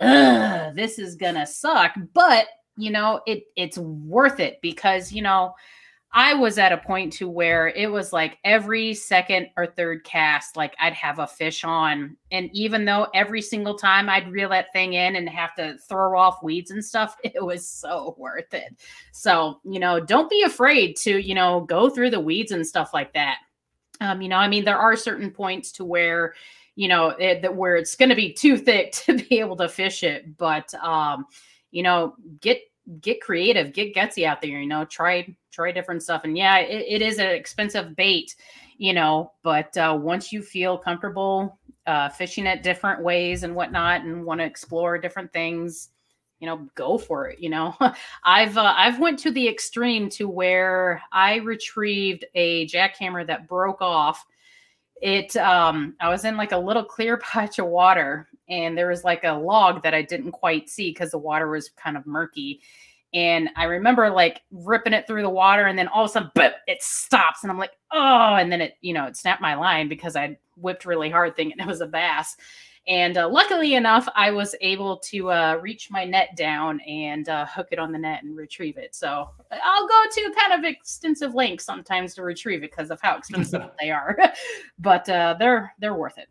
this 0.01 0.99
is 0.99 1.15
gonna 1.15 1.47
suck 1.47 1.95
but 2.13 2.47
you 2.77 2.91
know 2.91 3.21
it 3.27 3.45
it's 3.55 3.79
worth 3.79 4.41
it 4.41 4.59
because 4.61 5.13
you 5.13 5.23
know 5.23 5.55
I 6.13 6.35
was 6.35 6.59
at 6.59 6.73
a 6.73 6.77
point 6.77 7.13
to 7.15 7.29
where 7.29 7.69
it 7.69 7.91
was 7.91 8.13
like 8.13 8.39
every 8.43 8.95
second 8.95 9.49
or 9.57 9.67
third 9.67 10.03
cast, 10.03 10.57
like 10.57 10.75
I'd 10.81 10.95
have 10.95 11.21
a 11.21 11.27
fish 11.27 11.63
on. 11.63 12.17
And 12.33 12.51
even 12.53 12.85
though 12.85 13.07
every 13.15 13.41
single 13.41 13.77
time 13.77 14.09
I'd 14.09 14.31
reel 14.33 14.49
that 14.49 14.73
thing 14.73 14.95
in 14.95 15.15
and 15.15 15.29
have 15.29 15.55
to 15.55 15.79
throw 15.89 16.19
off 16.19 16.43
weeds 16.43 16.73
and 16.73 16.85
stuff, 16.85 17.17
it 17.25 17.45
was 17.45 17.69
so 17.69 18.17
worth 18.19 18.53
it. 18.53 18.77
So, 19.13 19.61
you 19.65 19.79
know, 19.79 20.01
don't 20.01 20.29
be 20.29 20.43
afraid 20.43 20.97
to, 20.97 21.17
you 21.17 21.35
know, 21.35 21.61
go 21.61 21.89
through 21.89 22.11
the 22.11 22.21
weeds 22.21 22.51
and 22.51 22.67
stuff 22.67 22.93
like 22.93 23.15
that. 23.15 23.37
Um, 24.01 24.21
you 24.21 24.29
know, 24.29 24.37
I 24.37 24.49
mean, 24.49 24.65
there 24.65 24.79
are 24.79 24.97
certain 24.97 25.31
points 25.31 25.71
to 25.73 25.85
where, 25.85 26.35
you 26.75 26.89
know, 26.89 27.11
it, 27.11 27.43
that 27.43 27.55
where 27.55 27.77
it's 27.77 27.95
going 27.95 28.09
to 28.09 28.17
be 28.17 28.33
too 28.33 28.57
thick 28.57 28.93
to 29.07 29.17
be 29.17 29.39
able 29.39 29.57
to 29.57 29.69
fish 29.69 30.03
it, 30.03 30.37
but, 30.37 30.75
um, 30.75 31.27
you 31.71 31.85
know, 31.85 32.15
get 32.41 32.63
get 33.01 33.21
creative, 33.21 33.73
get 33.73 33.95
gutsy 33.95 34.25
out 34.25 34.41
there, 34.41 34.61
you 34.61 34.67
know, 34.67 34.85
try 34.85 35.35
try 35.53 35.73
different 35.73 36.03
stuff. 36.03 36.23
And 36.25 36.37
yeah, 36.37 36.59
it, 36.59 36.85
it 36.89 37.03
is 37.03 37.19
an 37.19 37.31
expensive 37.31 37.95
bait, 37.97 38.35
you 38.79 38.93
know, 38.93 39.33
but 39.43 39.77
uh, 39.77 39.99
once 40.01 40.33
you 40.33 40.43
feel 40.43 40.79
comfortable 40.79 41.59
uh, 41.87 42.09
fishing 42.09 42.47
it 42.47 42.63
different 42.63 43.03
ways 43.03 43.43
and 43.43 43.55
whatnot 43.55 44.03
and 44.03 44.25
want 44.25 44.41
to 44.41 44.45
explore 44.45 44.99
different 44.99 45.33
things, 45.33 45.89
you 46.39 46.47
know, 46.47 46.69
go 46.75 46.99
for 46.99 47.29
it. 47.29 47.41
You 47.41 47.51
know, 47.51 47.75
I've 48.25 48.57
uh, 48.57 48.75
I've 48.77 48.99
went 48.99 49.19
to 49.21 49.31
the 49.31 49.49
extreme 49.49 50.09
to 50.11 50.29
where 50.29 51.03
I 51.13 51.37
retrieved 51.37 52.25
a 52.35 52.67
jackhammer 52.67 53.27
that 53.27 53.49
broke 53.49 53.83
off. 53.83 54.25
It 55.01 55.37
um 55.37 55.95
I 56.01 56.09
was 56.09 56.25
in 56.25 56.37
like 56.37 56.53
a 56.53 56.59
little 56.59 56.85
clear 56.85 57.17
patch 57.19 57.59
of 57.59 57.67
water 57.67 58.29
and 58.51 58.77
there 58.77 58.89
was 58.89 59.05
like 59.05 59.25
a 59.25 59.33
log 59.33 59.83
that 59.83 59.95
I 59.95 60.03
didn't 60.03 60.33
quite 60.33 60.69
see 60.69 60.91
because 60.91 61.13
the 61.13 61.19
water 61.19 61.49
was 61.49 61.71
kind 61.71 61.97
of 61.97 62.07
murky. 62.07 62.61
And 63.15 63.49
I 63.57 63.65
remember 63.65 64.11
like 64.11 64.43
ripping 64.51 64.93
it 64.93 65.07
through 65.07 65.23
the 65.23 65.31
water, 65.31 65.67
and 65.67 65.79
then 65.79 65.89
all 65.89 66.05
of 66.05 66.11
a 66.11 66.13
sudden, 66.13 66.31
but 66.35 66.57
it 66.69 66.83
stops, 66.83 67.43
and 67.43 67.51
I'm 67.51 67.59
like, 67.59 67.73
oh, 67.91 68.35
and 68.35 68.53
then 68.53 68.61
it, 68.61 68.75
you 68.83 68.95
know, 68.95 69.07
it 69.07 69.17
snapped 69.17 69.43
my 69.43 69.55
line 69.55 69.89
because 69.89 70.15
I 70.15 70.39
whipped 70.57 70.85
really 70.85 71.11
hard 71.11 71.35
thinking 71.35 71.59
it 71.59 71.67
was 71.67 71.81
a 71.81 71.87
bass. 71.87 72.37
And 72.89 73.19
uh, 73.19 73.29
luckily 73.29 73.75
enough, 73.75 74.09
I 74.15 74.31
was 74.31 74.55
able 74.61 74.97
to 74.99 75.31
uh, 75.31 75.59
reach 75.63 75.91
my 75.91 76.05
net 76.05 76.31
down 76.37 76.81
and 76.81 77.29
uh, 77.29 77.47
hook 77.47 77.69
it 77.71 77.79
on 77.79 77.93
the 77.93 77.99
net 77.99 78.23
and 78.23 78.37
retrieve 78.37 78.79
it. 78.79 78.95
So 78.95 79.29
I'll 79.53 79.87
go 79.87 80.03
to 80.11 80.35
kind 80.39 80.59
of 80.59 80.65
extensive 80.69 81.35
lengths 81.35 81.65
sometimes 81.65 82.15
to 82.15 82.23
retrieve 82.23 82.63
it 82.63 82.71
because 82.71 82.91
of 82.91 83.01
how 83.01 83.17
expensive 83.17 83.63
they 83.81 83.91
are, 83.91 84.19
but 84.79 85.09
uh, 85.09 85.37
they're 85.39 85.75
they're 85.79 85.95
worth 85.95 86.19
it. 86.19 86.29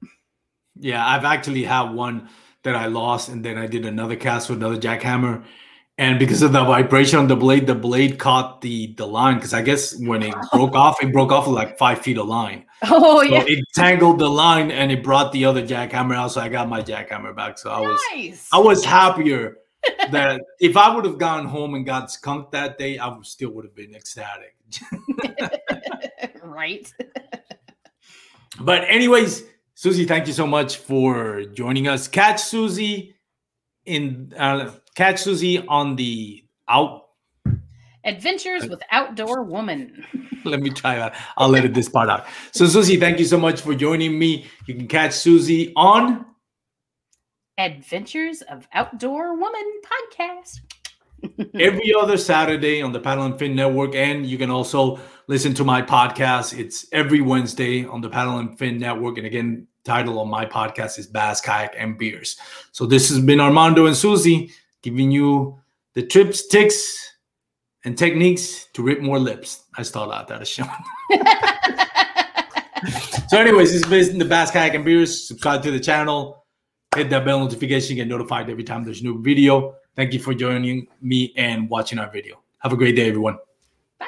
Yeah, 0.75 1.05
I've 1.05 1.25
actually 1.25 1.63
had 1.63 1.91
one 1.91 2.29
that 2.63 2.75
I 2.75 2.87
lost, 2.87 3.29
and 3.29 3.43
then 3.43 3.57
I 3.57 3.67
did 3.67 3.85
another 3.85 4.15
cast 4.15 4.49
with 4.49 4.57
another 4.59 4.77
jackhammer. 4.77 5.43
And 5.99 6.17
because 6.17 6.41
of 6.41 6.53
the 6.53 6.63
vibration 6.63 7.19
on 7.19 7.27
the 7.27 7.35
blade, 7.35 7.67
the 7.67 7.75
blade 7.75 8.19
caught 8.19 8.61
the 8.61 8.93
the 8.93 9.05
line. 9.05 9.35
Because 9.35 9.53
I 9.53 9.61
guess 9.61 9.99
when 9.99 10.23
it 10.23 10.33
broke 10.53 10.73
off, 10.73 10.95
it 11.03 11.11
broke 11.11 11.33
off 11.33 11.45
like 11.45 11.77
five 11.77 11.99
feet 11.99 12.17
of 12.17 12.25
line. 12.25 12.65
Oh 12.83 13.17
so 13.17 13.23
yeah! 13.23 13.43
It 13.45 13.65
tangled 13.75 14.19
the 14.19 14.29
line, 14.29 14.71
and 14.71 14.93
it 14.93 15.03
brought 15.03 15.33
the 15.33 15.43
other 15.43 15.61
jackhammer 15.61 16.15
out. 16.15 16.31
So 16.31 16.39
I 16.39 16.47
got 16.47 16.69
my 16.69 16.81
jackhammer 16.81 17.35
back. 17.35 17.57
So 17.57 17.69
I 17.69 17.81
was 17.81 18.01
nice. 18.13 18.47
I 18.53 18.59
was 18.59 18.85
happier 18.85 19.57
that 20.11 20.39
if 20.61 20.77
I 20.77 20.95
would 20.95 21.03
have 21.03 21.17
gone 21.17 21.45
home 21.45 21.73
and 21.73 21.85
got 21.85 22.09
skunked 22.09 22.53
that 22.53 22.77
day, 22.77 22.97
I 22.97 23.09
would 23.09 23.25
still 23.25 23.51
would 23.51 23.65
have 23.65 23.75
been 23.75 23.93
ecstatic. 23.93 24.55
right. 26.43 26.93
but 28.61 28.85
anyways, 28.87 29.43
Susie, 29.73 30.05
thank 30.05 30.27
you 30.27 30.33
so 30.33 30.47
much 30.47 30.77
for 30.77 31.43
joining 31.43 31.89
us. 31.89 32.07
Catch 32.07 32.39
Susie 32.39 33.15
in 33.85 34.33
uh, 34.37 34.71
catch 34.99 35.21
Susie 35.21 35.65
on 35.65 35.95
the 35.95 36.43
out 36.67 37.05
Adventures 38.03 38.67
with 38.67 38.83
Outdoor 38.91 39.43
Woman. 39.43 40.03
let 40.43 40.59
me 40.59 40.69
try 40.69 40.95
that. 40.95 41.15
I'll 41.37 41.55
edit 41.55 41.73
this 41.73 41.87
part 41.87 42.09
out. 42.09 42.25
So, 42.51 42.67
Susie, 42.67 42.97
thank 42.97 43.17
you 43.17 43.23
so 43.23 43.37
much 43.37 43.61
for 43.61 43.73
joining 43.73 44.19
me. 44.19 44.45
You 44.67 44.75
can 44.75 44.89
catch 44.89 45.13
Susie 45.13 45.71
on 45.77 46.25
Adventures 47.57 48.41
of 48.41 48.67
Outdoor 48.73 49.37
Woman 49.37 49.81
podcast. 49.89 50.59
every 51.59 51.93
other 51.93 52.17
Saturday 52.17 52.81
on 52.81 52.91
the 52.91 52.99
Paddle 52.99 53.25
and 53.25 53.39
Fin 53.39 53.55
Network. 53.55 53.95
And 53.95 54.25
you 54.25 54.37
can 54.37 54.49
also 54.49 54.99
listen 55.27 55.53
to 55.53 55.63
my 55.63 55.81
podcast. 55.81 56.57
It's 56.59 56.85
every 56.91 57.21
Wednesday 57.21 57.85
on 57.85 58.01
the 58.01 58.09
Paddle 58.09 58.39
and 58.39 58.57
Fin 58.59 58.79
Network. 58.79 59.17
And 59.17 59.25
again, 59.25 59.65
title 59.85 60.19
on 60.19 60.29
my 60.29 60.45
podcast 60.45 60.99
is 60.99 61.07
Bass, 61.07 61.39
Kayak, 61.39 61.73
and 61.77 61.97
Beers. 61.97 62.37
So 62.73 62.85
this 62.85 63.07
has 63.09 63.21
been 63.21 63.39
Armando 63.39 63.85
and 63.85 63.95
Susie 63.95 64.51
giving 64.81 65.11
you 65.11 65.59
the 65.93 66.05
trips, 66.05 66.47
ticks, 66.47 67.09
and 67.85 67.97
techniques 67.97 68.67
to 68.73 68.83
rip 68.83 69.01
more 69.01 69.19
lips. 69.19 69.63
I 69.77 69.83
start 69.83 70.11
out 70.11 70.27
that 70.27 70.47
show. 70.47 70.63
so, 73.27 73.39
anyways, 73.39 73.71
this 73.71 74.09
been 74.09 74.19
the 74.19 74.25
Bass, 74.25 74.51
Kayak, 74.51 74.75
and 74.75 74.85
Beers. 74.85 75.27
Subscribe 75.27 75.63
to 75.63 75.71
the 75.71 75.79
channel, 75.79 76.45
hit 76.95 77.09
that 77.09 77.25
bell 77.25 77.39
notification, 77.39 77.95
get 77.95 78.07
notified 78.07 78.49
every 78.49 78.63
time 78.63 78.83
there's 78.83 79.01
a 79.01 79.03
new 79.03 79.21
video. 79.21 79.75
Thank 79.95 80.13
you 80.13 80.19
for 80.19 80.33
joining 80.33 80.87
me 81.01 81.33
and 81.35 81.69
watching 81.69 81.99
our 81.99 82.09
video. 82.09 82.41
Have 82.59 82.73
a 82.73 82.77
great 82.77 82.95
day, 82.95 83.07
everyone. 83.07 83.37
Bye. 83.99 84.07